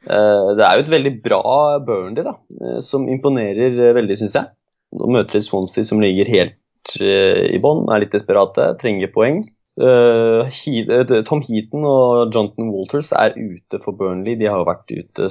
Det 0.02 0.66
er 0.66 0.78
jo 0.78 0.84
et 0.84 0.92
veldig 0.92 1.12
bra 1.24 1.42
Burnley, 1.86 2.26
da, 2.26 2.36
som 2.82 3.08
imponerer 3.10 3.94
veldig, 3.94 4.16
syns 4.18 4.34
jeg. 4.38 4.50
Nå 4.98 5.10
møter 5.14 5.38
de 5.38 5.44
Swansea, 5.46 5.86
som 5.88 6.02
ligger 6.02 6.30
helt 6.30 6.96
i 6.98 7.60
bånn, 7.62 7.86
er 7.94 8.02
litt 8.02 8.16
desperate, 8.16 8.66
trenger 8.82 9.12
poeng. 9.14 9.44
Tom 9.80 11.42
Heaton 11.46 11.86
og 11.88 12.34
Jonathan 12.36 12.72
Walters 12.74 13.12
er 13.16 13.38
ute 13.38 13.80
for 13.84 13.96
Burnley. 13.98 14.36
De 14.40 14.50
har 14.50 14.60
jo 14.60 14.68
vært 14.68 14.92
ute 14.92 15.30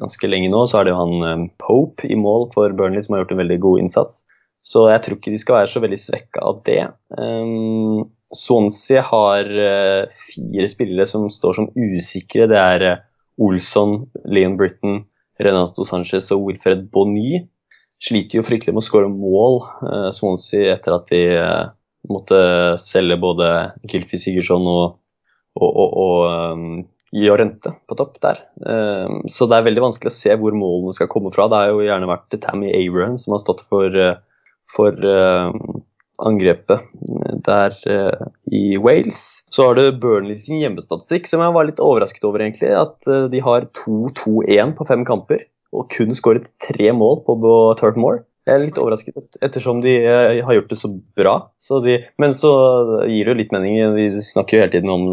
ganske 0.00 0.30
lenge 0.30 0.50
nå. 0.52 0.64
Så 0.66 0.80
er 0.80 0.88
det 0.88 0.94
jo 0.94 1.02
han 1.02 1.48
Pope 1.62 2.08
i 2.10 2.18
mål 2.18 2.50
for 2.54 2.74
Burnley, 2.74 3.04
som 3.04 3.14
har 3.14 3.22
gjort 3.22 3.36
en 3.36 3.42
veldig 3.44 3.60
god 3.64 3.84
innsats. 3.84 4.24
Så 4.64 4.88
jeg 4.90 5.04
tror 5.04 5.18
ikke 5.18 5.32
de 5.32 5.38
skal 5.40 5.60
være 5.60 5.70
så 5.70 5.82
veldig 5.84 6.00
svekka 6.02 6.42
av 6.50 6.62
det. 6.66 6.80
Um, 7.14 8.08
Swansea 8.34 9.04
har 9.06 9.46
fire 10.34 10.66
spillere 10.68 11.06
som 11.08 11.28
står 11.32 11.60
som 11.60 11.70
usikre. 11.78 12.48
Det 12.50 12.58
er 12.58 12.88
Olsson, 13.38 14.02
Leon 14.26 14.58
Britton, 14.58 15.04
Renato 15.40 15.86
Sanchez 15.86 16.32
og 16.34 16.44
Wilfred 16.48 16.88
Bonny. 16.92 17.46
Sliter 18.02 18.38
jo 18.38 18.46
fryktelig 18.46 18.74
med 18.74 18.82
å 18.82 18.86
skåre 18.86 19.08
mål, 19.10 19.62
Swansea, 20.14 20.74
etter 20.74 20.94
at 20.94 21.08
de 21.10 21.22
måtte 22.08 22.38
selge 22.82 23.18
både 23.20 23.48
Gylfi 23.88 24.20
Sigurdsson 24.20 24.68
og, 24.70 25.00
og, 25.58 25.68
og, 25.68 25.98
og 26.04 26.54
um, 26.54 26.86
Jorente 27.16 27.72
på 27.88 27.96
topp 27.98 28.20
der. 28.22 28.40
Um, 28.62 29.24
så 29.32 29.48
det 29.48 29.58
er 29.58 29.66
veldig 29.66 29.86
vanskelig 29.88 30.12
å 30.12 30.18
se 30.18 30.38
hvor 30.38 30.56
målene 30.56 30.94
skal 30.96 31.10
komme 31.10 31.32
fra. 31.34 31.48
Det 31.50 31.62
har 31.62 31.72
jo 31.72 31.84
gjerne 31.84 32.10
vært 32.10 32.38
Tammy 32.44 32.70
Abraham 32.76 33.18
som 33.20 33.34
har 33.34 33.42
stått 33.44 33.64
for 33.66 33.96
for 34.68 34.92
uh, 35.04 35.52
angrepet 36.18 36.88
der 37.46 37.76
uh, 37.88 38.28
i 38.52 38.76
Wales. 38.76 39.44
Så 39.54 39.68
har 39.68 39.78
du 39.78 39.92
Burnley 39.92 40.36
sin 40.38 40.60
hjemmestatistikk, 40.62 41.28
som 41.30 41.42
jeg 41.44 41.54
var 41.56 41.68
litt 41.68 41.82
overrasket 41.82 42.26
over, 42.28 42.44
egentlig. 42.44 42.72
At 42.74 42.98
uh, 43.08 43.26
de 43.32 43.42
har 43.44 43.68
2-2-1 43.84 44.74
på 44.78 44.88
fem 44.88 45.06
kamper, 45.08 45.46
og 45.72 45.88
kun 45.92 46.16
skåret 46.16 46.50
tre 46.64 46.92
mål 46.96 47.22
på, 47.26 47.38
Moor. 48.00 48.24
Jeg 48.48 48.54
er 48.56 48.62
litt 48.62 48.78
overrasket, 48.80 49.26
ettersom 49.44 49.82
de 49.84 49.94
har 50.08 50.54
gjort 50.56 50.70
det 50.70 50.78
så 50.80 50.88
bra. 51.18 51.34
Så 51.60 51.82
de, 51.84 51.98
men 52.16 52.32
så 52.36 52.50
gir 53.04 53.28
det 53.28 53.34
jo 53.34 53.40
litt 53.42 53.52
mening. 53.52 53.76
Vi 53.98 54.22
snakker 54.24 54.56
jo 54.56 54.62
hele 54.64 54.72
tiden 54.72 54.92
om 54.94 55.08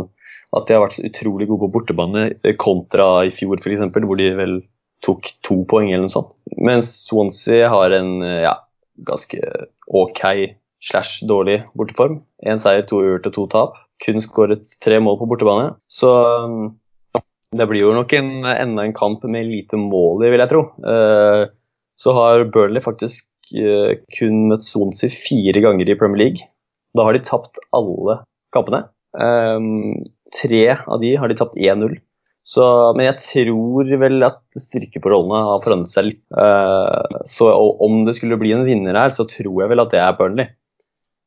at 0.56 0.70
de 0.70 0.78
har 0.78 0.86
vært 0.86 0.96
så 0.96 1.04
utrolig 1.04 1.50
gode 1.50 1.66
på 1.66 1.74
bortebane 1.74 2.30
kontra 2.62 3.26
i 3.28 3.34
fjor, 3.36 3.60
f.eks., 3.60 3.84
hvor 3.92 4.22
de 4.22 4.30
vel 4.38 4.56
tok 5.04 5.28
to 5.44 5.58
poeng 5.68 5.92
eller 5.92 6.08
noe 6.08 6.14
sånt. 6.14 6.32
Mens 6.56 6.94
Swansea 7.10 7.68
har 7.74 7.92
en 7.98 8.24
ja, 8.24 8.56
ganske 9.04 9.42
OK 9.92 10.24
slash 10.86 11.26
dårlig 11.28 11.60
borteform. 11.76 12.22
Én 12.48 12.62
seier, 12.62 12.86
to 12.88 13.02
uavgjort 13.02 13.30
og 13.30 13.36
to 13.36 13.46
tap. 13.52 13.78
Kun 14.04 14.24
skåret 14.24 14.78
tre 14.84 15.00
mål 15.04 15.20
på 15.20 15.28
bortebane. 15.32 15.74
Så 15.92 16.12
um, 16.48 16.74
det 17.56 17.68
blir 17.70 17.86
jo 17.86 17.94
nok 17.96 18.16
en, 18.18 18.32
enda 18.52 18.86
en 18.86 18.96
kamp 18.96 19.24
med 19.28 19.48
lite 19.50 19.80
mål 19.80 20.26
i, 20.26 20.32
vil 20.34 20.44
jeg 20.44 20.52
tro. 20.52 20.66
Uh, 20.84 21.52
så 22.00 22.14
har 22.18 22.48
Burnley 22.52 22.84
faktisk 22.84 23.26
uh, 23.56 23.96
kun 24.18 24.48
møtt 24.52 24.66
Swansea 24.68 25.14
fire 25.14 25.64
ganger 25.64 25.90
i 25.90 25.98
Premier 26.00 26.26
League. 26.26 26.50
Da 26.96 27.08
har 27.08 27.16
de 27.16 27.24
tapt 27.26 27.62
alle 27.76 28.20
kampene. 28.56 28.86
Um, 29.16 30.04
tre 30.36 30.66
av 30.76 31.00
de 31.02 31.16
har 31.20 31.32
de 31.32 31.40
tapt 31.40 31.56
1-0. 31.56 31.98
Men 32.46 33.08
jeg 33.08 33.18
tror 33.24 33.88
vel 34.04 34.26
at 34.28 34.60
styrkeforholdene 34.60 35.40
har 35.48 35.64
forandret 35.64 35.94
seg 35.96 36.12
litt. 36.12 36.22
Uh, 36.36 37.24
så 37.30 37.50
om 37.56 38.04
det 38.06 38.18
skulle 38.20 38.38
bli 38.42 38.54
en 38.54 38.68
vinner 38.68 38.98
her, 39.00 39.14
så 39.16 39.26
tror 39.30 39.64
jeg 39.64 39.72
vel 39.72 39.84
at 39.84 39.96
det 39.96 40.04
er 40.04 40.20
Burnley. 40.20 40.52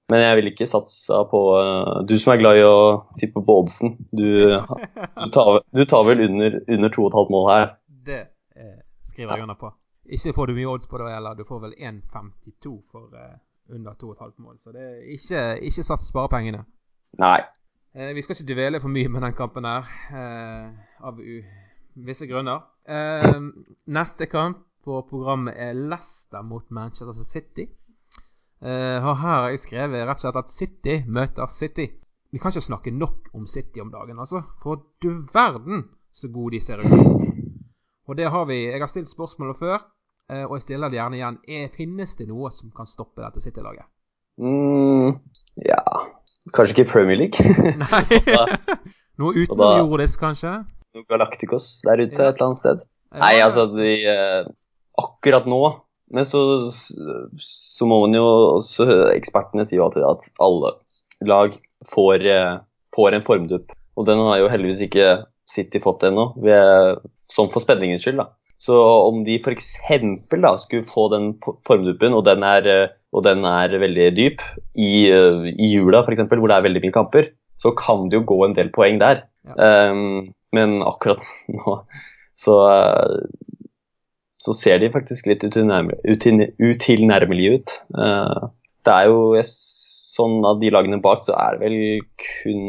Men 0.09 0.23
jeg 0.25 0.39
vil 0.39 0.51
ikke 0.53 0.69
satse 0.69 1.17
på 1.29 1.41
uh, 1.61 2.01
Du 2.09 2.15
som 2.21 2.33
er 2.33 2.41
glad 2.41 2.61
i 2.61 2.65
å 2.65 2.79
tippe 3.21 3.43
på 3.45 3.59
oddsen, 3.61 3.99
du, 4.09 4.57
du, 4.57 5.27
tar, 5.35 5.61
du 5.75 5.85
tar, 5.85 6.07
vel 6.09 6.25
under, 6.25 6.63
under 6.65 6.95
2,5 6.95 7.35
mål 7.35 7.51
her? 7.51 7.69
Det 8.09 8.23
eh, 8.57 8.79
skriver 9.11 9.37
jeg 9.37 9.45
under 9.49 9.59
på. 9.61 9.75
Ikke 10.09 10.33
får 10.33 10.47
du 10.47 10.55
mye 10.57 10.71
odds 10.71 10.89
på 10.89 10.99
det 10.99 11.13
heller. 11.13 11.37
Du 11.37 11.45
får 11.45 11.61
vel 11.67 11.75
1,52 11.77 12.75
for 12.91 13.13
uh, 13.13 13.37
under 13.69 13.93
2,5 13.93 14.33
mål. 14.39 14.59
Så 14.61 14.73
det 14.73 14.83
er 14.83 15.01
ikke, 15.15 15.43
ikke 15.69 15.83
sats 15.83 16.09
sparepengene. 16.09 16.65
Nei. 17.21 17.41
Eh, 17.95 18.15
vi 18.15 18.23
skal 18.23 18.37
ikke 18.37 18.55
dvele 18.55 18.81
for 18.81 18.93
mye 18.93 19.09
med 19.09 19.25
den 19.25 19.37
kampen 19.37 19.65
her. 19.69 19.89
Eh, 20.13 21.05
av 21.05 21.21
visse 22.09 22.27
grunner. 22.31 22.65
Eh, 22.89 23.41
neste 23.87 24.27
kamp 24.27 24.65
på 24.85 25.03
programmet 25.11 25.55
er 25.57 25.73
Leicester 25.77 26.43
mot 26.43 26.71
Manchester 26.71 27.25
City. 27.25 27.69
og 28.61 28.67
her 28.67 29.15
har 29.15 29.49
jeg 29.49 29.61
skrevet 29.63 30.07
rett 30.09 30.19
og 30.19 30.23
slett 30.25 30.37
at 30.37 30.51
City 30.51 30.95
møter 31.07 31.47
City. 31.47 31.87
Vi 32.33 32.39
kan 32.39 32.51
ikke 32.51 32.61
snakke 32.61 32.91
nok 32.91 33.29
om 33.35 33.47
City 33.47 33.81
om 33.81 33.93
dagen, 33.93 34.19
altså. 34.19 34.43
For 34.63 34.83
du 35.03 35.27
verden 35.33 35.85
så 36.13 36.29
gode 36.29 36.57
de 36.57 36.61
ser 36.61 36.83
ut. 36.83 37.29
Og 38.09 38.17
det 38.17 38.31
har 38.31 38.45
vi 38.45 38.65
Jeg 38.65 38.81
har 38.81 38.87
stilt 38.87 39.11
spørsmålet 39.11 39.57
før, 39.59 39.75
eh, 39.75 39.98
og 40.29 40.59
jeg 40.59 40.65
stiller 40.67 40.93
det 40.93 40.99
gjerne 40.99 41.17
igjen. 41.17 41.39
Er, 41.49 41.69
finnes 41.73 42.17
det 42.19 42.29
noe 42.29 42.51
som 42.53 42.73
kan 42.77 42.89
stoppe 42.89 43.23
dette 43.25 43.41
City-laget? 43.41 43.89
Mm, 44.39 45.17
ja 45.67 45.81
Kanskje 46.55 46.77
ikke 46.77 46.93
Premier 46.93 47.19
League. 47.19 47.55
Nei. 47.83 48.21
Noe 49.19 49.45
utenomjordisk, 49.45 50.21
kanskje? 50.21 50.53
noe 50.97 51.07
Galacticos 51.11 51.67
der 51.87 52.03
ute 52.03 52.17
ja. 52.17 52.31
et 52.31 52.39
eller 52.39 52.47
annet 52.49 52.61
sted. 52.61 52.85
Nei, 53.19 53.35
altså 53.41 53.67
de, 53.73 53.93
uh, 54.05 54.49
Akkurat 55.01 55.47
nå 55.49 55.61
Men 56.13 56.27
så, 56.29 56.41
så 56.69 57.87
må 57.89 58.03
man 58.03 58.17
jo 58.19 58.25
også 58.59 58.85
Ekspertene 59.15 59.65
sier 59.65 59.81
jo 59.81 59.87
alltid 59.87 60.05
at 60.05 60.29
alle 60.45 60.75
lag 61.25 61.55
får, 61.89 62.25
uh, 62.29 62.61
får 62.95 63.17
en 63.17 63.25
formdupp. 63.27 63.73
Og 63.99 64.07
den 64.07 64.21
har 64.23 64.43
jo 64.43 64.51
heldigvis 64.53 64.85
ikke 64.87 65.09
City 65.49 65.81
fått 65.83 66.05
ennå, 66.05 66.29
sånn 67.33 67.49
for 67.51 67.65
spenningens 67.65 68.05
skyld. 68.05 68.21
da. 68.21 68.29
Så 68.59 68.75
om 69.07 69.23
de 69.27 69.39
f.eks. 69.39 69.77
skulle 70.63 70.89
få 70.89 71.09
den 71.15 71.37
formduppen, 71.67 72.15
og 72.15 72.25
den 72.27 72.43
er, 72.43 72.67
uh, 72.67 72.95
og 73.15 73.25
den 73.25 73.45
er 73.47 73.79
veldig 73.79 74.09
dyp, 74.17 74.43
i, 74.75 75.07
i 75.55 75.71
jula 75.75 76.03
f.eks., 76.03 76.27
hvor 76.27 76.51
det 76.51 76.57
er 76.57 76.67
veldig 76.67 76.83
mye 76.85 76.97
kamper, 76.97 77.31
så 77.59 77.73
kan 77.79 78.11
det 78.11 78.19
jo 78.19 78.27
gå 78.27 78.43
en 78.45 78.59
del 78.59 78.73
poeng 78.75 78.99
der. 79.01 79.23
Ja. 79.47 79.91
Um, 79.91 80.35
men 80.55 80.81
akkurat 80.83 81.23
nå 81.55 81.79
så, 82.39 82.55
så 84.39 84.55
ser 84.55 84.79
de 84.83 84.93
faktisk 84.95 85.27
litt 85.27 85.43
utilnærmelige 85.45 87.55
ut. 87.59 87.75
Uh, 87.95 88.51
det 88.87 88.95
er 88.95 89.05
jo 89.11 89.19
sånn 89.45 90.45
at 90.49 90.61
de 90.63 90.71
lagene 90.75 91.03
bak, 91.03 91.25
så 91.27 91.33
er 91.39 91.51
det 91.57 91.63
vel 91.67 91.79
kun 92.23 92.63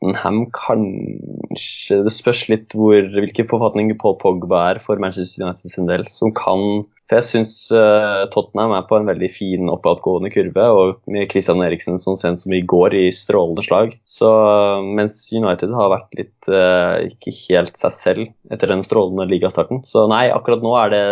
Tottenham 0.00 0.46
kanskje 0.56 2.00
Det 2.06 2.12
spørs 2.14 2.46
litt 2.48 2.72
hvor, 2.72 3.04
hvilken 3.12 3.48
forfatning 3.48 3.92
Paul 4.00 4.16
Pogba 4.20 4.62
er 4.70 4.80
for 4.80 4.96
Manchester 4.96 5.44
United 5.44 5.72
sin 5.72 5.86
del, 5.90 6.06
som 6.08 6.32
kan 6.32 6.86
for 7.10 7.18
jeg 7.18 7.26
syns 7.26 7.54
uh, 7.74 8.28
Tottenham 8.30 8.70
er 8.76 8.84
på 8.86 8.94
en 9.00 9.08
veldig 9.08 9.28
fin 9.34 9.66
oppadgående 9.72 10.30
kurve, 10.30 10.62
og 10.70 11.00
med 11.10 11.26
Christian 11.32 11.58
Eriksen 11.64 11.98
som 11.98 12.14
sent 12.14 12.38
som 12.38 12.54
i 12.54 12.60
går 12.62 12.94
i 12.94 13.08
strålende 13.10 13.64
slag. 13.66 13.96
Så 14.06 14.30
uh, 14.30 14.78
mens 14.78 15.16
United 15.34 15.74
har 15.74 15.90
vært 15.90 16.14
litt 16.14 16.46
uh, 16.46 17.02
ikke 17.08 17.34
helt 17.48 17.82
seg 17.82 17.96
selv 17.96 18.54
etter 18.54 18.70
den 18.70 18.86
strålende 18.86 19.26
ligastarten. 19.26 19.82
Så 19.90 20.06
nei, 20.06 20.28
akkurat 20.30 20.62
nå 20.62 20.76
er 20.84 20.94
det 20.94 21.04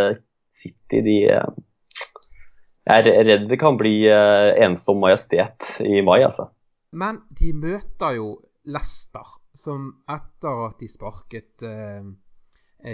City 0.55 1.03
de 1.03 1.19
Jeg 1.27 2.95
er 2.95 3.11
redd 3.27 3.51
det 3.51 3.59
kan 3.59 3.75
bli 3.77 4.07
ensom 4.07 5.03
majestet 5.03 5.83
i 5.83 5.99
mai, 6.07 6.23
altså. 6.23 6.47
Men 6.95 7.25
de 7.35 7.51
møter 7.59 8.15
jo 8.23 8.37
Leicester, 8.69 9.35
som 9.57 9.91
etter 10.09 10.65
at 10.69 10.79
de 10.81 10.89
sparket 10.93 11.65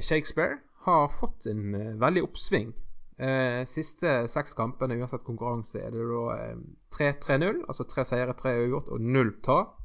Shakespeare, 0.01 0.61
har 0.87 1.11
fått 1.19 1.47
en 1.51 1.99
veldig 2.01 2.23
oppsving. 2.25 2.73
Eh, 3.17 3.63
siste 3.71 4.25
seks 4.29 4.57
kampene, 4.59 4.97
uansett 4.99 5.23
konkurranse, 5.23 5.79
er 5.79 5.93
det 5.95 6.03
da 6.09 6.23
eh, 6.35 6.61
3-3-0. 6.97 7.63
Altså 7.69 7.87
tre 7.87 8.05
seire, 8.09 8.35
tre 8.39 8.57
uavgjort 8.59 8.91
og 8.97 9.09
null 9.17 9.35
tap. 9.47 9.81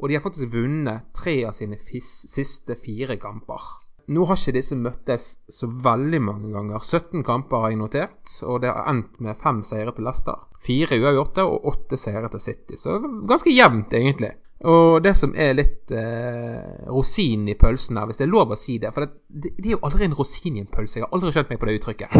Og 0.00 0.08
de 0.08 0.16
har 0.16 0.24
faktisk 0.24 0.54
vunnet 0.54 1.10
tre 1.14 1.42
av 1.46 1.54
sine 1.54 1.76
siste 2.02 2.76
fire 2.80 3.18
kamper. 3.22 3.66
Nå 4.12 4.24
har 4.26 4.40
ikke 4.40 4.56
disse 4.56 4.74
møttes 4.74 5.26
så 5.52 5.68
veldig 5.84 6.20
mange 6.24 6.50
ganger. 6.50 6.82
17 6.82 7.22
kamper 7.28 7.62
har 7.62 7.70
jeg 7.70 7.78
notert, 7.78 8.32
og 8.42 8.64
det 8.64 8.72
har 8.72 8.88
endt 8.90 9.20
med 9.22 9.38
fem 9.44 9.60
seire 9.66 9.94
til 9.94 10.08
Leicester. 10.08 10.40
Fire 10.64 10.98
uavgjorte 10.98 11.44
og 11.46 11.68
åtte 11.70 12.00
seire 12.00 12.32
til 12.32 12.42
City. 12.42 12.80
Så 12.80 12.98
ganske 13.30 13.52
jevnt, 13.52 13.94
egentlig. 13.94 14.32
Og 14.62 15.02
det 15.02 15.16
som 15.18 15.32
er 15.34 15.56
litt 15.58 15.90
eh, 15.90 16.86
rosinen 16.86 17.48
i 17.50 17.56
pølsen 17.58 17.98
her, 17.98 18.06
hvis 18.06 18.20
det 18.20 18.28
er 18.28 18.30
lov 18.30 18.52
å 18.54 18.58
si 18.58 18.76
det 18.78 18.92
For 18.94 19.06
det, 19.06 19.16
det, 19.58 19.66
er 19.66 19.74
jo 19.74 19.82
aldri 19.88 20.06
en 20.06 20.14
rosin 20.14 20.56
i 20.58 20.62
en 20.62 20.70
pølse. 20.70 21.00
Jeg 21.00 21.06
har 21.06 21.16
aldri 21.16 21.32
skjønt 21.34 21.50
meg 21.50 21.58
på 21.58 21.68
det 21.68 21.76
uttrykket. 21.80 22.14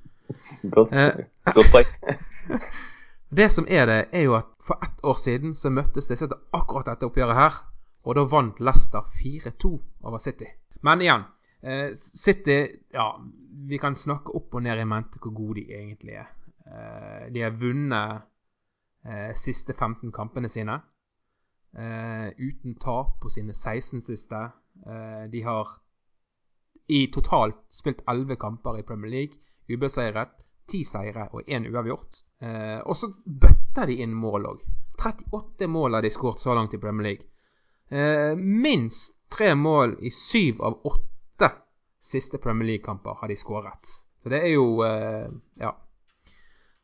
godt, 0.76 0.92
eh, 0.92 1.22
godt 1.56 1.72
poeng. 1.72 2.20
det 3.40 3.48
som 3.54 3.68
er 3.68 3.88
det, 3.88 4.00
er 4.12 4.26
jo 4.26 4.36
at 4.36 4.50
for 4.66 4.84
ett 4.84 5.00
år 5.08 5.16
siden 5.16 5.56
så 5.56 5.72
møttes 5.72 6.10
disse 6.10 6.28
til 6.28 6.56
akkurat 6.56 6.92
dette 6.92 7.08
oppgjøret 7.08 7.38
her. 7.38 7.60
Og 8.04 8.16
da 8.16 8.26
vant 8.28 8.60
Leicester 8.60 9.08
4-2 9.22 9.72
over 10.08 10.20
City. 10.20 10.48
Men 10.84 11.00
igjen, 11.04 11.24
eh, 11.64 11.96
City 11.96 12.60
Ja, 12.92 13.14
vi 13.68 13.80
kan 13.80 13.96
snakke 13.96 14.36
opp 14.36 14.54
og 14.54 14.64
ned 14.64 14.80
i 14.80 14.88
mente 14.88 15.20
hvor 15.20 15.32
gode 15.32 15.62
de 15.62 15.80
egentlig 15.80 16.20
er. 16.20 16.28
Eh, 16.66 17.26
de 17.32 17.40
har 17.44 17.56
vunnet 17.56 18.22
eh, 19.08 19.32
siste 19.36 19.72
15 19.72 20.12
kampene 20.12 20.48
sine. 20.48 20.80
Uh, 21.70 22.30
uten 22.38 22.74
tap 22.82 23.20
på 23.22 23.30
sine 23.30 23.54
16 23.54 24.02
siste. 24.02 24.40
Uh, 24.86 25.26
de 25.30 25.42
har 25.46 25.68
i 26.90 27.06
totalt 27.14 27.60
spilt 27.70 28.02
elleve 28.10 28.36
kamper 28.36 28.80
i 28.80 28.82
Premier 28.86 29.12
League. 29.12 29.38
Ubeseiret, 29.70 30.32
ti 30.66 30.82
seire 30.84 31.28
og 31.30 31.46
én 31.46 31.68
uavgjort. 31.70 32.22
Eh, 32.42 32.78
og 32.82 32.96
så 32.96 33.10
bøtter 33.24 33.90
de 33.90 34.00
inn 34.02 34.14
mål 34.16 34.48
òg. 34.54 34.64
38 35.00 35.68
mål 35.70 35.96
har 35.96 36.04
de 36.04 36.10
skåret 36.12 36.42
så 36.42 36.54
langt 36.56 36.74
i 36.74 36.80
Premier 36.82 37.06
League. 37.06 37.26
Eh, 37.90 38.34
minst 38.36 39.14
tre 39.30 39.54
mål 39.54 39.96
i 40.02 40.10
syv 40.10 40.62
av 40.66 40.80
åtte 40.90 41.52
siste 42.00 42.38
Premier 42.42 42.72
League-kamper 42.72 43.20
har 43.20 43.28
de 43.28 43.36
skåret. 43.36 43.94
Så 44.22 44.32
det 44.32 44.42
er 44.42 44.54
jo 44.54 44.82
eh, 44.86 45.30
Ja. 45.60 45.76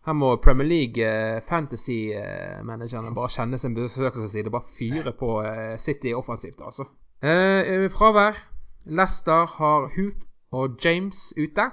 Her 0.07 0.15
må 0.15 0.37
Premier 0.39 0.69
League 0.69 1.03
eh, 1.03 1.41
fantasy-managerne 1.43 3.15
bare 3.15 3.33
kjenne 3.35 3.59
sin 3.59 3.75
besøkelsesside 3.75 4.53
og 4.53 4.55
bare 4.61 4.75
fyre 4.79 5.13
på 5.19 5.31
eh, 5.43 5.79
City 5.83 6.13
offensivt, 6.15 6.61
altså. 6.63 6.87
Eh, 7.23 7.91
fravær. 7.91 8.39
Leicester 8.87 9.47
har 9.59 9.91
Huth 9.97 10.29
og 10.53 10.79
James 10.85 11.33
ute. 11.35 11.71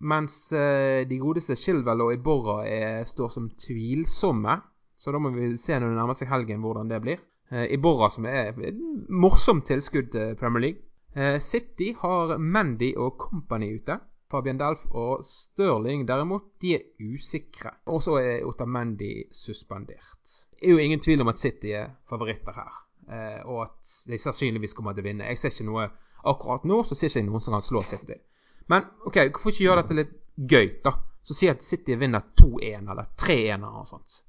Mens 0.00 0.52
eh, 0.52 1.06
de 1.10 1.18
godeste 1.18 1.56
Shilwell 1.56 2.02
og 2.02 2.12
Iborra 2.14 2.64
er, 2.66 3.04
står 3.04 3.28
som 3.28 3.50
tvilsomme. 3.50 4.58
Så 4.98 5.14
da 5.14 5.18
må 5.22 5.30
vi 5.30 5.56
se 5.56 5.78
når 5.78 5.92
det 5.92 5.98
nærmer 6.00 6.18
seg 6.18 6.30
helgen 6.32 6.62
hvordan 6.62 6.90
det 6.90 7.00
blir. 7.02 7.22
Eh, 7.50 7.68
Iborra 7.74 8.10
som 8.10 8.26
er 8.26 8.52
et 8.58 8.82
morsomt 9.08 9.66
tilskudd 9.70 10.10
til 10.14 10.34
Premier 10.40 10.66
League. 10.66 10.82
Eh, 11.14 11.40
City 11.40 11.92
har 12.00 12.36
Mandy 12.38 12.92
og 12.96 13.16
Company 13.18 13.76
ute. 13.78 13.98
Fabian 14.30 14.58
Delf 14.60 14.84
og 14.90 15.24
Stirling 15.24 16.04
derimot, 16.08 16.42
de 16.60 16.74
er 16.76 16.84
usikre. 17.00 17.72
Og 17.88 18.02
så 18.04 18.18
er 18.20 18.44
Otamendi 18.46 19.24
suspendert. 19.32 20.34
Det 20.52 20.68
er 20.68 20.74
jo 20.74 20.82
ingen 20.82 21.00
tvil 21.00 21.22
om 21.24 21.30
at 21.32 21.40
City 21.40 21.72
er 21.78 21.90
favoritter 22.10 22.56
her, 22.56 22.78
eh, 23.08 23.40
og 23.46 23.62
at 23.68 23.92
de 24.10 24.18
sannsynligvis 24.20 24.74
kommer 24.76 24.96
til 24.96 25.06
å 25.06 25.08
vinne. 25.08 25.28
Jeg 25.30 25.40
ser 25.40 25.54
ikke 25.54 25.68
noe 25.70 25.88
akkurat 26.28 26.64
nå, 26.68 26.82
så 26.84 26.98
ser 26.98 27.12
ikke 27.12 27.28
noen 27.28 27.44
som 27.44 27.56
kan 27.56 27.64
slå 27.64 27.84
City. 27.86 28.18
Men 28.68 28.88
OK, 29.06 29.20
hvorfor 29.30 29.54
ikke 29.54 29.64
gjøre 29.64 29.84
dette 29.84 29.98
litt 30.00 30.16
gøy, 30.36 30.72
da? 30.84 30.98
Så 31.24 31.36
si 31.36 31.48
at 31.50 31.62
City 31.64 31.96
vinner 32.00 32.24
2-1 32.40 32.90
eller 32.90 33.08
3-1 33.20 33.54
eller 33.54 33.78
noe 33.78 33.86
sånt. 33.88 34.20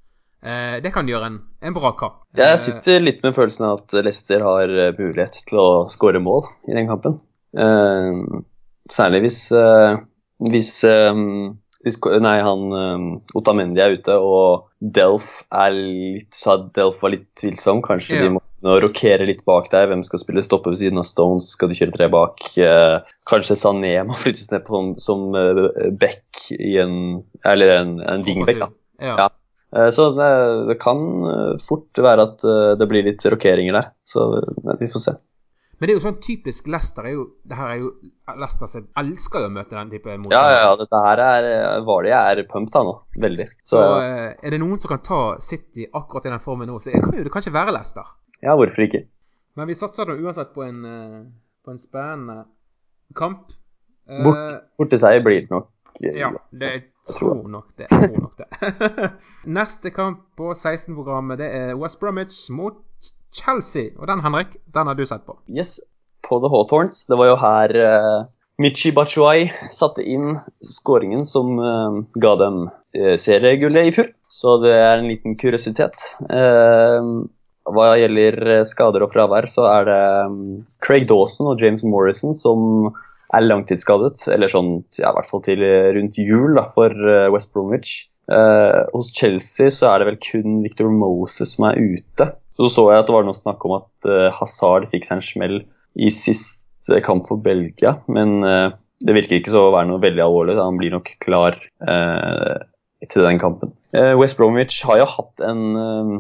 Eh, 0.46 0.78
det 0.84 0.94
kan 0.96 1.10
gjøre 1.10 1.32
en, 1.34 1.42
en 1.66 1.76
bra 1.76 1.92
kamp. 2.00 2.22
Jeg 2.40 2.56
eh, 2.56 2.62
sitter 2.62 3.04
litt 3.04 3.26
med 3.26 3.36
følelsen 3.36 3.68
av 3.68 3.82
at 3.82 3.98
Leicester 4.06 4.46
har 4.46 4.72
mulighet 5.00 5.42
til 5.50 5.60
å 5.60 5.70
skåre 5.92 6.22
mål 6.24 6.48
i 6.70 6.78
den 6.78 6.88
kampen. 6.92 7.20
Eh, 7.58 8.46
Særlig 8.90 9.24
hvis, 9.28 9.40
uh, 9.54 10.02
hvis, 10.50 10.72
um, 10.84 11.60
hvis 11.86 12.00
Nei, 12.24 12.38
han 12.46 12.74
um, 12.74 13.08
Otamendi 13.38 13.82
er 13.84 13.98
ute, 14.00 14.18
og 14.18 14.70
Delf 14.80 15.44
er 15.54 15.76
litt 15.76 16.36
sa 16.36 16.58
Delf 16.76 17.02
var 17.04 17.14
litt 17.14 17.28
tvilsom. 17.40 17.84
Kanskje 17.86 18.18
ja. 18.18 18.26
de 18.26 18.36
må 18.36 18.76
rokere 18.84 19.28
litt 19.30 19.46
bak 19.48 19.70
der. 19.72 19.88
Hvem 19.92 20.04
skal 20.08 20.24
spille 20.24 20.44
stopper 20.46 20.74
ved 20.74 20.82
siden 20.82 21.02
av 21.02 21.08
Stones? 21.08 21.52
Skal 21.56 21.72
du 21.72 21.78
kjøre 21.78 21.96
tre 21.96 22.10
bak? 22.12 22.44
Uh, 22.58 23.00
kanskje 23.30 23.60
Sané 23.60 23.94
må 24.08 24.18
flyttes 24.20 24.50
ned 24.54 24.66
på, 24.68 24.84
som 25.02 25.30
back 26.02 26.50
i 26.58 26.78
en 26.82 26.96
Eller 27.46 27.78
en, 27.78 28.00
en 28.02 28.26
wingback, 28.26 28.66
da. 28.66 28.72
Ja. 29.00 29.16
ja. 29.26 29.30
Så 29.94 30.08
det, 30.18 30.28
det, 30.66 30.80
kan 30.82 30.98
fort 31.62 32.00
være 32.02 32.24
at 32.26 32.46
det 32.82 32.88
blir 32.90 33.06
litt 33.06 33.22
rokeringer 33.30 33.76
der. 33.78 33.92
Så 34.02 34.24
vi 34.80 34.88
får 34.90 35.04
se. 35.04 35.14
Men 35.80 35.88
det 35.88 35.94
er 35.94 35.96
jo 35.96 36.04
sånn 36.04 36.18
typisk 36.20 36.68
Leicester 36.68 37.06
er 37.08 37.14
jo, 37.14 37.22
det 37.48 37.56
her 37.56 37.70
er 37.72 37.78
jo 37.80 37.90
Leicester 38.36 38.68
som 38.68 38.88
elsker 39.00 39.46
jo 39.46 39.48
å 39.48 39.54
møte 39.56 39.78
den 39.78 39.92
type 39.94 40.12
motstand. 40.12 40.36
Ja, 40.36 40.66
ja, 40.66 40.74
dette 40.80 41.04
her 41.06 41.22
er 41.24 41.86
Vali 41.88 42.12
er 42.16 42.42
pumped 42.52 42.74
da 42.76 42.82
nå. 42.84 42.96
Veldig. 43.24 43.48
Så, 43.64 43.78
så 43.78 43.84
uh, 44.04 44.26
er 44.36 44.56
det 44.56 44.60
noen 44.60 44.82
som 44.84 44.92
kan 44.92 45.04
ta 45.08 45.22
City 45.44 45.88
akkurat 45.88 46.28
i 46.28 46.34
den 46.34 46.44
formen 46.44 46.68
nå, 46.68 46.82
så 46.84 46.92
det 46.92 47.00
kan 47.06 47.16
jo 47.16 47.24
det 47.24 47.32
kanskje 47.32 47.56
være 47.56 47.76
Leicester. 47.78 48.12
Ja, 48.44 48.58
hvorfor 48.60 48.86
ikke? 48.90 49.06
Men 49.60 49.72
vi 49.72 49.80
satser 49.80 50.12
da 50.12 50.20
uansett 50.20 50.52
på 50.56 50.68
en, 50.68 50.84
uh, 50.84 51.24
på 51.64 51.72
en 51.72 51.80
spennende 51.80 52.44
kamp. 53.16 53.48
Borte, 54.10 54.60
Bort, 54.80 55.00
seier 55.00 55.24
blir 55.24 55.46
det 55.46 55.54
nok. 55.54 55.72
Ja, 56.00 56.30
det, 56.56 56.68
jeg 56.74 56.84
tror 57.12 57.48
nok 57.48 57.72
det. 57.80 57.88
Tror 57.92 58.20
nok 58.24 58.40
det. 58.40 59.10
Neste 59.60 59.92
kamp 59.96 60.28
på 60.40 60.52
16-programmet 60.54 61.40
det 61.40 61.50
er 61.56 61.74
West 61.80 62.00
Bromwich 62.00 62.46
mot 62.56 62.80
Chelsea. 63.36 63.94
Og 64.00 64.08
den, 64.10 64.22
Henrik, 64.26 64.58
den 64.74 64.90
har 64.90 64.98
du 64.98 65.06
sett 65.06 65.26
på. 65.26 65.38
Yes, 65.48 65.80
på 66.26 66.40
The 66.42 66.52
Hawthorns. 66.52 67.06
Det 67.10 67.18
var 67.20 67.32
jo 67.32 67.40
her 67.40 67.76
uh, 67.78 68.28
Michi 68.62 68.92
Bachuay 68.96 69.50
satte 69.72 70.04
inn 70.04 70.38
skåringen 70.66 71.26
som 71.28 71.60
uh, 71.62 72.00
ga 72.20 72.36
dem 72.42 72.64
uh, 72.70 73.16
seriegullet 73.22 73.90
i 73.90 73.94
fjor. 73.96 74.14
Så 74.30 74.60
det 74.64 74.74
er 74.76 74.98
en 74.98 75.10
liten 75.10 75.38
kuriositet. 75.40 76.12
Uh, 76.30 77.28
hva 77.70 77.92
gjelder 78.02 78.64
skader 78.66 79.06
og 79.06 79.14
fravær, 79.14 79.46
så 79.46 79.68
er 79.70 79.86
det 79.86 80.04
Craig 80.82 81.06
Dawson 81.10 81.52
og 81.52 81.62
James 81.62 81.84
Morrison 81.86 82.34
som 82.34 82.90
er 83.30 83.46
langtidsskadet, 83.46 84.24
eller 84.34 84.50
sånn, 84.50 84.80
ja, 84.98 85.12
i 85.12 85.14
hvert 85.14 85.30
fall 85.30 85.44
til 85.46 85.62
rundt 85.94 86.18
jul 86.18 86.56
da, 86.58 86.64
for 86.74 86.90
West 87.30 87.52
Bromwich. 87.54 88.08
Uh, 88.30 88.86
hos 88.94 89.10
Chelsea 89.16 89.72
så 89.74 89.90
er 89.90 90.02
det 90.02 90.10
vel 90.12 90.20
kun 90.22 90.60
Victor 90.62 90.92
Moses 90.94 91.56
som 91.56 91.66
er 91.70 91.80
ute. 91.82 92.30
Så 92.54 92.70
så 92.70 92.86
jeg 92.92 93.02
at 93.02 93.08
det 93.08 93.16
var 93.16 93.26
noe 93.26 93.38
snakk 93.38 93.64
om 93.66 93.80
at 93.80 94.10
uh, 94.10 94.28
Hazard 94.38 94.90
fikk 94.92 95.08
seg 95.08 95.18
en 95.18 95.26
smell 95.26 95.58
i 95.98 96.12
siste 96.14 97.00
kamp 97.06 97.26
for 97.30 97.42
Belgia, 97.42 97.96
men 98.12 98.44
uh, 98.46 98.70
det 99.02 99.16
virker 99.16 99.40
ikke 99.40 99.54
så 99.56 99.70
å 99.70 99.74
være 99.74 99.90
noe 99.90 100.04
veldig 100.04 100.22
alvorlig. 100.26 100.58
Da. 100.60 100.68
Han 100.68 100.78
blir 100.78 100.94
nok 100.94 101.14
klar 101.24 101.56
til 101.80 103.24
den 103.24 103.38
kampen. 103.40 103.72
West 104.20 104.36
Bromwich 104.36 104.82
har 104.84 104.98
jo 105.00 105.06
hatt 105.08 105.40
en 105.48 106.20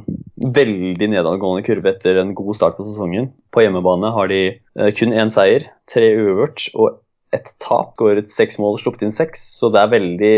veldig 0.55 1.10
nedadgående 1.12 1.66
kurve 1.68 1.91
etter 1.91 2.22
en 2.22 2.32
god 2.38 2.55
start 2.55 2.78
på 2.78 2.86
sesongen. 2.88 3.28
På 3.51 3.66
hjemmebane 3.66 4.14
har 4.16 4.32
de 4.32 4.39
kun 4.95 5.12
én 5.12 5.28
seier, 5.34 5.68
tre 5.91 6.07
uavgjort 6.16 6.70
og 6.80 7.01
ett 7.36 7.51
tap. 7.63 7.93
Skåret 7.95 8.32
seks 8.32 8.59
mål, 8.61 8.80
sluppet 8.82 9.05
inn 9.07 9.13
seks, 9.13 9.43
så 9.59 9.71
det 9.73 9.82
er 9.82 9.93
veldig 9.93 10.36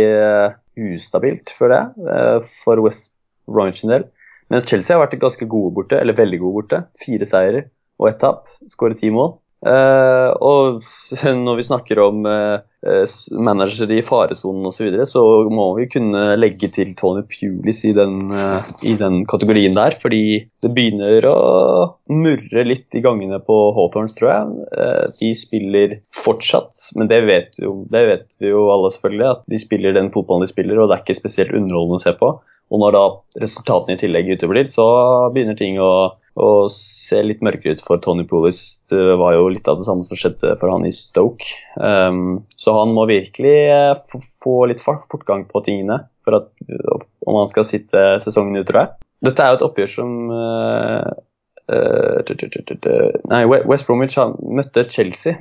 ustabilt, 0.92 1.54
føler 1.58 1.78
jeg, 1.78 2.50
for 2.64 2.82
West 2.86 3.12
Bromwich 3.50 3.84
en 3.86 3.96
del. 3.96 4.08
Mens 4.52 4.68
Chelsea 4.68 4.96
har 4.96 5.06
vært 5.06 5.20
ganske 5.22 5.48
gode 5.48 5.72
borte, 5.78 6.00
eller 6.00 6.18
veldig 6.18 6.42
gode 6.42 6.58
borte. 6.60 6.82
Fire 7.00 7.28
seire 7.30 7.66
og 8.02 8.10
ett 8.10 8.20
tap. 8.24 8.50
Skåret 8.74 9.00
ti 9.00 9.12
mål. 9.14 9.38
Uh, 9.62 10.34
og 10.42 10.82
når 11.46 11.60
vi 11.60 11.66
snakker 11.68 12.00
om 12.02 12.24
uh, 12.26 12.64
managere 13.38 14.00
i 14.00 14.06
faresonen 14.06 14.66
osv., 14.66 14.80
så, 14.80 14.86
videre, 14.88 15.06
så 15.10 15.22
må 15.54 15.68
vi 15.78 15.86
kunne 15.92 16.24
legge 16.40 16.72
til 16.74 16.96
Tony 16.98 17.22
Pulis 17.30 17.84
i 17.86 17.94
den, 17.94 18.32
uh, 18.34 18.66
i 18.82 18.96
den 18.98 19.22
kategorien 19.30 19.78
der. 19.78 20.00
Fordi 20.02 20.24
det 20.66 20.74
begynner 20.74 21.28
å 21.30 21.38
murre 22.10 22.66
litt 22.66 22.98
i 22.98 23.04
gangene 23.06 23.42
på 23.46 23.60
Hawthorns, 23.78 24.18
tror 24.18 24.32
jeg. 24.32 25.12
de 25.20 25.34
spiller 25.38 26.00
fortsatt, 26.16 26.88
men 26.98 27.10
det 27.12 27.22
vet, 27.30 27.54
jo, 27.62 27.84
det 27.94 28.02
vet 28.10 28.28
vi 28.42 28.50
jo 28.50 28.66
alle 28.74 28.90
selvfølgelig, 28.94 29.28
at 29.30 29.46
de 29.52 29.62
spiller 29.62 29.94
den 29.98 30.10
fotballen 30.14 30.48
de 30.48 30.52
spiller, 30.52 30.82
og 30.82 30.90
det 30.90 30.98
er 30.98 31.06
ikke 31.06 31.22
spesielt 31.22 31.54
underholdende 31.54 32.02
å 32.02 32.04
se 32.04 32.16
på. 32.18 32.34
Og 32.72 32.80
når 32.80 32.96
da 32.96 33.04
resultatene 33.44 33.98
i 33.98 34.00
tillegg 34.00 34.32
uteblir, 34.32 34.70
så 34.72 34.88
begynner 35.36 35.58
ting 35.60 35.78
å, 35.84 35.92
å, 36.40 36.68
se 36.72 37.20
litt 37.26 37.42
mørkere 37.44 37.76
ut 37.76 37.84
for 37.84 38.02
Tony 38.04 38.24
Poulis. 38.28 38.82
Det 38.90 39.18
var 39.20 39.36
jo 39.36 39.50
litt 39.52 39.68
av 39.68 39.80
det 39.80 39.88
samme 39.88 40.06
som 40.08 40.20
skjedde 40.20 40.56
for 40.62 40.72
han 40.72 40.88
i 40.88 40.94
Stoke. 40.96 41.50
Um, 41.76 42.44
så 42.60 42.76
han 42.78 42.94
må 42.96 43.08
virkelig 43.10 43.58
eh, 43.72 44.20
få 44.44 44.66
litt 44.72 44.84
fortgang 44.84 45.46
på 45.50 45.64
tingene 45.66 46.04
for 46.26 46.38
at, 46.38 46.52
om 47.28 47.42
han 47.42 47.50
skal 47.52 47.68
sitte 47.68 48.06
sesongen 48.24 48.62
ut, 48.62 48.68
tror 48.70 48.84
jeg. 48.84 48.94
Dette 49.28 49.44
er 49.44 49.52
jo 49.52 49.60
et 49.60 49.68
oppgjør 49.68 49.92
som 49.92 50.16
uh, 50.34 51.12
Nei, 53.32 53.44
West 53.48 53.86
Bromwich 53.88 54.18
møtte 54.44 54.84
Chelsea 54.92 55.38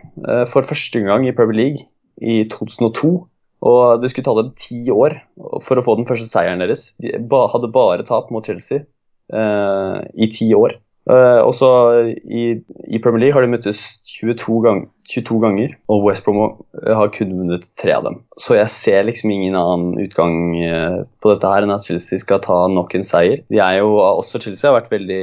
for 0.53 0.63
første 0.63 1.01
gang 1.03 1.25
i 1.27 1.33
Premier 1.35 1.59
League 1.59 1.89
i 2.23 2.45
2002. 2.53 3.11
Og 3.67 4.01
det 4.01 4.13
skulle 4.13 4.29
ta 4.29 4.37
dem 4.39 4.53
ti 4.55 4.79
år 4.95 5.17
for 5.65 5.81
å 5.81 5.85
få 5.85 5.97
den 5.99 6.07
første 6.09 6.29
seieren 6.31 6.63
deres. 6.63 6.93
De 7.03 7.13
hadde 7.19 7.73
bare 7.75 8.07
tap 8.07 8.31
mot 8.31 8.47
Chelsea 8.47 8.85
i 9.31 10.27
ti 10.35 10.53
år. 10.57 10.79
Uh, 11.11 11.41
og 11.43 12.11
i, 12.29 12.61
i, 12.87 12.99
Premier 13.03 13.23
League 13.23 13.35
har 13.35 13.43
de 13.43 13.51
møttes 13.51 13.79
22, 14.21 14.59
gang, 14.63 14.83
22 15.11 15.39
ganger, 15.43 15.73
og 15.91 16.05
West 16.05 16.23
Brom 16.27 16.59
har 16.85 17.11
kun 17.15 17.33
vunnet 17.39 17.65
tre 17.81 17.95
av 17.97 18.05
dem. 18.07 18.21
Så 18.39 18.59
jeg 18.59 18.71
ser 18.75 19.09
liksom 19.09 19.33
ingen 19.33 19.57
annen 19.59 19.97
utgang 20.05 20.37
på 21.23 21.33
dette 21.33 21.51
her 21.51 21.67
enn 21.67 21.75
at 21.75 21.89
Chelsea 21.89 22.21
skal 22.21 22.43
ta 22.45 22.61
nok 22.71 22.95
en 22.95 23.07
seier. 23.07 23.43
De 23.51 23.59
er 23.65 23.81
jo, 23.81 23.97
Også 24.03 24.43
Chelsea 24.45 24.69
har 24.69 24.79
vært 24.83 24.93
veldig 24.93 25.23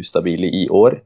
ustabile 0.00 0.50
i 0.50 0.64
år. 0.74 0.98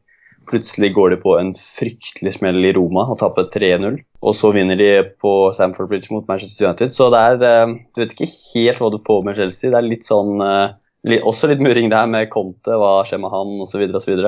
Plutselig 0.49 0.91
går 0.95 1.13
de 1.13 1.19
på 1.23 1.35
en 1.39 1.53
fryktelig 1.55 2.35
smell 2.37 2.65
i 2.67 2.73
Roma 2.75 3.05
og 3.13 3.19
taper 3.21 3.47
3-0. 3.53 4.01
Og 4.23 4.35
så 4.37 4.51
vinner 4.55 4.79
de 4.79 4.91
på 5.23 5.33
Stamford 5.55 5.91
Bridge 5.91 6.11
mot 6.15 6.27
Manchester 6.29 6.69
United. 6.69 6.93
Så 6.95 7.09
det 7.15 7.21
er 7.21 7.45
eh, 7.47 7.75
Du 7.95 8.03
vet 8.03 8.15
ikke 8.17 8.31
helt 8.33 8.83
hva 8.83 8.91
du 8.93 8.99
får 9.07 9.23
med 9.27 9.39
Chelsea. 9.39 9.71
Det 9.71 9.79
er 9.79 9.87
litt 9.87 10.09
sånn 10.09 10.43
eh, 10.43 10.75
Også 11.03 11.51
litt 11.51 11.63
muring 11.63 11.91
der 11.91 12.07
med 12.11 12.31
Conte, 12.31 12.77
hva 12.79 13.03
skjer 13.07 13.21
med 13.23 13.33
han 13.35 13.61
osv. 13.65 13.85
osv. 13.99 14.25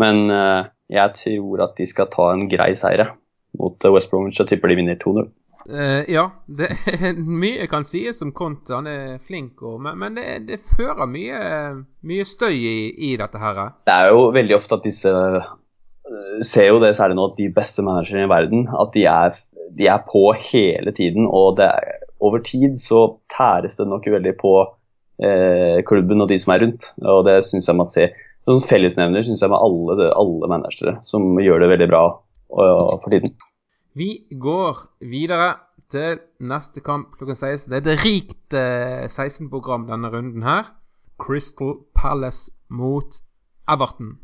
Men 0.00 0.30
eh, 0.32 0.70
jeg 0.92 1.16
tror 1.16 1.64
at 1.64 1.76
de 1.80 1.86
skal 1.88 2.10
ta 2.12 2.30
en 2.34 2.48
grei 2.50 2.72
seier 2.78 3.14
mot 3.58 3.86
West 3.94 4.10
Bromwich 4.12 4.40
og 4.42 4.50
tipper 4.50 4.70
de 4.70 4.78
vinner 4.78 4.98
2-0. 5.00 5.30
Uh, 5.70 6.02
ja, 6.08 6.22
det 6.48 6.70
er 6.88 7.18
mye 7.44 7.66
kan 7.70 7.84
sies 7.84 8.22
om 8.24 8.32
Conte. 8.36 8.72
Han 8.72 8.88
er 8.90 9.18
flink, 9.26 9.60
og, 9.62 9.80
men, 9.84 9.98
men 10.00 10.16
det, 10.16 10.26
det, 10.48 10.60
fører 10.76 11.08
mye, 11.10 11.40
mye 12.06 12.26
støy 12.28 12.54
i, 12.56 12.76
i, 13.10 13.14
dette 13.20 13.40
her. 13.40 13.60
Det 13.88 13.96
er 13.96 14.12
jo 14.14 14.30
veldig 14.36 14.56
ofte 14.60 14.80
at 14.80 14.86
disse 14.88 15.14
Ser 16.42 16.72
jo 16.72 16.80
det 16.82 16.96
særlig 16.96 17.14
nå 17.14 17.24
at 17.28 17.36
de 17.38 17.44
beste 17.54 17.84
managerne 17.86 18.24
i 18.24 18.30
verden 18.32 18.64
at 18.74 18.88
de 18.96 19.04
er 19.06 19.36
de 19.78 19.86
er 19.86 20.02
på 20.12 20.32
hele 20.34 20.92
tiden, 20.92 21.26
og 21.30 21.60
er, 21.62 21.80
over 22.20 22.38
tid 22.38 22.78
så 22.82 23.16
tæres 23.36 23.76
det 23.76 23.88
nok 23.88 24.06
veldig 24.06 24.34
på 24.40 24.54
eh, 24.62 24.72
klubben 25.88 26.24
og 26.24 26.30
de 26.30 26.38
som 26.40 26.54
er 26.54 26.62
rundt. 26.64 26.86
Og 27.04 27.24
det 27.26 27.40
syns 27.44 27.68
jeg 27.68 27.76
man 27.76 27.88
ser. 27.90 28.14
Sånn 28.48 28.62
fellesnevner 28.64 29.24
syns 29.26 29.42
jeg 29.44 29.52
med 29.52 29.60
alle, 29.60 30.10
alle 30.16 30.48
managere 30.48 30.96
som 31.06 31.36
gjør 31.42 31.60
det 31.60 31.72
veldig 31.74 31.88
bra 31.90 32.04
og, 32.08 32.94
for 33.02 33.12
tiden. 33.12 33.34
Vi 33.98 34.24
går 34.30 34.80
videre 35.10 35.54
til 35.90 36.20
neste 36.46 36.80
kamp 36.80 37.16
klokken 37.18 37.36
16. 37.36 37.70
Det 37.70 37.80
er 37.80 37.92
et 37.92 38.04
rikt 38.04 38.56
eh, 38.56 39.06
16-program 39.10 39.88
denne 39.90 40.10
runden 40.12 40.46
her. 40.46 40.70
Crystal 41.20 41.74
Palace 41.94 42.50
mot 42.70 43.18
Everton 43.68 44.14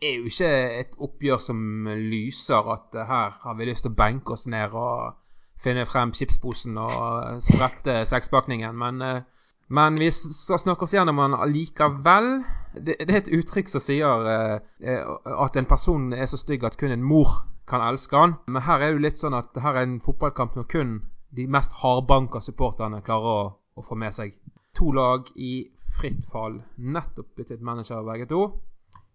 Det 0.00 0.08
er 0.08 0.16
jo 0.16 0.30
ikke 0.30 0.48
et 0.80 0.96
oppgjør 0.98 1.38
som 1.42 1.86
lyser 1.86 2.70
at 2.72 2.96
her 3.06 3.36
har 3.44 3.54
vi 3.58 3.68
lyst 3.68 3.86
til 3.86 3.92
å 3.92 3.98
benke 3.98 4.34
oss 4.34 4.48
ned 4.50 4.74
og 4.74 5.14
finne 5.62 5.84
frem 5.86 6.10
chipsposen 6.16 6.78
og 6.78 7.42
sprette 7.44 8.02
sekspakningen. 8.10 8.74
Men, 8.78 9.02
eh, 9.02 9.22
men 9.68 9.96
vi 10.00 10.10
snakker 10.12 10.62
snakke 10.62 10.84
oss 10.84 10.94
gjennom 10.94 11.20
han 11.22 11.34
allikevel. 11.34 12.28
Det, 12.72 12.96
det, 12.98 13.08
er 13.08 13.20
et 13.22 13.32
uttrykk 13.38 13.68
som 13.68 13.84
sier 13.84 14.26
eh, 14.32 15.06
at 15.44 15.56
en 15.56 15.68
person 15.68 16.12
er 16.12 16.26
så 16.26 16.40
stygg 16.40 16.64
at 16.64 16.78
kun 16.80 16.92
en 16.92 17.04
mor 17.04 17.42
kan 17.68 17.84
elske 17.84 18.16
han. 18.16 18.36
Men 18.46 18.66
her 18.66 18.80
er 18.80 18.90
det 18.90 18.98
jo 18.98 19.06
litt 19.06 19.22
sånn 19.22 19.36
at 19.38 19.56
her 19.62 19.78
er 19.78 19.86
en 19.86 20.00
fotballkamp 20.04 20.56
når 20.58 20.68
kun 20.72 20.98
de 21.32 21.46
mest 21.48 21.72
hardbanka 21.80 22.42
supporterne 22.44 23.00
klarer 23.04 23.32
å, 23.32 23.46
å 23.76 23.86
få 23.86 23.96
med 23.96 24.16
seg. 24.16 24.34
To 24.76 24.92
lag 24.92 25.28
i 25.36 25.68
fritt 26.00 26.24
fall. 26.32 26.60
Nettopp 26.76 27.32
byttet 27.36 27.64
manager 27.64 28.04
begge 28.04 28.28
to 28.28 28.44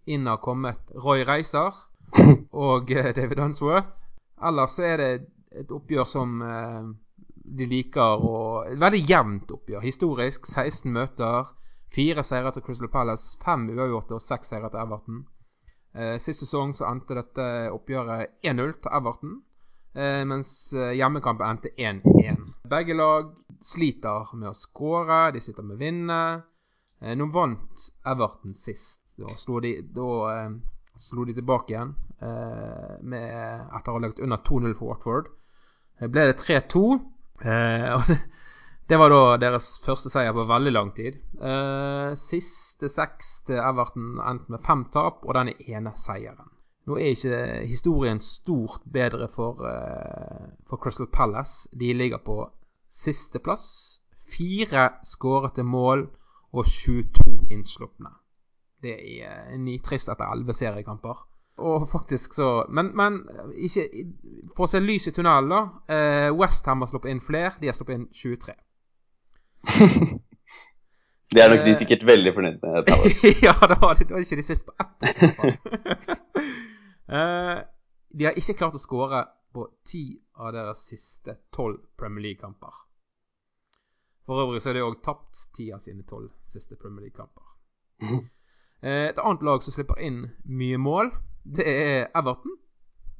inn 0.07 0.27
har 0.27 0.37
kommet 0.37 0.79
Roy 0.95 1.25
Reiser 1.27 1.75
og 2.67 2.91
eh, 2.91 3.11
David 3.15 3.39
Unsworth. 3.43 3.89
Ellers 4.47 4.77
så 4.77 4.85
er 4.87 5.01
det 5.01 5.09
et 5.57 5.71
oppgjør 5.73 6.07
som 6.07 6.41
eh, 6.45 6.87
de 7.47 7.67
liker 7.69 8.23
å 8.27 8.37
veldig 8.75 9.01
jevnt 9.07 9.51
oppgjør. 9.55 9.85
Historisk 9.85 10.47
16 10.49 10.91
møter. 10.91 11.53
Fire 11.93 12.23
seire 12.27 12.51
til 12.51 12.63
Crystal 12.65 12.89
Palace, 12.91 13.37
fem 13.41 13.63
uavgjorte 13.71 14.17
og 14.17 14.21
seks 14.21 14.51
seire 14.51 14.69
til 14.69 14.81
Everton. 14.81 15.21
Eh, 15.95 16.17
sist 16.21 16.43
sesong 16.43 16.73
så 16.75 16.85
endte 16.89 17.15
dette 17.17 17.45
oppgjøret 17.73 18.35
1-0 18.45 18.73
til 18.83 18.91
Everton, 18.99 19.37
eh, 19.95 20.21
mens 20.27 20.51
eh, 20.75 20.91
hjemmekampen 20.99 21.47
endte 21.47 21.71
1-1. 21.79 22.43
Begge 22.69 22.97
lag 22.97 23.31
sliter 23.65 24.35
med 24.35 24.51
å 24.51 24.57
skåre, 24.57 25.31
de 25.33 25.41
sitter 25.41 25.65
med 25.65 25.79
vinne. 25.81 26.21
Eh, 27.01 27.15
nå 27.17 27.29
vant 27.33 27.87
Everton 28.05 28.55
sist. 28.57 29.01
Da 29.17 29.31
slo 29.39 29.61
de, 29.63 29.79
da, 29.95 30.09
eh, 30.35 30.51
slo 31.01 31.25
de 31.25 31.33
tilbake 31.33 31.73
igjen 31.73 31.95
eh, 32.21 32.97
med, 33.01 33.27
etter 33.73 33.89
å 33.89 33.97
ha 33.97 34.03
lagt 34.03 34.21
under 34.21 34.43
2-0 34.45 34.75
for 34.77 34.91
Watford. 34.91 35.31
Ble 36.03 36.27
det 36.29 36.37
3-2. 36.43 36.83
Eh, 37.41 37.87
og 37.97 38.03
det, 38.89 38.99
var 38.99 39.13
da 39.13 39.21
deres 39.41 39.71
første 39.85 40.11
seier 40.13 40.35
på 40.35 40.47
veldig 40.49 40.73
lang 40.73 40.93
tid. 40.97 41.19
Eh, 41.39 42.13
siste 42.19 42.89
seks 42.91 43.41
til 43.49 43.61
Everton 43.61 44.21
endte 44.23 44.55
med 44.55 44.63
fem 44.65 44.85
tap 44.93 45.25
og 45.25 45.35
den 45.39 45.53
ene 45.67 45.95
seieren. 45.99 46.53
Nå 46.87 46.95
er 46.95 47.11
ikke 47.11 47.39
historien 47.67 48.21
stort 48.23 48.85
bedre 48.87 49.27
for, 49.27 49.59
for 50.69 50.79
Crystal 50.79 51.09
Palace. 51.11 51.67
De 51.75 51.91
ligger 51.91 52.21
på 52.23 52.45
sisteplass. 52.87 53.99
Fire 54.31 54.89
skårete 55.03 55.63
mål 55.67 56.07
og 56.53 56.65
22 56.65 57.51
innslupne. 57.51 58.09
Det 58.81 58.93
er 58.93 59.51
eh, 59.51 59.59
nitrist 59.59 60.09
etter 60.11 60.29
elleve 60.31 60.53
seriekamper. 60.53 61.23
Og 61.57 61.89
faktisk 61.89 62.33
så 62.33 62.65
Men, 62.69 62.97
men 62.97 63.29
ikke, 63.55 63.89
for 64.55 64.67
å 64.67 64.71
se 64.71 64.79
lys 64.79 65.07
i 65.09 65.13
tunnelen, 65.15 65.49
da. 65.49 65.61
Eh, 65.93 66.37
Westham 66.37 66.81
har 66.83 66.89
sluppet 66.91 67.11
inn 67.11 67.23
flere. 67.23 67.53
De 67.61 67.69
har 67.69 67.77
sluppet 67.77 67.97
inn 67.97 68.07
23. 68.13 68.53
det 71.33 71.43
er 71.43 71.49
nok 71.51 71.65
de 71.65 71.73
eh, 71.73 71.79
sikkert 71.79 72.05
veldig 72.05 72.33
fornøyd 72.35 72.57
med. 72.61 72.91
ja, 73.47 73.55
det 73.71 73.77
var, 73.81 73.97
det 73.97 74.11
var 74.11 74.19
ikke 74.21 74.39
de 74.39 74.45
sist 74.45 74.63
på 74.67 74.71
ett. 74.83 75.07
eh, 77.17 77.57
de 78.17 78.29
har 78.29 78.37
ikke 78.37 78.59
klart 78.61 78.77
å 78.77 78.81
skåre 78.81 79.19
på 79.53 79.61
ti 79.87 80.05
av 80.37 80.53
deres 80.53 80.79
siste 80.91 81.31
tolv 81.53 81.77
Premier 81.97 82.29
League-kamper. 82.29 82.73
For 84.27 84.43
øvrig 84.43 84.61
så 84.61 84.69
er 84.69 84.77
de 84.77 84.85
òg 84.85 85.01
tapt 85.05 85.33
ti 85.55 85.65
av 85.73 85.79
sine 85.81 86.03
tolv 86.07 86.29
siste 86.51 86.75
Premier 86.75 87.07
League-kamper. 87.07 87.45
Eh, 88.83 89.07
et 89.09 89.19
annet 89.23 89.45
lag 89.47 89.63
som 89.63 89.73
slipper 89.73 89.97
inn 90.03 90.19
mye 90.45 90.77
mål, 90.77 91.11
det 91.55 91.67
er 91.67 92.07
Everton. 92.15 92.57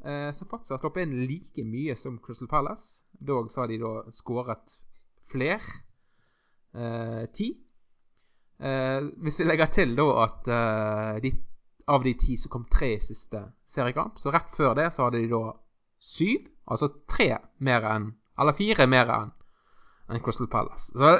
Eh, 0.05 0.31
som 0.33 0.47
faktisk 0.47 0.75
har 0.75 0.81
sluppet 0.81 1.07
inn 1.07 1.15
like 1.27 1.63
mye 1.65 1.95
som 1.99 2.19
Crystal 2.23 2.47
Palace. 2.47 3.03
Dog 3.19 3.51
så 3.51 3.63
har 3.63 3.71
de 3.71 3.79
da 3.81 3.93
skåret 4.15 4.75
flere. 5.31 5.61
Eh, 6.75 7.25
ti. 7.33 7.51
Eh, 8.59 8.99
hvis 9.23 9.39
vi 9.39 9.47
legger 9.47 9.71
til 9.73 9.95
da 9.97 10.07
at 10.23 10.47
eh, 10.49 11.21
de, 11.23 11.31
av 11.87 12.05
de 12.05 12.13
ti 12.17 12.37
som 12.37 12.53
kom 12.53 12.67
tre 12.71 12.95
i 12.95 13.01
siste 13.03 13.41
seriekamp, 13.69 14.17
så 14.21 14.33
rett 14.33 14.55
før 14.57 14.77
det 14.77 14.91
så 14.93 15.07
hadde 15.07 15.21
de 15.23 15.31
da 15.33 15.51
syv. 15.99 16.47
Altså 16.67 16.91
tre 17.09 17.31
mer 17.63 17.85
enn 17.87 18.11
Eller 18.37 18.53
fire 18.53 18.85
mer 18.85 19.09
enn 19.09 19.31
enn 20.11 20.21
Crystal 20.23 20.47
Palace. 20.47 20.91
Så 20.93 21.17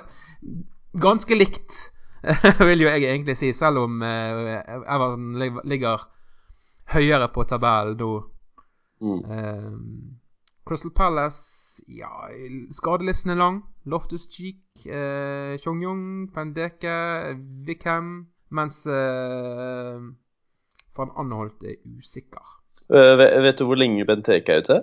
ganske 1.01 1.35
likt, 1.35 1.73
vil 2.69 2.83
jo 2.83 2.91
jeg 2.91 3.07
egentlig 3.07 3.37
si, 3.39 3.49
selv 3.53 3.81
om 3.83 4.01
uh, 4.01 4.83
Everton 4.85 5.33
ligger 5.65 6.05
høyere 6.93 7.29
på 7.33 7.45
tabellen 7.49 7.97
nå. 7.99 8.11
Mm. 9.03 9.19
Uh, 9.29 9.73
Crystal 10.67 10.91
Palace, 10.91 11.83
ja 11.87 12.09
Skadelisten 12.73 13.31
er 13.31 13.39
lang. 13.39 13.61
Loftus 13.85 14.27
Cheek, 14.33 14.63
uh, 14.87 15.55
Chongyong, 15.63 16.31
Pendeke, 16.33 16.97
Wickham. 17.67 18.27
Mens 18.49 18.85
uh, 18.87 19.99
van 20.95 21.09
Anholt 21.19 21.63
er 21.67 21.81
usikker. 21.97 22.53
vet 22.87 23.59
du 23.59 23.65
hvor 23.67 23.75
lenge 23.79 24.05
Benteke 24.07 24.53
er 24.53 24.63
ute? 24.63 24.77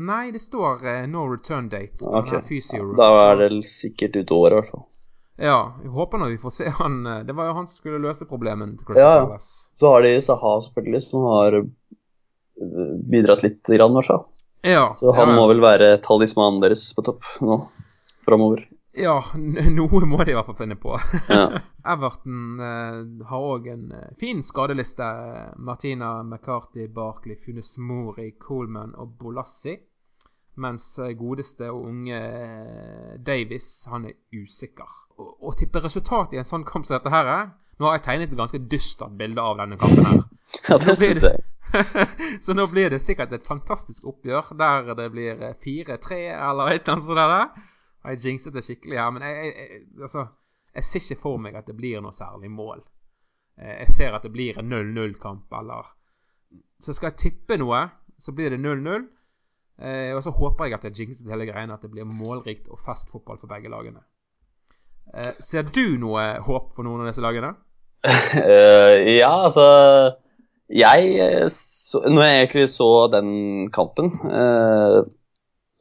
Nei, 0.00 0.30
det 0.32 0.40
står 0.40 0.84
uh, 0.86 1.02
no 1.10 1.26
return 1.28 1.68
date. 1.68 2.00
På 2.00 2.22
okay. 2.22 2.40
Physio, 2.48 2.94
da 2.96 3.10
er 3.26 3.42
det 3.42 3.64
sikkert 3.68 4.16
ut 4.16 4.32
året, 4.32 4.52
i 4.52 4.60
hvert 4.60 4.72
fall. 4.72 4.86
Ja, 5.40 5.72
jeg 5.80 5.88
håper 5.94 6.20
nå 6.20 6.26
vi 6.28 6.38
får 6.38 6.52
se 6.52 6.72
han 6.76 6.98
eh, 7.06 7.20
Det 7.24 7.32
var 7.32 7.48
jo 7.48 7.54
han 7.56 7.68
som 7.68 7.80
skulle 7.80 8.02
løse 8.02 8.26
problemen 8.28 8.74
til 8.76 8.90
Crystal 8.90 9.06
ja, 9.06 9.22
Palace. 9.24 9.70
Så 9.80 9.92
har 9.94 10.04
de 10.04 10.10
Saha, 10.20 10.52
selvfølgelig, 10.66 11.00
som 11.06 11.24
har 11.30 11.56
eh, 11.60 11.70
bidratt 13.14 13.44
litt, 13.46 13.62
grann, 13.64 13.94
i 13.94 14.00
hvert 14.00 14.10
fall. 14.12 14.26
Ja, 14.68 14.90
så 14.98 15.14
han 15.16 15.32
ja. 15.32 15.38
må 15.38 15.46
vel 15.48 15.62
være 15.64 15.94
talismanen 16.04 16.60
deres 16.60 16.90
på 16.92 17.06
topp 17.06 17.24
nå 17.40 17.62
framover. 18.26 18.66
Ja, 18.92 19.16
noe 19.78 20.04
må 20.04 20.20
de 20.26 20.34
i 20.34 20.36
hvert 20.36 20.50
fall 20.50 20.58
finne 20.58 20.76
på. 20.76 20.98
Ja. 21.30 21.62
Everton 21.94 22.60
eh, 22.60 23.00
har 23.30 23.50
òg 23.54 23.70
en 23.72 23.86
eh, 23.96 24.08
fin 24.20 24.42
skadeliste. 24.44 25.08
Martina 25.56 26.18
McCarthy, 26.20 26.84
Barkley, 26.92 27.38
Funes 27.40 27.78
Mori, 27.78 28.34
Coleman 28.42 28.92
og 28.98 29.16
Bolassi. 29.22 29.78
Mens 30.60 30.92
godeste 31.16 31.70
og 31.72 31.86
unge 31.88 32.18
Davis, 33.24 33.70
han 33.88 34.10
er 34.10 34.18
usikker. 34.34 34.90
Å 35.20 35.52
tippe 35.58 35.82
resultat 35.84 36.34
i 36.34 36.40
en 36.40 36.48
sånn 36.48 36.64
kamp 36.68 36.88
som 36.88 36.96
dette 36.96 37.12
her 37.12 37.28
er 37.28 37.48
Nå 37.80 37.88
har 37.88 37.96
jeg 37.96 38.04
tegnet 38.04 38.32
et 38.32 38.36
ganske 38.38 38.60
dystert 38.72 39.14
bilde 39.16 39.40
av 39.40 39.56
denne 39.56 39.78
kampen 39.80 40.04
her. 40.04 40.20
Ja, 40.68 40.76
det 40.82 40.96
syns 40.98 41.22
jeg. 41.24 41.44
så 42.44 42.54
nå 42.56 42.66
blir 42.68 42.90
det 42.90 42.98
sikkert 43.00 43.32
et 43.32 43.46
fantastisk 43.46 44.04
oppgjør 44.10 44.50
der 44.58 44.90
det 44.98 45.06
blir 45.14 45.44
4-3 45.62 46.18
eller 46.34 46.72
et 46.74 46.82
eller 46.82 46.96
annet 46.96 47.06
sånt. 47.06 47.20
Der. 47.20 47.68
Jeg 48.04 48.20
jinxet 48.24 48.56
det 48.56 48.64
skikkelig 48.66 48.98
her, 48.98 49.10
men 49.14 49.24
jeg, 49.24 49.52
jeg, 49.54 49.80
altså, 50.02 50.26
jeg 50.74 50.88
ser 50.88 51.04
ikke 51.04 51.22
for 51.22 51.42
meg 51.44 51.56
at 51.60 51.68
det 51.68 51.76
blir 51.78 52.02
noe 52.02 52.12
særlig 52.16 52.50
mål. 52.52 52.82
Eh, 53.60 53.76
jeg 53.84 53.96
ser 53.96 54.16
at 54.16 54.26
det 54.26 54.32
blir 54.34 54.58
en 54.58 54.72
0-0-kamp, 54.72 55.52
eller 55.60 55.94
Så 56.80 56.92
skal 56.96 57.12
jeg 57.12 57.20
tippe 57.20 57.56
noe, 57.60 57.84
så 58.18 58.32
blir 58.32 58.50
det 58.50 58.60
0-0. 58.60 59.08
Eh, 59.80 60.14
og 60.16 60.22
så 60.24 60.30
håper 60.30 60.64
jeg 60.64 60.74
at 60.74 60.84
jeg 60.84 60.98
jinxet 60.98 61.30
hele 61.30 61.46
greiene, 61.48 61.76
at 61.76 61.82
det 61.82 61.90
blir 61.92 62.08
målrikt 62.08 62.68
og 62.68 62.80
fast 62.84 63.10
fotball 63.12 63.38
for 63.40 63.52
begge 63.52 63.68
lagene. 63.72 64.02
Eh, 65.14 65.34
ser 65.42 65.66
du 65.74 65.98
noe 66.00 66.24
håp 66.44 66.70
for 66.76 66.86
noen 66.86 67.02
av 67.04 67.10
disse 67.10 67.24
lagene? 67.24 67.54
uh, 68.06 68.96
ja, 69.20 69.28
altså 69.28 69.64
Jeg 70.72 71.50
så, 71.52 72.00
Når 72.06 72.22
jeg 72.24 72.36
egentlig 72.38 72.68
så 72.72 72.90
den 73.12 73.32
kampen, 73.74 74.12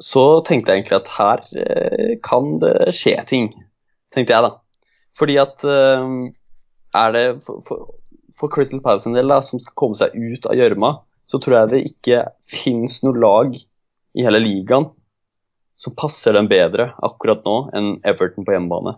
så 0.02 0.24
tenkte 0.48 0.74
jeg 0.74 0.82
egentlig 0.82 0.98
at 0.98 1.12
her 1.14 2.18
kan 2.26 2.58
det 2.64 2.90
skje 2.96 3.14
ting. 3.30 3.50
Tenkte 4.16 4.34
jeg, 4.34 4.48
da. 4.48 4.90
Fordi 5.20 5.36
at 5.38 5.66
er 5.68 7.14
det 7.14 7.26
for, 7.46 7.62
for, 7.68 7.90
for 8.34 8.50
Crystal 8.50 8.82
Palace 8.82 9.06
en 9.10 9.18
del 9.20 9.30
da, 9.30 9.42
som 9.46 9.62
skal 9.62 9.78
komme 9.78 10.00
seg 10.00 10.16
ut 10.18 10.48
av 10.50 10.58
gjørma, 10.58 10.94
så 11.30 11.38
tror 11.38 11.60
jeg 11.60 11.72
det 11.76 11.84
ikke 11.92 12.24
fins 12.50 13.04
noe 13.06 13.20
lag 13.20 13.54
i 13.54 14.26
hele 14.26 14.42
ligaen 14.42 14.90
så 15.80 15.94
passer 15.96 16.36
den 16.36 16.50
bedre 16.52 16.90
akkurat 17.08 17.46
nå 17.48 17.60
enn 17.76 17.94
Everton 18.08 18.44
på 18.44 18.52
hjemmebane. 18.52 18.98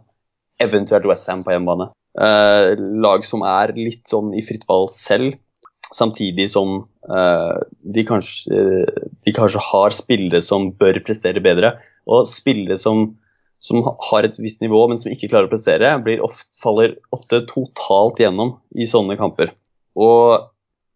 Eventuelt 0.61 1.07
Westham 1.09 1.45
på 1.45 1.53
hjemmebane. 1.53 1.91
Eh, 2.19 2.73
lag 2.99 3.23
som 3.23 3.43
er 3.47 3.71
litt 3.77 4.03
sånn 4.09 4.33
i 4.35 4.43
fritt 4.45 4.67
valg 4.69 4.91
selv. 4.95 5.39
samtidig 5.91 6.45
som 6.47 6.85
uh, 7.11 7.57
de, 7.83 8.03
kanskje, 8.07 8.59
de, 9.25 9.31
kanskje, 9.35 9.59
har 9.59 9.91
spillere 9.91 10.39
som 10.39 10.69
bør 10.79 11.01
prestere 11.03 11.43
bedre. 11.43 11.73
Og 12.07 12.29
spillere 12.31 12.77
som, 12.79 13.09
som, 13.59 13.81
har 14.07 14.23
et 14.23 14.39
visst 14.39 14.63
nivå, 14.63 14.85
men 14.87 15.01
som 15.01 15.11
ikke 15.11 15.27
klarer 15.33 15.49
å 15.49 15.51
prestere, 15.51 15.91
ofte, 16.23 16.47
faller 16.61 16.95
ofte 17.11 17.41
totalt 17.49 18.23
gjennom 18.23 18.55
i 18.71 18.87
sånne 18.87 19.19
kamper. 19.19 19.51
Og 19.99 20.47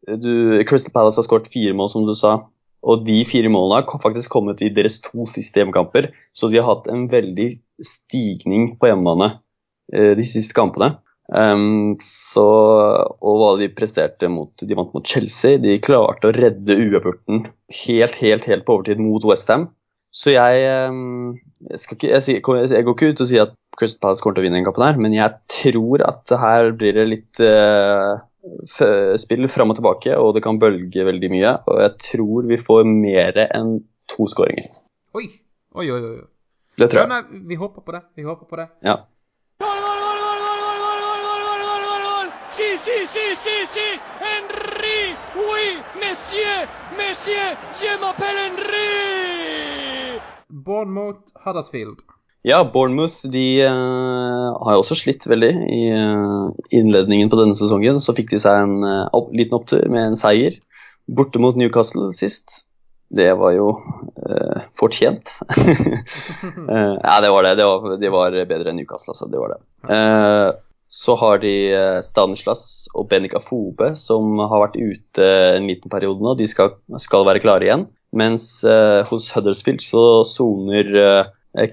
du, 0.07 0.63
Crystal 0.63 0.95
Palace 0.95 1.19
har 1.19 1.27
skåret 1.27 1.51
fire 1.51 1.75
mål, 1.75 1.91
som 1.91 2.07
du 2.07 2.15
sa. 2.15 2.37
Og 2.85 3.03
de 3.03 3.17
fire 3.27 3.51
målene 3.51 3.83
har 3.83 3.99
faktisk 4.01 4.31
kommet 4.31 4.63
i 4.63 4.71
deres 4.71 5.01
to 5.03 5.25
siste 5.27 5.59
hjemmekamper. 5.59 6.11
Så 6.31 6.47
de 6.51 6.61
har 6.61 6.69
hatt 6.69 6.87
en 6.87 7.09
veldig 7.11 7.49
stigning 7.83 8.77
på 8.79 8.93
hjemmebane 8.93 9.33
de 9.91 10.23
siste 10.25 10.55
kampene. 10.57 10.95
Um, 11.25 11.95
så, 12.05 12.45
og 13.17 13.39
hva 13.39 13.47
de 13.57 13.65
presterte 13.73 14.27
mot 14.29 14.61
De 14.61 14.75
vant 14.77 14.91
mot 14.93 15.05
Chelsea. 15.05 15.57
De 15.61 15.79
klarte 15.81 16.29
å 16.29 16.35
redde 16.35 16.77
uavgjorten 16.77 17.47
helt, 17.81 18.19
helt, 18.21 18.45
helt 18.45 18.65
på 18.67 18.77
overtid 18.77 19.01
mot 19.01 19.25
Westham. 19.25 19.69
Så 20.15 20.35
jeg, 20.35 20.67
um, 20.87 21.33
jeg, 21.65 21.81
ikke, 21.81 22.11
jeg, 22.13 22.37
jeg, 22.37 22.85
går 22.85 22.93
ikke 22.95 23.09
ut 23.11 23.23
og 23.25 23.29
sier 23.29 23.47
at 23.49 23.55
Crystal 23.75 24.03
Palace 24.05 24.23
kommer 24.23 24.37
til 24.37 24.45
å 24.45 24.45
vinne 24.45 24.61
den 24.61 24.67
kampen, 24.67 24.85
her, 24.85 24.99
men 25.01 25.15
jeg 25.17 25.33
tror 25.51 26.05
at 26.05 26.31
her 26.39 26.69
blir 26.79 26.95
det 26.95 27.07
litt 27.09 27.41
uh, 27.43 28.21
spill 29.19 29.49
fram 29.51 29.73
og 29.73 29.81
tilbake, 29.81 30.13
og 30.15 30.37
det 30.37 30.45
kan 30.45 30.61
bølge 30.61 31.03
veldig 31.09 31.31
mye. 31.33 31.57
Og 31.67 31.81
jeg 31.83 31.97
tror 32.05 32.47
vi 32.47 32.61
får 32.61 32.87
mer 32.87 33.41
enn 33.49 33.79
to 34.13 34.29
skåringer. 34.31 34.69
Oi. 35.17 35.27
Oi, 35.75 35.89
oi, 35.91 35.99
oi. 35.99 36.15
Det 36.79 36.87
tror 36.91 37.01
jeg. 37.01 37.09
Ja, 37.09 37.17
nei, 37.17 37.43
vi 37.49 37.59
håper 37.59 37.83
på 37.83 37.97
det. 37.97 38.05
Vi 38.15 38.23
håper 38.23 38.47
på 38.47 38.61
det. 38.61 38.69
Ja. 38.85 39.01
Si, 42.55 42.77
si, 42.77 43.05
si, 43.05 43.35
si, 43.35 43.55
si! 43.67 43.87
Henry! 44.23 45.11
Oui, 45.35 45.65
monsieur! 45.99 46.59
Monsieur! 46.95 47.47
Je 47.75 47.91
m'appelle 47.99 48.37
Henry! 48.45 50.21
Bournemouth 50.49 51.33
Huddersfield. 51.43 51.99
Ja, 52.47 52.63
Bournemouth 52.63 53.27
de 53.27 53.59
uh, 53.67 54.55
har 54.63 54.71
jo 54.71 54.85
også 54.85 54.95
slitt 54.95 55.27
veldig 55.27 55.51
i 55.67 55.81
uh, 55.91 56.47
innledningen 56.71 57.27
på 57.27 57.41
denne 57.41 57.59
sesongen. 57.59 57.99
Så 57.99 58.15
fikk 58.15 58.31
de 58.31 58.39
seg 58.39 58.61
en 58.61 58.77
uh, 58.87 59.03
opp, 59.11 59.33
liten 59.35 59.59
opptur 59.59 59.83
med 59.91 60.13
en 60.13 60.19
seier 60.19 60.55
borte 61.11 61.43
mot 61.43 61.59
Newcastle 61.59 62.13
sist. 62.15 62.61
Det 63.11 63.33
var 63.35 63.51
jo 63.57 63.73
fortjent. 64.79 65.27
ja, 65.59 67.19
det 67.19 67.35
var 67.35 67.49
det. 67.49 67.57
Det 67.59 67.67
var, 67.67 67.99
de 67.99 68.15
var 68.15 68.39
bedre 68.47 68.71
enn 68.71 68.79
Newcastle, 68.79 69.11
altså. 69.11 69.27
Det 69.27 69.43
var 69.43 69.57
det. 69.57 70.64
Så 70.91 71.15
har 71.17 71.39
de 71.41 71.53
eh, 71.73 71.99
Stanislas 72.05 72.87
og 72.93 73.09
Benica 73.09 73.41
Fobe, 73.43 73.93
som 73.99 74.37
har 74.39 74.67
vært 74.67 74.77
ute 74.77 75.29
en 75.55 75.67
liten 75.69 75.91
periode 75.91 76.23
nå. 76.23 76.35
De 76.37 76.47
skal, 76.49 76.75
skal 77.01 77.25
være 77.27 77.41
klare 77.43 77.67
igjen. 77.67 77.87
Mens 78.15 78.63
eh, 78.63 79.01
hos 79.09 79.27
Huddersfield 79.35 79.83
så 79.83 80.23
soner 80.27 80.87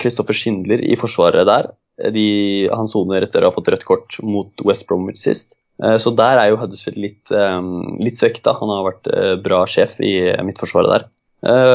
Kristoffer 0.01 0.35
eh, 0.35 0.41
Schindler 0.41 0.83
i 0.83 0.99
forsvaret 0.99 1.47
der. 1.47 1.71
De, 2.13 2.27
han 2.73 2.89
soner 2.91 3.23
etter 3.23 3.45
å 3.45 3.51
ha 3.51 3.55
fått 3.55 3.71
rødt 3.71 3.87
kort 3.87 4.17
mot 4.27 4.65
West 4.67 4.89
Bromwich 4.89 5.21
sist. 5.23 5.55
Eh, 5.85 5.99
så 6.03 6.11
der 6.19 6.41
er 6.41 6.51
jo 6.51 6.59
Huddersfield 6.59 6.99
litt, 6.99 7.23
um, 7.31 7.99
litt 8.03 8.19
svekket. 8.19 8.51
Han 8.59 8.75
har 8.75 8.89
vært 8.89 9.13
bra 9.45 9.63
sjef 9.71 10.01
i 10.03 10.17
midtforsvaret 10.43 10.97
der. 10.97 11.11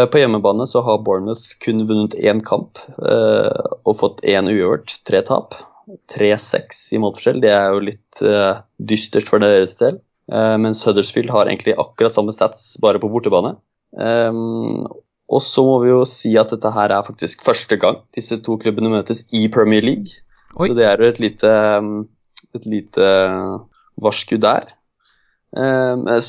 På 0.08 0.16
hjemmebane 0.16 0.64
så 0.64 0.80
har 0.80 1.02
Bournemouth 1.04 1.58
kun 1.60 1.82
vunnet 1.90 2.14
én 2.16 2.40
kamp 2.40 2.80
og 3.04 3.98
fått 4.00 4.22
én 4.24 4.48
uøvert, 4.48 4.94
tre 5.04 5.20
tap. 5.28 5.58
3-6 6.12 6.84
i 6.96 7.00
målforskjell. 7.02 7.40
Det 7.44 7.52
er 7.54 7.72
jo 7.72 7.84
litt 7.84 8.22
uh, 8.26 8.64
dystert 8.78 9.28
for 9.30 9.44
deres 9.44 9.78
del. 9.80 10.00
Uh, 10.28 10.56
mens 10.60 10.84
Huddersfield 10.86 11.32
har 11.32 11.48
egentlig 11.48 11.78
akkurat 11.80 12.16
samme 12.16 12.36
stats, 12.36 12.76
bare 12.84 13.02
på 13.02 13.10
bortebane. 13.12 13.56
Um, 13.96 14.88
og 15.28 15.44
så 15.44 15.64
må 15.64 15.78
vi 15.84 15.92
jo 15.92 16.02
si 16.08 16.34
at 16.40 16.52
dette 16.54 16.72
her 16.76 16.94
er 16.96 17.06
faktisk 17.08 17.44
første 17.44 17.78
gang 17.80 18.00
disse 18.16 18.38
to 18.44 18.56
klubbene 18.60 18.92
møtes 18.92 19.26
i 19.36 19.48
Premier 19.52 19.84
League. 19.84 20.20
Oi. 20.58 20.70
Så 20.70 20.78
det 20.78 20.88
er 20.88 21.00
jo 21.04 21.12
et 21.12 21.22
lite, 21.24 21.54
et 22.56 22.68
lite 22.68 23.08
varsku 24.04 24.38
der. 24.44 24.72
Um, 25.56 26.06
jeg 26.12 26.24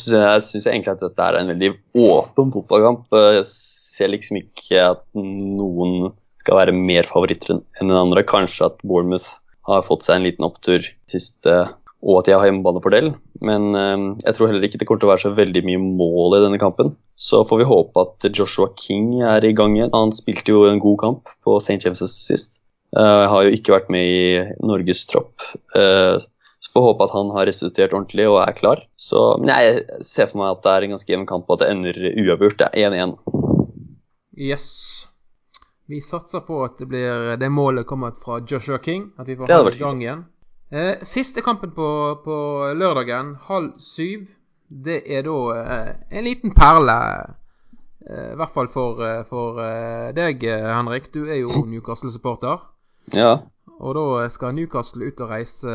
syns 0.47 0.67
egentlig 0.67 0.95
at 0.95 1.03
dette 1.03 1.25
er 1.25 1.39
en 1.39 1.51
veldig 1.51 1.73
åpen 1.99 2.55
fotballkamp. 2.55 3.07
Jeg 3.39 3.47
ser 3.51 4.15
liksom 4.15 4.39
ikke 4.43 4.83
at 4.95 5.05
noen 5.19 6.13
skal 6.39 6.63
være 6.63 6.75
mer 6.75 7.09
favoritter 7.11 7.59
enn 7.59 7.91
den 7.91 7.99
andre. 7.99 8.27
Kanskje 8.27 8.71
at 8.71 8.83
Bournemouth 8.87 9.35
har 9.69 9.87
fått 9.87 10.07
seg 10.07 10.19
en 10.19 10.27
liten 10.27 10.47
opptur 10.47 10.87
siste, 11.11 11.57
og 11.99 12.21
at 12.21 12.31
jeg 12.31 12.39
har 12.39 12.49
hjemmebanefordel. 12.49 13.13
Men 13.45 13.69
eh, 13.79 14.07
jeg 14.25 14.37
tror 14.37 14.51
heller 14.51 14.67
ikke 14.67 14.81
det 14.81 14.89
kommer 14.89 15.03
til 15.03 15.11
å 15.11 15.13
være 15.15 15.25
så 15.27 15.35
veldig 15.37 15.65
mye 15.67 15.83
mål 15.83 16.39
i 16.39 16.45
denne 16.47 16.63
kampen. 16.63 16.95
Så 17.19 17.43
får 17.47 17.63
vi 17.63 17.69
håpe 17.69 18.07
at 18.07 18.31
Joshua 18.31 18.71
King 18.79 19.21
er 19.27 19.45
i 19.47 19.55
gang 19.57 19.77
igjen. 19.77 19.95
Han 19.95 20.15
spilte 20.15 20.55
jo 20.55 20.65
en 20.71 20.83
god 20.83 20.99
kamp 21.03 21.37
på 21.47 21.59
St. 21.63 21.81
James' 21.85 22.07
sist. 22.15 22.63
Jeg 22.97 23.29
har 23.29 23.45
jo 23.45 23.53
ikke 23.53 23.75
vært 23.75 23.91
med 23.93 24.09
i 24.09 24.21
Norges 24.65 25.03
tropp. 25.11 25.45
Uh, 25.77 26.17
så 26.59 26.73
får 26.73 26.87
håpe 26.87 27.05
at 27.07 27.13
han 27.15 27.29
har 27.35 27.47
restituert 27.47 27.93
ordentlig 27.95 28.25
og 28.31 28.41
er 28.43 28.55
klar. 28.57 28.81
Så, 28.99 29.21
men 29.43 29.53
jeg 29.53 30.07
ser 30.07 30.31
for 30.31 30.41
meg 30.41 30.57
at 30.57 30.65
det 30.65 30.73
er 30.73 30.87
en 30.87 30.95
ganske 30.97 31.13
jevn 31.13 31.29
kamp, 31.29 31.47
og 31.47 31.59
at 31.59 31.67
det 31.67 31.75
ender 31.75 32.01
uavgjort. 32.25 32.59
Det 32.63 32.71
er 32.73 32.97
1-1. 32.97 33.15
Yes. 34.39 34.71
Vi 35.89 36.03
satser 36.05 36.43
på 36.45 36.61
at 36.67 36.77
det 36.79 36.87
blir 36.91 37.37
det 37.41 37.49
målet 37.49 37.87
kommer 37.89 38.13
fra 38.25 38.43
Joshua 38.45 38.79
King. 38.85 39.11
At 39.17 39.29
vi 39.29 39.37
får 39.37 39.49
ha 39.49 39.71
i 39.71 39.79
gang 39.79 40.03
igjen. 40.03 40.25
Eh, 40.69 41.01
siste 41.03 41.41
kampen 41.41 41.71
på, 41.73 41.89
på, 42.25 42.35
lørdagen, 42.77 43.39
halv 43.49 43.79
syv, 43.81 44.27
det 44.69 45.01
er 45.09 45.25
da 45.25 45.39
eh, 45.57 45.93
en 46.13 46.27
liten 46.29 46.53
perle. 46.53 46.99
Eh, 48.05 48.33
I 48.35 48.37
hvert 48.37 48.53
fall 48.53 48.69
for, 48.73 49.01
eh, 49.05 49.23
for 49.29 49.63
eh, 49.65 50.11
deg, 50.17 50.45
Henrik. 50.45 51.09
Du 51.15 51.25
er 51.25 51.41
jo 51.41 51.65
Newcastle-supporter. 51.73 52.69
Ja. 53.17 53.39
Og 53.79 53.97
da 53.97 54.29
skal 54.33 54.57
Newcastle 54.59 55.09
ut 55.09 55.21
og 55.25 55.33
reise 55.33 55.73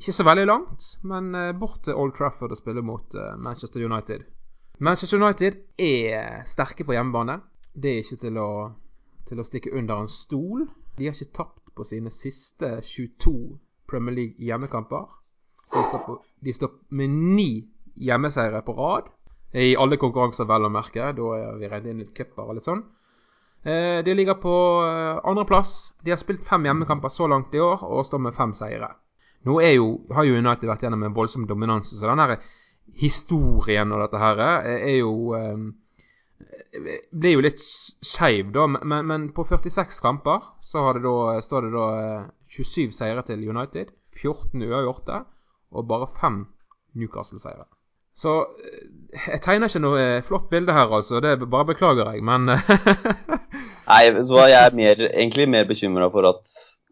ikke 0.00 0.14
så 0.16 0.24
veldig 0.26 0.46
langt, 0.48 0.86
men 1.04 1.34
bort 1.60 1.84
til 1.84 1.94
Old 1.94 2.14
Trafford 2.16 2.50
og 2.50 2.58
spille 2.58 2.82
mot 2.82 3.14
Manchester 3.36 3.84
United. 3.84 4.24
Manchester 4.80 5.20
United 5.20 5.58
er 5.78 6.40
sterke 6.48 6.86
på 6.88 6.96
hjemmebane. 6.96 7.36
Det 7.76 7.92
er 7.92 8.00
ikke 8.00 8.22
til 8.24 8.40
å 8.40 8.48
til 9.32 9.40
å 9.40 9.48
stikke 9.48 9.72
under 9.78 10.04
en 10.04 10.12
stol. 10.12 10.66
De 10.98 11.08
har 11.08 11.16
ikke 11.16 11.36
tapt 11.40 11.72
på 11.76 11.86
sine 11.88 12.12
siste 12.12 12.76
22 12.84 13.34
Premier 13.88 14.16
League 14.16 14.46
hjemmekamper. 14.46 15.08
De 15.72 15.82
står, 15.88 16.02
på, 16.06 16.18
de 16.44 16.52
står 16.52 16.72
med 17.00 17.18
ni 17.38 17.50
hjemmeseiere 17.96 18.62
på 18.66 18.76
rad. 18.76 19.08
I 19.52 19.74
alle 19.76 19.98
konkurranser, 20.00 20.48
vel 20.48 20.68
å 20.68 20.72
merke. 20.72 21.12
Da 21.16 21.30
er 21.36 21.60
vi 21.60 21.68
regnet 21.68 21.92
inn 21.92 22.02
litt 22.04 22.14
cuper 22.16 22.44
og 22.48 22.58
litt 22.58 22.68
sånn. 22.68 22.84
Eh, 23.62 24.00
de 24.04 24.14
ligger 24.16 24.40
på 24.42 24.54
eh, 24.84 25.20
andreplass. 25.28 25.92
De 26.04 26.12
har 26.12 26.20
spilt 26.20 26.44
fem 26.44 26.64
hjemmekamper 26.68 27.12
så 27.12 27.28
langt 27.30 27.54
i 27.54 27.62
år 27.62 27.84
og 27.86 28.04
står 28.08 28.24
med 28.26 28.36
fem 28.36 28.54
seire. 28.58 28.90
Nå 29.48 29.58
jo, 29.72 29.86
har 30.14 30.26
jo 30.26 30.38
United 30.38 30.68
vært 30.70 30.84
gjennom 30.86 31.02
en 31.06 31.14
voldsom 31.16 31.48
dominanse, 31.50 31.96
så 31.98 32.06
den 32.06 32.20
her 32.22 32.36
historien 32.98 33.90
og 33.94 34.04
dette 34.04 34.20
her 34.20 34.42
er 34.42 34.96
jo 35.00 35.32
eh, 35.38 35.64
blir 36.72 37.36
jo 37.36 37.44
litt 37.44 37.60
skeiv, 37.60 38.52
da. 38.54 38.66
Men, 38.70 39.04
men, 39.08 39.28
på 39.36 39.44
46 39.48 40.00
kamper 40.04 40.44
så 40.64 40.88
det 40.96 41.04
da, 41.04 41.36
står 41.44 41.68
det 41.68 41.74
da 41.74 41.86
27 42.52 42.86
eh, 42.86 42.96
seire 42.96 43.24
til 43.28 43.44
United, 43.48 43.92
14 44.16 44.64
uavgjorte 44.64 45.22
og 45.72 45.86
bare 45.88 46.08
5 46.20 46.42
Newcastle-seire. 47.00 47.66
Så 48.16 48.34
eh, 48.60 48.88
jeg 49.28 49.42
tegner 49.44 49.68
ikke 49.68 49.84
noe 49.84 50.02
eh, 50.02 50.24
flott 50.24 50.48
bilde 50.52 50.76
her, 50.76 50.88
altså. 50.88 51.20
Det 51.24 51.38
bare 51.44 51.72
beklager 51.72 52.12
jeg, 52.12 52.24
men 52.24 52.48
Nei, 53.92 54.04
så 54.24 54.46
jeg 54.48 54.60
er 54.60 54.76
mer, 54.78 55.08
egentlig 55.10 55.48
mer 55.52 55.66
bekymra 55.68 56.08
for 56.12 56.28
at 56.30 56.44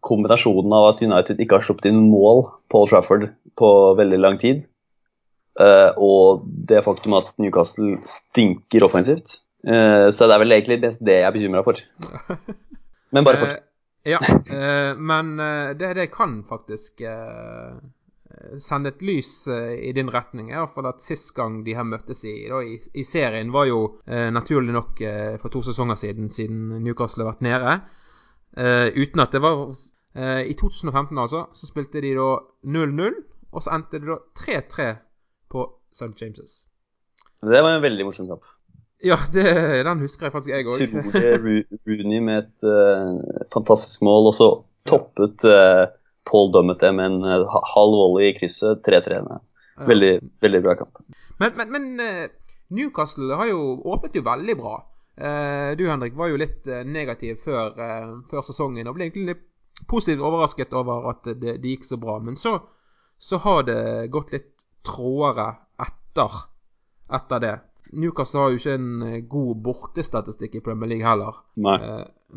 kombinasjonen 0.05 0.73
av 0.73 0.91
at 0.91 1.05
United 1.05 1.41
ikke 1.41 1.59
har 1.59 1.65
sluppet 1.65 1.89
inn 1.89 2.03
mål 2.09 2.45
på 2.69 2.81
Old 2.81 2.91
Trafford 2.91 3.29
på 3.57 3.69
veldig 3.97 4.17
lang 4.17 4.37
tid, 4.41 4.63
og 6.01 6.41
det 6.69 6.81
faktum 6.85 7.13
at 7.19 7.29
Newcastle 7.41 7.99
stinker 8.09 8.85
offensivt, 8.87 9.41
så 9.61 10.27
det 10.27 10.33
er 10.33 10.41
vel 10.41 10.55
egentlig 10.55 10.79
best 10.81 11.03
det 11.05 11.19
jeg 11.19 11.27
er 11.27 11.35
bekymra 11.35 11.61
for. 11.65 11.81
Men 13.13 13.27
bare 13.27 13.41
fortsett. 13.43 13.65
Uh, 13.65 13.67
ja, 14.09 14.17
uh, 14.23 14.97
men 14.97 15.35
det, 15.77 15.91
det, 15.93 16.07
kan 16.09 16.39
faktisk 16.49 17.03
sende 18.63 18.89
et 18.89 19.01
lys 19.03 19.45
i 19.51 19.91
din 19.93 20.09
retning. 20.09 20.49
I 20.49 20.55
hvert 20.55 20.73
fall 20.73 20.87
at 20.89 21.03
Sist 21.03 21.33
gang 21.35 21.59
de 21.65 21.75
her 21.75 21.85
møttes 21.85 22.23
i, 22.25 22.47
da, 22.49 22.61
i, 22.63 22.79
i 22.97 23.03
serien, 23.05 23.51
var 23.53 23.67
jo 23.67 23.81
naturlig 24.07 24.73
nok 24.73 25.03
for 25.43 25.53
to 25.53 25.61
sesonger 25.67 25.99
siden, 25.99 26.31
siden 26.31 26.79
Newcastle 26.81 27.27
har 27.27 27.33
vært 27.33 27.43
nede. 27.45 27.75
uten 29.03 29.25
at 29.25 29.35
det 29.35 29.41
var 29.43 29.67
I 30.47 30.55
2015, 30.57 31.17
altså, 31.17 31.45
så 31.53 31.67
spilte 31.67 32.01
de 32.01 32.15
da 32.15 32.29
0-0, 32.63 33.19
og 33.51 33.63
så 33.63 33.75
endte 33.75 33.99
det 33.99 34.07
da 34.07 34.17
3-3 34.39 34.89
på 35.51 35.67
St. 35.91 36.15
James'. 36.15 36.65
Det 37.41 37.63
var 37.63 37.75
en 37.75 37.83
veldig 37.83 38.05
morsom 38.05 38.27
kamp. 38.27 38.45
Ja, 39.03 39.17
det, 39.33 39.45
den 39.87 40.03
husker 40.03 40.27
jeg 40.27 40.33
faktisk 40.35 40.53
jeg 40.53 40.67
òg. 40.69 40.81
Utrolig 40.85 41.63
Rooney 41.89 42.21
med 42.21 42.43
et 42.43 42.67
uh, 42.67 43.17
fantastisk 43.53 44.03
mål, 44.05 44.29
og 44.29 44.35
så 44.37 44.49
toppet 44.89 45.45
uh, 45.47 45.87
Paul 46.29 46.51
Dummet 46.53 46.81
det 46.83 46.91
med 46.97 47.09
en 47.09 47.25
uh, 47.25 47.55
halv 47.73 47.97
volley 47.97 48.29
i 48.29 48.35
krysset 48.37 48.85
3-3. 48.85 49.23
Veldig, 49.89 50.13
veldig 50.45 50.61
bra 50.61 50.75
kamp. 50.77 51.01
Men, 51.41 51.55
men, 51.57 51.71
men 51.73 52.27
Newcastle 52.69 53.39
har 53.39 53.49
jo 53.49 53.79
åpnet 53.89 54.19
jo 54.19 54.25
veldig 54.27 54.57
bra. 54.59 54.75
Du 55.77 55.81
Henrik 55.85 56.13
var 56.17 56.29
jo 56.31 56.37
litt 56.39 56.69
negativ 56.87 57.41
før, 57.43 57.73
før, 58.29 58.43
sesongen 58.45 58.87
og 58.89 58.95
ble 58.95 59.07
egentlig 59.07 59.25
litt 59.33 59.41
positivt 59.89 60.21
overrasket 60.23 60.71
over 60.77 61.09
at 61.11 61.25
det, 61.25 61.57
det 61.61 61.73
gikk 61.73 61.87
så 61.89 61.97
bra. 62.01 62.19
Men 62.23 62.37
så, 62.39 62.55
så 63.17 63.41
har 63.41 63.65
det 63.67 63.81
gått 64.13 64.31
litt 64.33 64.53
trådere 64.87 65.49
etter, 65.81 66.37
etter 67.17 67.43
det. 67.43 67.55
Newcastle 67.91 68.39
har 68.39 68.51
jo 68.51 68.59
ikke 68.61 68.75
en 68.77 69.25
god 69.29 69.63
bortestatistikk 69.65 70.59
i 70.59 70.63
Premier 70.63 70.93
League 70.93 71.07
heller. 71.07 71.41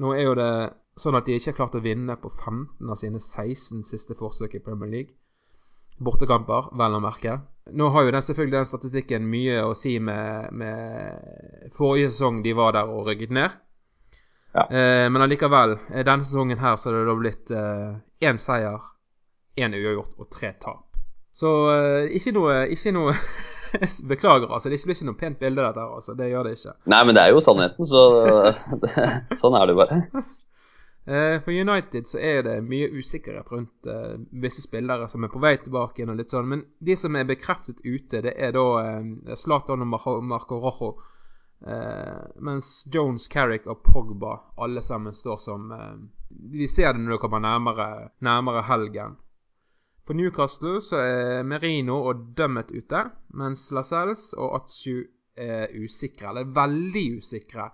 nå 0.01 0.15
er 0.15 0.25
jo 0.25 0.35
det 0.39 0.51
sånn 0.99 1.19
at 1.19 1.27
de 1.27 1.37
ikke 1.37 1.53
har 1.53 1.59
klart 1.59 1.77
å 1.79 1.83
vinne 1.83 2.17
på 2.19 2.31
15 2.31 2.91
av 2.91 2.99
sine 2.99 3.21
16 3.21 3.85
siste 3.87 4.15
forsøk 4.19 4.55
i 4.59 4.63
Premier 4.63 4.91
League 4.91 5.15
bortekamper, 6.03 6.71
vel 6.79 6.97
å 6.97 7.03
merke. 7.03 7.39
Nå 7.73 7.89
har 7.95 8.05
jo 8.05 8.15
den 8.15 8.25
selvfølgelig 8.27 8.59
den 8.59 8.69
statistikken 8.69 9.29
mye 9.31 9.61
å 9.65 9.75
si 9.79 9.97
med, 10.03 10.51
med 10.53 11.71
forrige 11.77 12.11
sesong 12.13 12.43
de 12.45 12.55
var 12.57 12.75
der 12.77 12.91
og 12.91 13.09
rygget 13.09 13.33
ned. 13.35 13.55
Ja. 14.55 14.67
Eh, 14.69 15.07
men 15.11 15.23
allikevel, 15.25 15.79
eh, 15.91 16.05
denne 16.07 16.27
sesongen 16.27 16.61
her 16.61 16.77
så 16.79 16.91
er 16.91 16.99
det 16.99 17.07
da 17.09 17.17
blitt 17.19 17.55
én 17.55 18.35
eh, 18.35 18.43
seier, 18.43 18.91
én 19.59 19.75
uavgjort 19.75 20.19
og 20.19 20.31
tre 20.35 20.53
tap. 20.63 20.85
Så 21.35 21.55
eh, 21.73 22.13
ikke 22.19 22.35
noe, 22.37 22.61
ikke 22.75 22.95
noe 22.95 23.17
Beklager, 24.13 24.49
altså. 24.53 24.71
Det 24.71 24.81
blir 24.85 24.97
ikke 24.97 25.11
noe 25.11 25.21
pent 25.21 25.41
bilde, 25.43 25.63
dette 25.63 25.83
her. 25.83 25.99
Altså. 25.99 26.15
Det 26.19 26.31
gjør 26.31 26.49
det 26.49 26.57
ikke. 26.59 26.79
Nei, 26.95 27.03
men 27.05 27.17
det 27.17 27.25
er 27.25 27.35
jo 27.35 27.45
sannheten, 27.45 27.91
så 27.91 28.07
det, 28.83 28.95
sånn 29.41 29.59
er 29.61 29.71
det 29.71 29.79
bare. 29.83 30.01
Eh, 31.07 31.41
for 31.45 31.53
United 31.53 32.07
så 32.09 32.17
er 32.19 32.39
det 32.43 32.53
mye 32.65 32.87
usikkerhet 32.89 33.51
rundt 33.53 33.89
uh, 33.93 34.15
visse 34.41 34.63
spillere 34.65 35.05
som 35.13 35.27
er 35.27 35.29
på 35.29 35.43
vei 35.43 35.59
tilbake 35.61 36.01
igjen 36.01 36.15
og 36.15 36.17
litt 36.17 36.33
sånn. 36.33 36.47
Men 36.49 36.63
de 36.81 36.97
som 36.97 37.19
er 37.21 37.27
bekreftet 37.29 37.83
ute, 37.85 38.23
det 38.25 38.33
er 38.33 38.55
da 38.57 38.63
uh, 38.81 39.35
Zlatan 39.37 39.85
og 39.85 39.91
Marco 40.25 40.57
Rojo. 40.63 40.95
Uh, 41.61 42.25
mens 42.41 42.87
Jones, 42.89 43.29
Carrick 43.29 43.69
og 43.69 43.83
Pogba 43.85 44.39
alle 44.65 44.81
sammen 44.81 45.13
står 45.17 45.39
som 45.45 45.69
Vi 46.29 46.69
ser 46.69 46.93
det 46.93 47.05
når 47.05 47.19
det 47.19 47.21
kommer 47.21 47.45
nærmere, 47.45 48.09
nærmere 48.25 48.65
helgen. 48.65 49.21
For 50.05 50.17
Newcastle 50.17 50.81
så 50.85 51.01
er 51.01 51.47
Merino 51.49 52.03
og 52.11 52.27
Dummet 52.37 52.71
ute, 52.75 53.07
mens 53.41 53.71
Lascelles 53.73 54.33
og 54.37 54.59
Atsu 54.59 55.01
er 55.37 55.73
usikre, 55.81 56.29
eller 56.29 56.53
veldig 56.55 57.07
usikre 57.19 57.71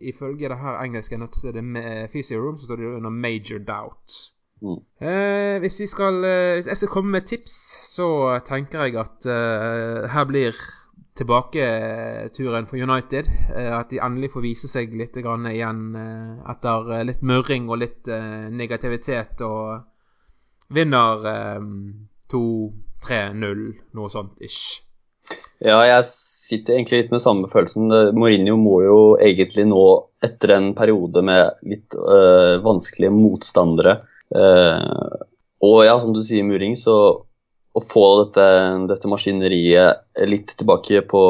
ifølge 0.00 0.48
det 0.48 0.58
her 0.60 0.80
engelske 0.84 1.18
nettstedet 1.18 1.64
med 1.64 2.08
Physioroom, 2.12 2.58
så 2.58 2.66
står 2.66 2.76
det 2.76 2.94
under 2.96 3.10
'major 3.10 3.58
doubt'. 3.58 4.32
Mm. 4.62 4.80
Eh, 5.06 5.58
hvis, 5.58 5.80
vi 5.80 5.86
skal, 5.86 6.24
eh, 6.24 6.54
hvis 6.54 6.66
jeg 6.66 6.76
skal 6.76 6.88
komme 6.88 7.10
med 7.10 7.20
tips, 7.20 7.52
så 7.96 8.40
tenker 8.46 8.82
jeg 8.82 8.96
at 8.96 9.26
eh, 9.26 10.08
her 10.10 10.24
blir 10.24 10.52
tilbaketuren 11.16 12.66
for 12.66 12.76
United. 12.76 13.24
Eh, 13.56 13.78
at 13.78 13.90
de 13.90 14.00
endelig 14.02 14.30
får 14.32 14.44
vise 14.44 14.68
seg 14.68 14.94
litt 14.96 15.16
grann 15.24 15.48
igjen 15.50 15.96
eh, 15.96 16.50
etter 16.52 16.92
eh, 16.92 17.04
litt 17.10 17.22
murring 17.22 17.70
og 17.70 17.80
litt 17.84 18.10
negativitet, 18.52 19.40
og 19.40 19.80
vinner 20.72 21.22
2-3-0, 22.32 23.62
noe 23.96 24.12
sånt 24.12 24.34
ish. 24.42 24.82
Ja, 25.62 25.78
jeg 25.86 26.04
sitter 26.06 26.76
egentlig 26.76 27.00
litt 27.00 27.14
med 27.14 27.22
samme 27.24 27.48
følelsen. 27.50 27.88
Mourinho 28.16 28.58
må 28.60 28.80
jo 28.84 28.98
egentlig 29.22 29.64
nå, 29.70 29.84
etter 30.24 30.52
en 30.56 30.72
periode 30.76 31.22
med 31.24 31.62
litt 31.66 31.96
øh, 31.96 32.58
vanskelige 32.64 33.12
motstandere 33.14 33.98
øh, 34.34 35.24
Og 35.64 35.78
ja, 35.86 35.96
som 36.00 36.12
du 36.14 36.22
sier, 36.24 36.46
Muring, 36.46 36.76
så 36.78 36.96
å 37.76 37.82
få 37.84 38.04
dette, 38.22 38.46
dette 38.88 39.10
maskineriet 39.10 40.24
litt 40.28 40.54
tilbake 40.56 41.02
på, 41.08 41.22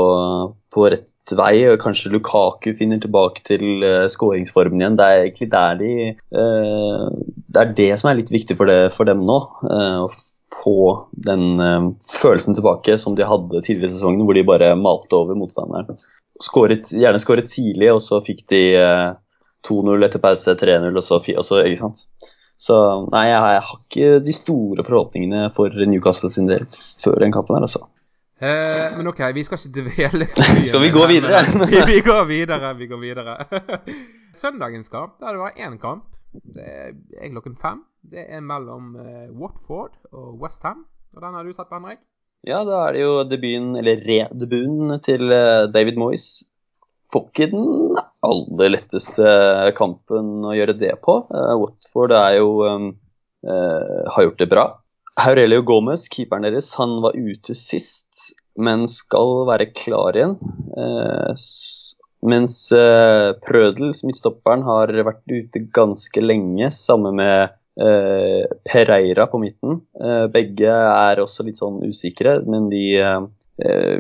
på, 0.75 0.87
rett 0.93 1.09
vei, 1.35 1.65
og 1.71 1.81
kanskje 1.83 2.13
Lukaku 2.15 2.71
finner 2.79 3.01
tilbake 3.03 3.43
til 3.47 3.83
uh, 3.83 4.07
skåringsformen 4.13 4.83
igjen. 4.83 4.99
Det 4.99 5.07
er 5.09 5.25
egentlig 5.25 5.51
der 5.53 5.81
de 5.81 5.93
uh, 6.37 7.11
Det 7.51 7.63
er 7.63 7.75
det 7.81 7.91
som 7.99 8.11
er 8.11 8.21
litt 8.21 8.33
viktig 8.35 8.59
for, 8.59 8.71
det, 8.71 8.93
for 8.95 9.09
dem 9.09 9.25
nå. 9.27 9.41
Uh, 9.67 10.07
få 10.63 10.79
den 11.27 11.59
følelsen 12.07 12.55
tilbake 12.55 12.95
som 13.03 13.17
de 13.19 13.27
hadde 13.27 13.65
tidligere 13.67 13.91
i 13.91 13.97
sesongen, 13.97 14.23
hvor 14.25 14.37
de 14.39 14.47
bare 14.47 14.71
malte 14.79 15.19
over 15.19 15.35
motstanderen. 15.39 15.99
Skåret, 16.43 16.91
gjerne 16.93 17.21
skåret 17.23 17.49
tidlig, 17.51 17.89
og 17.95 18.03
så 18.05 18.21
fikk 18.25 18.45
de 18.53 18.63
uh, 18.77 18.87
eh, 18.87 19.13
2-0 19.67 20.07
etter 20.07 20.23
pause, 20.23 20.55
3-0, 20.59 20.91
og 20.93 21.05
så, 21.05 21.19
og 21.19 21.47
så 21.47 21.63
ikke 21.65 21.81
sant. 21.81 22.05
Så 22.61 22.77
nei, 23.13 23.27
jeg, 23.29 23.41
har 23.41 23.81
ikke 23.81 24.21
de 24.25 24.35
store 24.37 24.85
forhåpningene 24.87 25.49
for 25.53 25.73
Newcastle 25.89 26.31
sin 26.33 26.49
del 26.49 26.65
før 27.03 27.19
den 27.21 27.35
kampen 27.35 27.57
her, 27.57 27.67
altså. 27.67 27.85
Eh, 28.37 28.97
men 28.97 29.09
OK, 29.09 29.21
vi 29.33 29.45
skal 29.47 29.57
ikke 29.57 29.85
dvele 29.87 30.27
Skal 30.69 30.83
vi 30.83 30.91
gå 30.93 31.07
videre? 31.09 31.39
vi, 31.71 31.79
vi 31.89 32.01
går 32.05 32.27
videre, 32.29 32.75
vi 32.77 32.89
går 32.91 33.01
videre. 33.01 33.37
Søndagens 34.43 34.91
kamp, 34.93 35.15
der 35.23 35.33
det 35.33 35.41
var 35.41 35.57
én 35.57 35.79
kamp, 35.81 36.05
det 36.45 36.67
er 37.17 37.31
klokken 37.33 37.57
fem. 37.57 37.81
Det 38.05 38.27
er 38.29 38.45
mellom 38.45 38.93
uh, 39.01 39.33
Watford 39.41 39.97
og 40.13 40.37
Westham. 40.43 40.85
Og 41.17 41.25
den 41.25 41.33
har 41.33 41.49
du 41.49 41.55
sett 41.57 41.71
på, 41.71 41.81
Henrik? 41.81 42.03
Ja, 42.47 42.61
da 42.69 42.83
er 42.85 42.93
det 42.93 43.07
jo 43.07 43.15
debuten, 43.25 43.73
eller 43.81 44.05
redebuten 44.05 45.01
til 45.07 45.33
uh, 45.33 45.65
David 45.73 45.97
Moyes. 45.97 46.45
Får 47.09 47.31
ikke 47.31 47.49
den 47.55 47.97
aller 48.27 48.75
letteste 48.75 49.33
kampen 49.79 50.45
å 50.45 50.53
gjøre 50.53 50.77
det 50.77 50.93
på. 51.01 51.23
Uh, 51.33 51.57
Watford 51.65 52.13
er 52.21 52.37
jo 52.43 52.51
um, 52.69 52.91
har 53.47 54.27
gjort 54.27 54.41
det 54.43 54.51
bra. 54.51 54.65
Aurelio 55.17 55.63
Gomez, 55.65 56.09
keeperen 56.13 56.45
deres, 56.45 56.75
han 56.77 56.99
var 57.01 57.17
ute 57.17 57.55
sist, 57.57 58.06
men 58.57 58.87
skal 58.91 59.45
være 59.49 59.71
klar 59.77 60.17
igjen. 60.17 60.37
mens 62.27 62.57
Prødel, 63.47 63.93
midtstopperen, 64.09 64.65
har 64.67 64.93
vært 65.07 65.25
ute 65.31 65.63
ganske 65.75 66.25
lenge, 66.25 66.71
sammen 66.75 67.17
med 67.21 67.57
Eh, 67.81 68.45
Pereira 68.65 69.27
på 69.27 69.39
midten. 69.39 69.81
Eh, 70.05 70.27
begge 70.33 70.73
er 70.73 71.21
også 71.21 71.45
litt 71.45 71.59
sånn 71.61 71.83
usikre, 71.85 72.39
men 72.49 72.71
de 72.73 72.85
eh, 72.97 73.27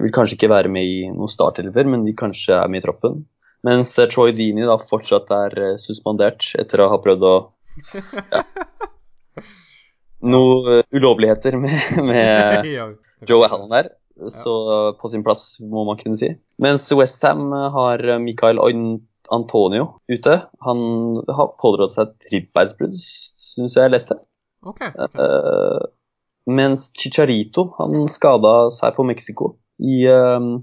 vil 0.00 0.14
kanskje 0.16 0.38
ikke 0.38 0.52
være 0.52 0.70
med 0.72 0.88
i 0.88 1.02
noen 1.11 1.28
startelver, 1.28 1.84
men 1.84 2.07
de 2.07 2.14
kanskje 2.16 2.57
er 2.57 2.72
med 2.72 2.80
i 2.80 2.86
troppen. 2.86 3.20
Mens 3.66 3.92
Troy 4.12 4.32
Dini 4.36 4.64
da 4.64 4.78
fortsatt 4.80 5.32
er 5.34 5.76
suspendert 5.82 6.54
etter 6.61 6.84
å 6.84 6.88
ha 6.92 7.00
prøvd 7.02 7.28
å 7.28 7.36
ja, 7.92 8.42
Noen 10.32 10.86
ulovligheter 10.96 11.59
med, 11.61 11.98
med 12.09 12.70
Joe 13.28 13.44
Allen 13.44 13.68
der. 13.74 13.90
Så 14.16 14.52
på 15.00 15.10
sin 15.12 15.24
plass, 15.26 15.58
må 15.60 15.84
man 15.84 15.98
kunne 16.00 16.16
si. 16.16 16.30
Mens 16.62 16.86
Westham 16.96 17.50
har 17.52 18.00
Mikael 18.22 18.60
Antonio 19.28 19.90
ute. 20.08 20.38
Han 20.64 20.80
har 21.28 21.52
pådratt 21.60 21.92
seg 21.96 22.08
et 22.08 22.30
ribbeinsbrudd, 22.32 22.96
syns 22.96 23.76
jeg 23.76 23.84
jeg 23.84 23.92
leste. 23.92 24.16
Okay, 24.66 24.90
okay. 24.94 25.20
Uh, 25.20 25.84
mens 26.46 26.88
Chicharito 26.96 27.68
han 27.78 28.06
skada 28.10 28.70
seg 28.74 28.96
for 28.96 29.06
Mexico 29.08 29.52
i 29.82 30.06
uh, 30.08 30.56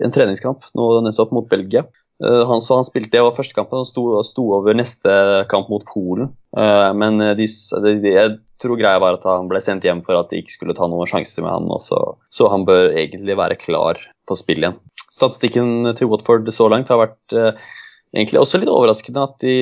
en 0.00 0.14
treningskamp 0.14 0.68
nå 0.78 0.86
nettopp 1.04 1.34
mot 1.36 1.48
Belgia. 1.50 1.84
Uh, 2.20 2.44
han, 2.48 2.60
så 2.60 2.76
han 2.80 2.86
spilte, 2.86 3.12
Det 3.14 3.24
var 3.24 3.36
første 3.36 3.56
kampen, 3.56 3.80
han 3.80 3.88
sto, 3.88 4.04
sto 4.26 4.44
over 4.58 4.76
neste 4.76 5.14
kamp 5.52 5.70
mot 5.72 5.84
Polen. 5.88 6.32
men 6.52 7.22
de, 7.38 7.46
de, 7.46 8.10
jeg 8.10 8.30
tror 8.60 8.76
greia 8.76 9.00
var 9.00 9.16
at 9.16 9.24
han 9.24 9.48
ble 9.48 9.60
sendt 9.62 9.84
hjem 9.86 10.02
for 10.02 10.18
at 10.18 10.32
de 10.32 10.40
ikke 10.42 10.56
skulle 10.56 10.74
ta 10.76 10.88
noen 10.90 11.08
sjanser 11.08 11.44
med 11.46 11.54
han. 11.54 11.68
Også. 11.70 11.98
Så 12.28 12.48
han 12.52 12.66
bør 12.68 12.90
egentlig 12.90 13.36
være 13.38 13.58
klar 13.60 14.00
for 14.26 14.40
spill 14.40 14.64
igjen. 14.64 14.80
Statistikken 15.10 15.92
til 15.96 16.10
Watford 16.10 16.50
så 16.52 16.66
langt 16.70 16.90
har 16.90 17.00
vært 17.00 17.36
egentlig 17.36 18.42
også 18.42 18.60
litt 18.60 18.72
overraskende 18.72 19.24
at 19.24 19.38
de 19.46 19.54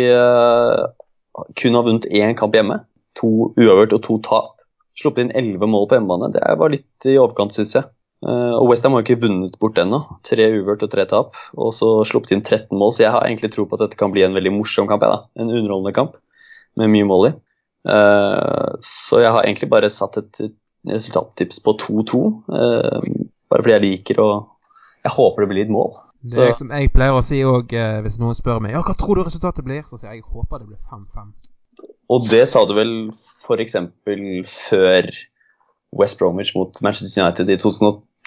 kun 1.59 1.77
har 1.77 1.87
vunnet 1.87 2.09
én 2.11 2.37
kamp 2.39 2.57
hjemme. 2.57 2.81
To 3.21 3.53
uavgjort 3.59 3.95
og 3.97 4.03
to 4.07 4.19
tap. 4.25 4.55
Sluppet 4.99 5.27
inn 5.27 5.37
elleve 5.39 5.69
mål 5.71 5.87
på 5.89 5.99
hjemmebane. 5.99 6.33
Det 6.35 6.43
var 6.59 6.73
litt 6.73 7.07
i 7.07 7.19
overkant, 7.21 7.55
syns 7.55 7.77
jeg. 7.77 7.87
Uh, 8.25 8.57
og 8.59 8.73
Westham 8.73 8.97
har 8.97 9.05
ikke 9.05 9.21
vunnet 9.23 9.55
bort 9.63 9.79
ennå. 9.79 10.01
Tre 10.27 10.49
uvørt 10.59 10.83
og 10.83 10.91
tre 10.93 11.05
tap. 11.11 11.37
Og 11.55 11.71
så 11.77 11.91
sluppet 12.09 12.35
inn 12.35 12.43
13 12.43 12.73
mål, 12.79 12.95
så 12.97 13.05
jeg 13.05 13.15
har 13.15 13.27
egentlig 13.27 13.53
tro 13.55 13.67
på 13.69 13.79
at 13.79 13.87
dette 13.87 14.01
kan 14.01 14.15
bli 14.15 14.25
en 14.27 14.35
veldig 14.35 14.55
morsom 14.57 14.89
kamp. 14.91 15.07
Ja, 15.07 15.23
en 15.39 15.53
underholdende 15.53 15.95
kamp 15.97 16.19
med 16.79 16.93
mye 16.95 17.07
mål 17.09 17.29
i. 17.31 17.35
Uh, 17.89 18.75
så 18.85 19.23
jeg 19.23 19.35
har 19.35 19.47
egentlig 19.47 19.71
bare 19.71 19.91
satt 19.93 20.19
et 20.21 20.43
resultattips 20.89 21.63
på 21.63 21.75
2-2. 21.79 22.21
Uh, 22.49 22.59
eh, 22.59 23.27
bare 23.51 23.65
fordi 23.65 23.77
jeg 23.77 23.87
liker 23.87 24.23
og 24.25 24.55
Jeg 25.05 25.15
håper 25.15 25.45
det 25.45 25.49
blir 25.49 25.61
litt 25.63 25.71
mål. 25.71 25.93
Det 26.27 26.43
er 26.43 26.57
som 26.59 26.73
jeg 26.75 26.91
pleier 26.91 27.15
å 27.15 27.23
si 27.23 27.39
òg 27.47 27.71
eh, 27.79 28.01
hvis 28.03 28.17
noen 28.19 28.35
spør 28.35 28.59
meg 28.61 28.73
ja, 28.75 28.81
hva 28.83 28.97
tror 28.99 29.17
du 29.17 29.23
resultatet 29.23 29.65
blir, 29.65 29.85
så 29.87 29.95
sier 30.01 30.11
jeg 30.11 30.25
jeg 30.25 30.33
håper 30.35 30.65
det 30.65 30.73
blir 30.73 30.81
5-5. 30.91 31.29
Og 32.11 32.27
det 32.33 32.43
sa 32.51 32.65
du 32.67 32.75
vel 32.75 32.93
f.eks. 33.15 33.77
før 34.51 35.11
West 36.01 36.19
Bromwich 36.19 36.51
mot 36.57 36.83
Manchester 36.83 37.23
United 37.23 37.53
i 37.55 37.61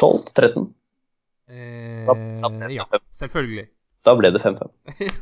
2012-13? 0.02 0.66
Eh, 1.52 2.74
ja, 2.76 2.86
selvfølgelig. 3.20 3.68
Da 4.06 4.16
ble 4.18 4.32
det 4.34 4.42
5-5. 4.42 4.72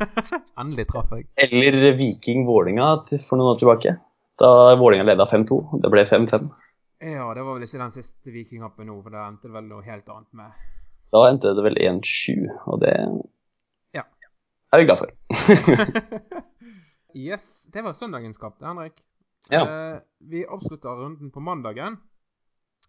Endelig 0.62 0.88
traff 0.88 1.12
jeg. 1.16 1.28
Eller 1.44 1.92
Viking 2.00 2.46
Vålinga 2.48 2.94
for 3.26 3.40
noen 3.40 3.54
år 3.54 3.60
tilbake. 3.60 3.96
Da 4.40 4.76
Vålinga 4.80 5.04
leda 5.10 5.28
5-2. 5.28 5.82
Det 5.84 5.92
ble 5.92 6.06
5-5. 6.08 6.48
Ja, 7.00 7.34
det 7.34 7.44
var 7.44 7.56
vel 7.56 7.64
ikke 7.64 7.80
den 7.80 7.94
siste 7.96 8.32
Vikingkampen 8.34 8.90
nå, 8.90 8.98
for 9.04 9.16
det 9.16 9.22
endte 9.24 9.52
vel 9.54 9.68
noe 9.70 9.86
helt 9.86 10.08
annet 10.12 10.34
med 10.36 10.72
Da 11.16 11.22
endte 11.30 11.54
det 11.56 11.64
vel 11.64 11.80
1-7, 11.80 12.50
og 12.68 12.82
det 12.84 12.92
ja. 13.96 14.04
er 14.04 14.82
vi 14.82 14.88
glad 14.90 15.00
for. 15.00 15.14
yes, 17.30 17.70
det 17.72 17.86
var 17.86 17.96
søndagens 17.96 18.38
kamp, 18.42 18.60
Henrik. 18.64 19.00
Ja. 19.50 19.64
Eh, 19.64 20.02
vi 20.20 20.44
avslutter 20.44 21.00
runden 21.00 21.32
på 21.32 21.42
mandagen 21.42 21.98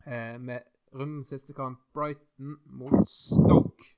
eh, 0.04 0.36
med 0.42 0.66
rundens 0.96 1.30
siste 1.30 1.54
kamp, 1.56 1.78
Brighton 1.94 2.56
mot 2.66 3.08
Stoke. 3.08 3.90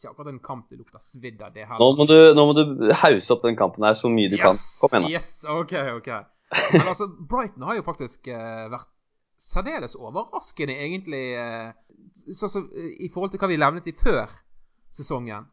Ikke 0.00 0.12
akkurat 0.14 0.30
en 0.32 0.40
kamp 0.40 0.70
det 0.70 0.78
lukter 0.80 1.00
svidd 1.04 1.42
av, 1.44 1.52
det 1.52 1.66
her. 1.68 1.80
Nå 1.80 1.90
må, 1.98 2.06
du, 2.08 2.16
nå 2.36 2.44
må 2.48 2.54
du 2.56 2.92
hause 3.02 3.34
opp 3.34 3.42
den 3.44 3.58
kampen 3.58 3.84
her 3.84 3.96
så 3.98 4.08
mye 4.08 4.30
du 4.32 4.38
yes, 4.38 4.44
kan. 4.46 4.60
Kom 4.80 4.94
igjen, 4.96 5.08
da. 5.08 5.10
Yes, 5.18 5.32
OK, 5.44 5.74
OK. 5.98 6.08
Men 6.72 6.88
altså, 6.88 7.08
Brighton 7.30 7.66
har 7.68 7.76
jo 7.76 7.84
faktisk 7.86 8.30
uh, 8.32 8.70
vært 8.72 8.88
særdeles 9.40 9.96
overraskende, 9.98 10.76
egentlig, 10.86 11.24
Uh, 11.36 12.34
sånn 12.36 12.52
som 12.52 12.68
uh, 12.70 12.92
i 12.96 13.10
forhold 13.12 13.34
til 13.34 13.42
hva 13.42 13.50
vi 13.50 13.58
levnet 13.58 13.90
i 13.90 13.94
før 13.96 14.30
sesongen. 14.94 15.50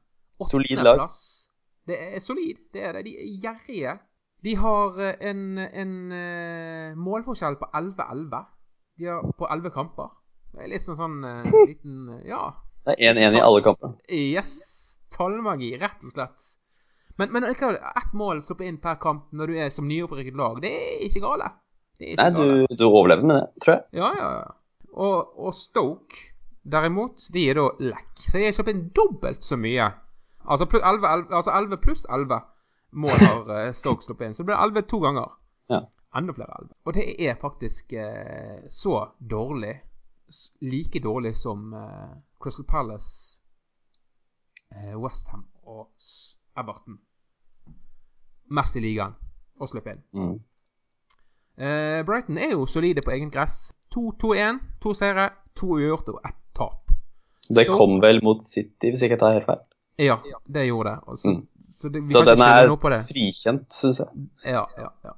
Solid 0.48 0.80
lag. 0.80 1.02
Plass. 1.02 1.26
Det 1.88 1.98
er 1.98 2.24
solid, 2.24 2.62
det 2.76 2.84
er 2.84 2.96
det. 2.96 3.04
De 3.08 3.16
er 3.18 3.34
gjerrige. 3.44 3.98
De 4.46 4.54
har 4.60 5.00
eh, 5.02 5.16
en, 5.32 5.58
en 5.58 5.94
målforskjell 7.00 7.56
på 7.58 7.70
11-11. 7.74 8.42
De 9.00 9.08
har 9.08 9.24
på 9.40 9.48
11 9.50 9.72
kamper. 9.74 10.12
Det 10.54 10.64
er 10.64 10.72
litt 10.72 10.88
sånn 10.88 11.00
sånn 11.00 11.18
uh, 11.26 11.48
liten 11.70 12.08
uh, 12.12 12.22
Ja. 12.28 12.42
Det 12.88 12.96
er 12.96 13.18
1-1 13.18 13.36
i 13.36 13.44
alle 13.44 13.64
kampene. 13.66 13.98
Yes. 14.08 14.54
Tallmagi, 15.12 15.74
rett 15.80 16.04
og 16.06 16.14
slett. 16.14 16.46
Men, 17.18 17.32
men 17.34 17.48
ett 17.50 18.14
mål 18.14 18.44
som 18.46 18.62
inn 18.64 18.78
per 18.80 19.00
kamp 19.02 19.32
når 19.36 19.52
du 19.52 19.58
er 19.60 19.72
som 19.74 19.88
nyopprykket 19.90 20.38
lag, 20.38 20.60
det 20.64 20.72
er 20.72 21.06
ikke 21.08 21.24
gale. 21.24 21.50
Er 22.00 22.14
ikke 22.14 22.28
Nei, 22.30 22.66
du, 22.70 22.76
du, 22.78 22.84
overlever 22.88 23.26
med 23.26 23.40
det, 23.40 23.48
tror 23.64 23.74
jeg. 23.74 23.84
Ja, 24.00 24.12
ja, 24.20 24.28
ja. 24.38 24.92
Og, 24.94 25.40
og 25.48 25.56
Stoke, 25.58 26.22
derimot, 26.64 27.26
de 27.34 27.48
er 27.50 27.58
da 27.58 27.66
lekk. 27.82 28.14
Så 28.22 28.44
jeg 28.44 28.54
har 28.56 28.70
inn 28.72 28.86
dobbelt 28.96 29.44
så 29.46 29.58
mye. 29.60 29.90
Altså, 30.46 30.70
11, 30.70 31.10
11, 31.10 31.36
altså 31.42 31.58
11 31.58 31.82
pluss 31.84 32.06
11 32.06 32.40
mål 33.04 33.26
har 33.26 33.50
uh, 33.50 33.74
Stoke 33.76 34.06
sluppet 34.06 34.30
inn. 34.30 34.38
Så 34.38 34.44
det 34.44 34.52
blir 34.52 34.62
11 34.62 34.88
to 34.92 35.02
ganger. 35.04 35.34
Ja. 35.74 35.82
Enda 36.16 36.38
flere 36.38 36.62
11. 36.62 36.74
Og 36.86 36.96
det 36.96 37.08
er 37.28 37.42
faktisk 37.42 37.94
eh, 37.94 38.62
så 38.70 39.02
dårlig. 39.20 39.74
Like 40.60 41.00
dårlig 41.00 41.38
som 41.38 41.74
uh, 41.74 42.18
Crystal 42.44 42.66
Palace, 42.66 43.40
uh, 44.76 45.04
Westham 45.04 45.46
og 45.64 45.88
Everton. 46.60 47.00
Mest 48.52 48.76
i 48.76 48.84
ligaen 48.84 49.16
å 49.60 49.68
slippe 49.68 49.94
inn. 49.96 50.04
Mm. 50.12 50.34
Uh, 51.58 52.00
Brighton 52.08 52.38
er 52.38 52.54
jo 52.54 52.68
solide 52.70 53.04
på 53.06 53.14
egen 53.16 53.32
gress. 53.34 53.70
2-2-1, 53.96 54.60
to 54.84 54.94
seire, 54.98 55.30
to 55.56 55.72
uavgjorte 55.78 56.16
og 56.18 56.28
ett 56.28 56.42
tap. 56.58 56.92
Det 57.48 57.64
kom 57.72 58.02
vel 58.04 58.20
mot 58.24 58.44
City, 58.44 58.92
hvis 58.92 59.02
jeg 59.02 59.14
ikke 59.14 59.22
tar 59.22 59.38
helt 59.38 59.48
feil? 59.48 59.64
Ja, 60.04 60.18
det 60.46 60.66
gjorde 60.68 60.92
det. 60.92 61.00
Også, 61.08 61.32
mm. 61.32 61.46
Så, 61.72 61.90
det, 61.94 62.02
så 62.14 62.24
den 62.28 62.44
er 62.44 62.74
frikjent, 63.08 63.72
syns 63.74 64.02
jeg. 64.04 64.26
Ja, 64.44 64.66
ja, 64.78 64.92
ja. 65.08 65.16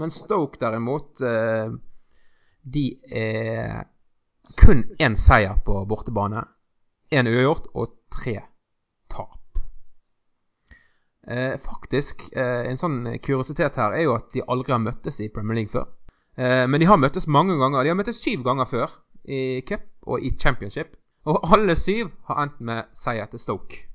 Men 0.00 0.12
Stoke 0.14 0.60
derimot, 0.60 1.18
de 1.20 2.84
er 3.08 3.89
kun 4.56 4.84
én 4.98 5.16
seier 5.16 5.58
på 5.64 5.84
bortebane. 5.88 6.44
Én 7.12 7.26
uavgjort 7.26 7.66
og 7.74 7.94
tre 8.14 8.36
tap. 9.10 9.58
Eh, 11.26 11.56
faktisk, 11.58 12.22
eh, 12.32 12.66
en 12.70 12.78
sånn 12.80 13.18
kuriositet 13.22 13.76
her 13.76 13.92
er 13.92 14.06
jo 14.06 14.14
at 14.14 14.30
de 14.32 14.42
aldri 14.46 14.72
har 14.72 14.82
møttes 14.82 15.20
i 15.20 15.28
Premier 15.28 15.60
League 15.60 15.74
før. 15.74 15.88
Eh, 16.36 16.66
men 16.66 16.80
de 16.80 16.86
har 16.86 16.96
møttes 16.96 17.26
mange 17.26 17.58
ganger. 17.58 17.82
De 17.82 17.92
har 17.92 17.98
møttes 17.98 18.22
syv 18.22 18.44
ganger 18.46 18.66
før 18.70 18.90
i 19.24 19.60
cup 19.66 19.86
og 20.06 20.22
i 20.22 20.32
championship. 20.38 20.96
Og 21.28 21.52
alle 21.52 21.76
syv 21.76 22.10
har 22.30 22.42
endt 22.42 22.60
med 22.60 22.84
seier 22.96 23.26
til 23.26 23.42
Stoke. 23.42 23.86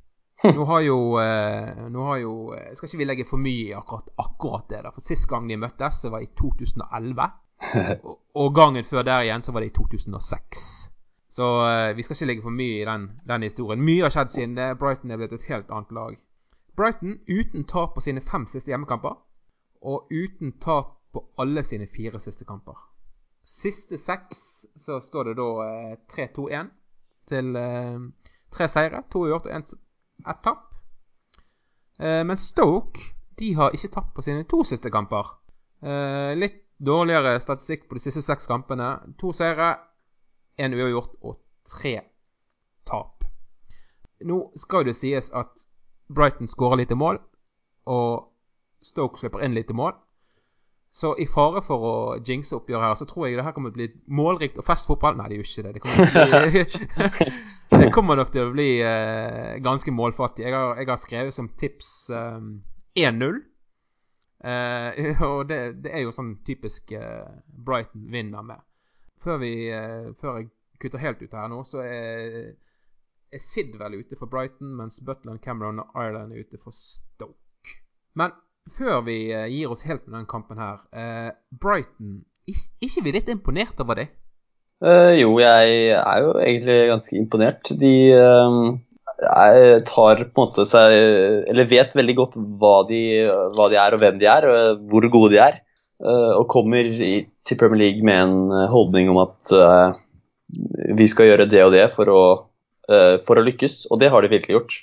Nå 0.44 0.66
har 0.70 0.82
jo, 0.86 0.98
eh, 1.18 1.88
nå 1.90 2.04
har 2.06 2.18
jo 2.20 2.34
Skal 2.76 2.90
ikke 2.90 2.98
vi 3.00 3.08
legge 3.08 3.26
for 3.26 3.42
mye 3.42 3.70
i 3.72 3.74
akkurat, 3.74 4.12
akkurat 4.20 4.68
det, 4.70 4.84
da. 4.84 4.92
For 4.92 5.02
sist 5.02 5.28
gang 5.32 5.48
de 5.50 5.58
møttes, 5.58 6.04
det 6.04 6.12
var 6.12 6.22
i 6.22 6.30
2011. 6.38 7.32
Og, 8.42 8.56
gangen 8.56 8.84
før 8.84 9.02
der 9.02 9.22
igjen, 9.22 9.44
så 9.44 9.52
var 9.52 9.60
det 9.60 9.72
i 9.72 9.76
2006. 9.76 10.92
Så 11.30 11.46
eh, 11.68 11.98
vi 11.98 12.04
skal 12.04 12.16
ikke 12.16 12.26
ligge 12.26 12.42
for 12.42 12.56
mye 12.56 12.82
i 12.82 12.86
den, 12.86 13.10
den 13.28 13.44
historien. 13.44 13.82
Mye 13.82 14.02
har 14.02 14.14
skjedd 14.14 14.34
siden 14.34 14.58
det. 14.58 14.78
Brighton 14.80 15.12
er 15.12 15.20
blitt 15.20 15.34
et 15.34 15.48
helt 15.50 15.72
annet 15.72 15.92
lag. 15.92 16.18
Brighton 16.76 17.20
uten 17.28 17.64
tap 17.64 17.96
på 17.96 18.04
sine 18.04 18.22
fem 18.22 18.48
siste 18.52 18.72
hjemmekamper, 18.72 19.16
og 19.82 20.12
uten 20.12 20.52
tap 20.60 20.96
på 21.14 21.24
alle 21.40 21.64
sine 21.64 21.88
fire 21.96 22.20
siste 22.20 22.46
kamper. 22.46 22.76
Siste 23.46 23.98
seks 23.98 24.66
så 24.82 25.00
står 25.00 25.24
det 25.24 25.36
da 25.40 25.50
eh, 25.64 25.98
3-2-1 26.12 26.72
til 27.30 27.56
eh, 27.56 28.00
tre 28.52 28.68
seire, 28.68 29.04
to 29.12 29.24
uavgjort 29.24 29.48
og 29.48 29.56
ett 30.30 30.42
tap. 30.44 30.66
Eh, 32.00 32.24
men 32.28 32.38
Stoke 32.38 33.00
de 33.40 33.54
har 33.56 33.76
ikke 33.76 33.92
tapt 33.94 34.14
på 34.16 34.22
sine 34.26 34.44
to 34.44 34.64
siste 34.68 34.92
kamper. 34.92 35.32
Eh, 35.84 36.34
litt 36.40 36.65
dårligere 36.80 37.40
statistikk 37.40 37.88
på 37.90 37.98
de 37.98 38.04
siste 38.04 38.22
seks 38.26 38.48
kampene. 38.50 38.96
To 39.22 39.32
seire, 39.36 39.76
én 40.60 40.76
uavgjort 40.76 41.16
og 41.22 41.40
tre 41.70 42.00
tap. 42.88 43.26
Nå 44.26 44.40
skal 44.60 44.86
det 44.88 44.96
sies 44.96 45.30
at 45.36 45.66
Brighton 46.16 46.48
skårer 46.48 46.84
lite 46.84 46.96
mål, 46.96 47.20
og 47.86 48.32
Stoke 48.86 49.20
slipper 49.20 49.42
inn 49.46 49.56
lite 49.58 49.74
mål. 49.74 49.96
Så 50.96 51.12
i 51.20 51.26
fare 51.28 51.60
for 51.66 51.84
å 51.84 51.96
jinxe 52.24 52.56
oppgjøret 52.56 52.86
her, 52.86 52.94
så 52.96 53.08
tror 53.10 53.26
jeg 53.28 53.36
det 53.36 53.44
her 53.44 53.52
kommer 53.56 53.74
til 53.74 53.82
å 53.82 53.82
bli 53.82 54.16
målrikt 54.16 54.62
og 54.62 54.68
festfotball. 54.68 55.18
Nei, 55.20 55.26
det 55.28 55.40
gjør 55.42 55.50
ikke 55.50 55.64
det. 55.66 55.74
Det 55.76 55.82
kommer, 55.84 56.46
bli, 56.46 56.62
det 57.82 57.90
kommer 57.92 58.20
nok 58.22 58.32
til 58.32 58.46
å 58.46 58.54
bli 58.54 58.70
uh, 58.80 59.58
ganske 59.66 59.92
målfattig. 59.92 60.46
Jeg 60.46 60.56
har, 60.56 60.80
jeg 60.80 60.88
har, 60.88 61.02
skrevet 61.02 61.36
som 61.36 61.50
tips 61.60 61.90
um, 62.16 62.48
1-0. 62.96 63.42
Uh, 64.46 65.22
og 65.30 65.48
det, 65.50 65.60
det, 65.86 65.94
er 65.94 66.06
jo 66.06 66.14
sånn 66.14 66.36
typisk 66.46 66.92
eh, 66.94 67.26
Brighton 67.66 68.06
vinner 68.14 68.46
med. 68.46 68.62
Før, 69.26 69.40
vi, 69.42 69.56
før 70.22 70.36
jeg 70.38 70.52
kutter 70.78 71.02
helt 71.02 71.24
ut 71.24 71.34
her 71.34 71.48
nå, 71.50 71.64
så 71.66 71.82
er 71.82 72.52
er 73.36 73.44
Sid 73.44 73.76
vel 73.80 74.00
ute 74.00 74.18
for 74.20 74.32
Brighton, 74.32 74.76
mens 74.80 75.02
Butland, 75.06 75.42
Cameron 75.44 75.82
og 75.84 75.96
Ireland 75.96 76.34
er 76.34 76.46
ute 76.46 76.60
for 76.62 76.76
Stoke. 76.76 77.76
Men 78.16 78.36
før 78.78 79.02
vi 79.06 79.18
uh, 79.36 79.48
gir 79.52 79.72
oss 79.72 79.84
helt 79.86 80.06
med 80.08 80.18
den 80.20 80.30
kampen 80.30 80.62
her 80.62 80.80
uh, 80.96 81.32
Brighton, 81.62 82.24
er 82.48 82.62
ikke 82.86 83.04
vi 83.04 83.16
litt 83.16 83.32
imponert 83.32 83.82
over 83.84 84.00
det? 84.00 84.08
Uh, 84.84 85.14
jo, 85.18 85.38
jeg 85.40 85.92
er 85.98 86.22
jo 86.24 86.36
egentlig 86.40 86.78
ganske 86.92 87.18
imponert. 87.18 87.72
De 87.80 87.94
tar 89.88 90.26
på 90.28 90.44
en 90.44 90.50
måte 90.50 90.66
seg 90.68 90.92
Eller 91.48 91.70
vet 91.70 91.94
veldig 91.96 92.16
godt 92.18 92.34
hva 92.60 92.82
de, 92.90 93.00
hva 93.56 93.70
de 93.72 93.78
er 93.80 93.96
og 93.96 94.02
hvem 94.02 94.18
de 94.20 94.28
er, 94.28 94.48
og 94.50 94.90
hvor 94.92 95.08
gode 95.14 95.32
de 95.32 95.40
er. 95.40 95.62
og 96.04 96.50
kommer 96.52 96.84
i, 96.84 97.28
til 97.48 97.58
Premier 97.58 97.80
League 97.80 98.04
med 98.04 98.24
en 98.26 98.68
holdning 98.74 99.08
om 99.14 99.22
at 99.24 99.54
vi 101.00 101.08
skal 101.08 101.30
gjøre 101.30 101.48
det 101.48 101.64
og 101.64 101.72
det 101.74 101.86
for 101.96 102.12
å 102.12 102.24
uh, 102.92 103.16
for 103.26 103.40
å 103.40 103.46
lykkes, 103.46 103.86
og 103.92 104.02
det 104.02 104.12
har 104.14 104.26
de 104.26 104.32
virkelig 104.34 104.60
gjort. 104.60 104.76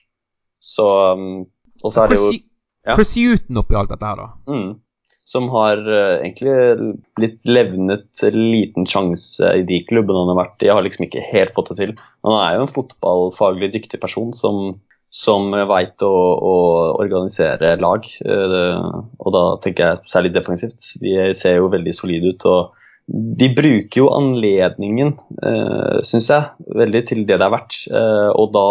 Så 0.62 0.87
um, 1.18 1.45
Og 1.83 1.93
så 1.93 2.05
er 2.05 2.12
det 2.12 2.20
jo 2.20 2.33
ja. 2.33 2.97
Huton 2.99 3.61
oppi 3.61 3.78
alt 3.78 3.93
dette 3.93 4.09
her, 4.09 4.18
da. 4.18 4.28
Mm. 4.51 4.70
Som 5.28 5.48
har 5.54 5.78
uh, 5.86 6.18
egentlig 6.18 6.94
blitt 7.18 7.38
levnet 7.46 8.22
liten 8.34 8.88
sjanse 8.90 9.52
i 9.60 9.66
de 9.66 9.82
klubbene 9.88 10.24
han 10.24 10.32
har 10.34 10.40
vært 10.42 10.64
i. 10.64 10.68
Jeg 10.68 10.76
Har 10.78 10.86
liksom 10.86 11.06
ikke 11.06 11.26
helt 11.28 11.54
fått 11.56 11.72
det 11.72 11.78
til. 11.78 11.92
Han 12.26 12.38
er 12.40 12.56
jo 12.56 12.64
en 12.66 12.74
fotballfaglig 12.74 13.70
dyktig 13.76 14.00
person 14.02 14.34
som, 14.34 14.60
som 15.14 15.54
veit 15.70 16.02
å, 16.02 16.12
å, 16.12 16.54
organisere 17.04 17.76
lag. 17.80 18.08
Uh, 18.26 19.02
og 19.22 19.34
da 19.36 19.44
tenker 19.62 19.86
jeg 19.86 20.14
særlig 20.16 20.34
defensivt. 20.34 20.94
De 21.02 21.30
ser 21.38 21.60
jo 21.60 21.72
veldig 21.72 21.96
solide 21.96 22.34
ut. 22.34 22.48
og 22.50 22.78
de 23.12 23.48
bruker 23.54 23.98
jo 23.98 24.10
anledningen, 24.14 25.16
uh, 25.42 25.98
syns 26.06 26.28
jeg, 26.30 26.50
veldig 26.78 27.02
til 27.08 27.24
det 27.26 27.38
det 27.40 27.46
er 27.46 27.54
verdt. 27.54 27.78
Uh, 27.90 28.30
og 28.38 28.52
da, 28.54 28.66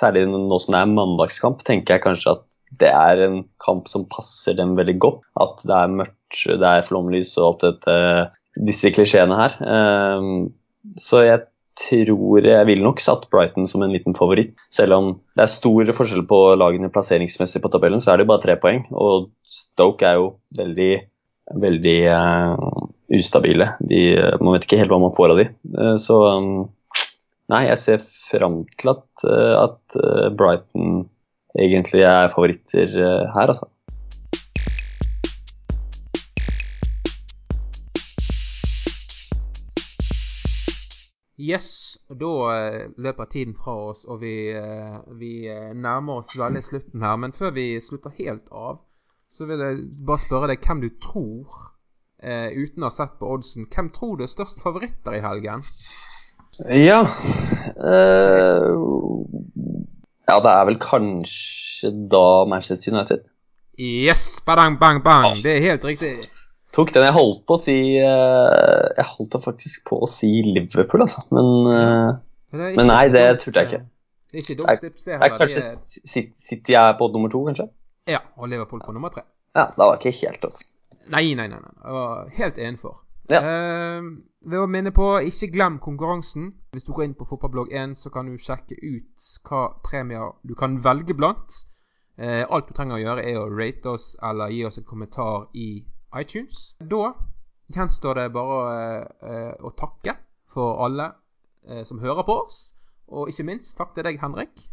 særlig 0.00 0.26
nå 0.32 0.60
som 0.62 0.76
det 0.76 0.82
er 0.82 0.94
mandagskamp, 0.94 1.64
tenker 1.66 1.96
jeg 1.96 2.04
kanskje 2.06 2.36
at 2.38 2.55
det 2.80 2.90
er 2.90 3.22
en 3.26 3.42
kamp 3.62 3.90
som 3.90 4.06
passer 4.10 4.56
dem 4.58 4.74
veldig 4.78 4.96
godt. 5.02 5.20
At 5.40 5.62
det 5.66 5.76
er 5.76 5.98
mørkt, 6.02 6.40
det 6.46 6.70
er 6.70 6.86
flomlys 6.86 7.34
og 7.38 7.48
alt 7.50 7.66
dette, 7.66 7.98
disse 8.68 8.92
klisjeene 8.94 9.38
her. 9.38 9.58
Uh, 9.62 10.48
så 11.00 11.22
jeg 11.26 11.44
tror 11.76 12.46
jeg 12.46 12.66
vil 12.70 12.80
nok 12.80 13.02
satt 13.04 13.26
Brighton 13.32 13.66
som 13.68 13.84
en 13.84 13.92
liten 13.92 14.16
favoritt. 14.16 14.54
Selv 14.72 14.96
om 14.96 15.10
det 15.36 15.44
er 15.44 15.52
stor 15.52 15.92
forskjell 15.98 16.24
på 16.28 16.40
lagene 16.56 16.90
plasseringsmessig 16.92 17.60
på 17.64 17.72
tabellen, 17.72 18.00
så 18.00 18.12
er 18.12 18.18
det 18.18 18.26
jo 18.26 18.32
bare 18.32 18.44
tre 18.46 18.56
poeng. 18.60 18.86
Og 18.96 19.30
Stoke 19.44 20.08
er 20.08 20.20
jo 20.20 20.30
veldig, 20.56 20.92
veldig 21.66 21.98
uh, 22.10 22.86
ustabile. 23.12 23.72
De, 23.80 24.00
man 24.40 24.56
vet 24.56 24.66
ikke 24.66 24.80
helt 24.80 24.92
hva 24.92 25.00
man 25.02 25.14
får 25.16 25.34
av 25.34 25.42
de. 25.42 25.48
Eh, 25.74 25.94
så 26.02 26.20
um, 26.38 26.54
nei, 27.52 27.66
jeg 27.70 27.82
ser 27.82 28.06
fram 28.30 28.62
til 28.74 28.94
at, 28.94 29.06
eh, 29.26 29.52
at 29.60 29.98
eh, 30.00 30.28
Brighton 30.36 31.04
egentlig 31.58 32.02
er 32.04 32.28
favoritter 32.34 32.92
her, 33.34 33.48
altså. 33.48 33.66
Yes, 41.38 41.98
da 42.08 42.26
uh, 42.26 42.92
løper 42.96 43.24
tiden 43.24 43.54
fra 43.54 43.74
oss, 43.90 44.04
og 44.04 44.20
vi, 44.20 44.34
uh, 44.56 45.18
vi 45.20 45.48
uh, 45.52 45.76
nærmer 45.76 46.22
oss 46.22 46.32
veldig 46.38 46.62
slutten 46.64 47.02
her. 47.02 47.16
Men 47.16 47.32
før 47.32 47.50
vi 47.50 47.80
slutter 47.84 48.10
helt 48.18 48.48
av, 48.50 48.80
så 49.36 49.44
vil 49.44 49.60
jeg 49.60 49.84
bare 50.06 50.24
spørre 50.24 50.48
deg 50.50 50.64
hvem 50.64 50.80
du 50.80 50.90
tror, 51.02 51.62
uten 52.26 52.82
å 52.82 52.88
ha 52.88 52.94
sett 52.94 53.18
på 53.20 53.28
oddsen, 53.28 53.66
hvem 53.68 53.90
tror 53.92 54.16
du 54.16 54.24
er 54.24 54.30
størst 54.32 54.62
favoritter 54.64 55.18
i 55.18 55.20
helgen? 55.20 55.60
Ja 56.72 57.02
Ja, 60.26 60.40
det 60.42 60.52
er 60.52 60.64
vel 60.68 60.78
kanskje 60.82 61.92
da 62.10 62.44
Manchester 62.50 62.94
United. 62.94 63.26
Yes! 63.78 64.40
Badang, 64.46 64.78
bang, 64.80 65.02
bang. 65.04 65.36
Det 65.44 65.52
er 65.56 65.62
helt 65.70 65.84
riktig. 65.84 66.14
Tok 66.74 66.92
den. 66.94 67.06
Jeg 67.06 67.14
holdt 67.16 67.44
på 67.48 67.56
å 67.56 67.60
si 67.60 67.76
uh, 68.02 68.88
Jeg 68.96 69.06
holdt 69.14 69.36
faktisk 69.44 69.86
på 69.88 70.00
å 70.04 70.08
si 70.10 70.30
Liverpool, 70.44 71.04
altså. 71.04 71.22
Men, 71.32 71.52
uh, 71.70 72.66
men 72.76 72.90
nei, 72.90 73.04
det 73.12 73.26
turte 73.44 73.62
jeg 73.62 73.70
ikke. 73.70 73.82
Det 74.32 74.42
ikke 74.42 74.58
dumt 74.58 74.82
tips, 74.82 75.06
det 75.06 75.16
heller. 75.16 75.38
Kanskje 75.40 76.24
sitter 76.34 76.80
er 76.82 76.96
på 76.98 77.08
nummer 77.14 77.32
to, 77.32 77.44
kanskje? 77.46 77.70
Ja, 78.10 78.24
og 78.36 78.50
Liverpool 78.50 78.82
på 78.82 78.94
nummer 78.96 79.14
tre. 79.14 79.24
Ja, 79.56 79.70
da 79.76 79.86
var 79.86 79.96
jeg 80.02 80.16
ikke 80.16 80.26
helt 80.26 80.50
off. 80.50 80.58
Nei, 81.06 81.28
nei, 81.38 81.46
nei. 81.46 81.60
nei. 81.62 81.74
Jeg 81.84 81.96
var 81.96 82.30
helt 82.40 82.58
innenfor. 82.60 82.98
Ja. 83.30 83.40
Uh, 83.42 84.10
ved 84.46 84.62
å 84.62 84.68
minne 84.70 84.92
på, 84.94 85.06
ikke 85.26 85.48
glem 85.54 85.80
konkurransen. 85.82 86.52
Hvis 86.76 86.84
du 86.86 86.92
går 86.94 87.08
inn 87.08 87.16
på 87.18 87.26
Fotballblogg1, 87.26 87.96
så 87.98 88.12
kan 88.14 88.28
du 88.30 88.36
sjekke 88.38 88.76
ut 88.78 89.30
hva 89.48 89.62
premier 89.82 90.36
du 90.46 90.54
kan 90.58 90.78
velge 90.84 91.16
blant. 91.18 91.64
Eh, 92.16 92.44
alt 92.48 92.68
du 92.68 92.72
trenger 92.76 92.96
å 92.96 93.02
gjøre, 93.02 93.24
er 93.28 93.38
å 93.40 93.48
rate 93.50 93.90
oss 93.92 94.12
eller 94.24 94.52
gi 94.54 94.62
oss 94.64 94.78
en 94.80 94.86
kommentar 94.88 95.48
i 95.52 95.82
iTunes. 96.16 96.70
Da 96.78 97.10
gjenstår 97.74 98.20
det 98.20 98.28
bare 98.36 98.70
eh, 99.20 99.52
å 99.58 99.72
takke 99.76 100.14
for 100.54 100.80
alle 100.86 101.10
eh, 101.66 101.82
som 101.88 102.00
hører 102.00 102.24
på 102.28 102.38
oss. 102.46 102.60
Og 103.12 103.28
ikke 103.30 103.48
minst 103.50 103.76
takk 103.78 103.92
til 103.96 104.06
deg, 104.06 104.20
Henrik. 104.22 104.68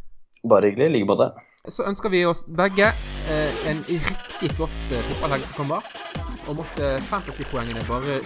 Bare 0.48 0.70
hyggelig. 0.70 0.92
I 0.92 0.96
like 1.00 1.10
måte. 1.10 1.32
Så 1.72 1.86
ønsker 1.88 2.12
vi 2.12 2.26
oss 2.28 2.42
begge 2.44 2.90
eh, 3.32 3.52
en 3.72 3.78
riktig 3.88 4.50
flott 4.58 4.74
eh, 4.92 5.00
fotballhelg 5.08 5.46
som 5.48 5.54
kommer. 5.62 5.86
Og 6.44 6.58
måtte 6.58 6.90
fantasypoengene 7.08 7.86
bare 7.88 8.18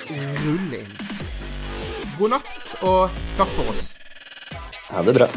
rulle 0.41 0.79
inn. 0.79 0.95
God 2.17 2.33
natt, 2.33 2.49
og 2.81 3.13
takk 3.37 3.53
for 3.53 3.69
oss. 3.69 3.99
Ha 4.89 5.05
det 5.05 5.13
bra. 5.19 5.29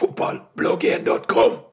fotballbloggen.com. 0.00 1.60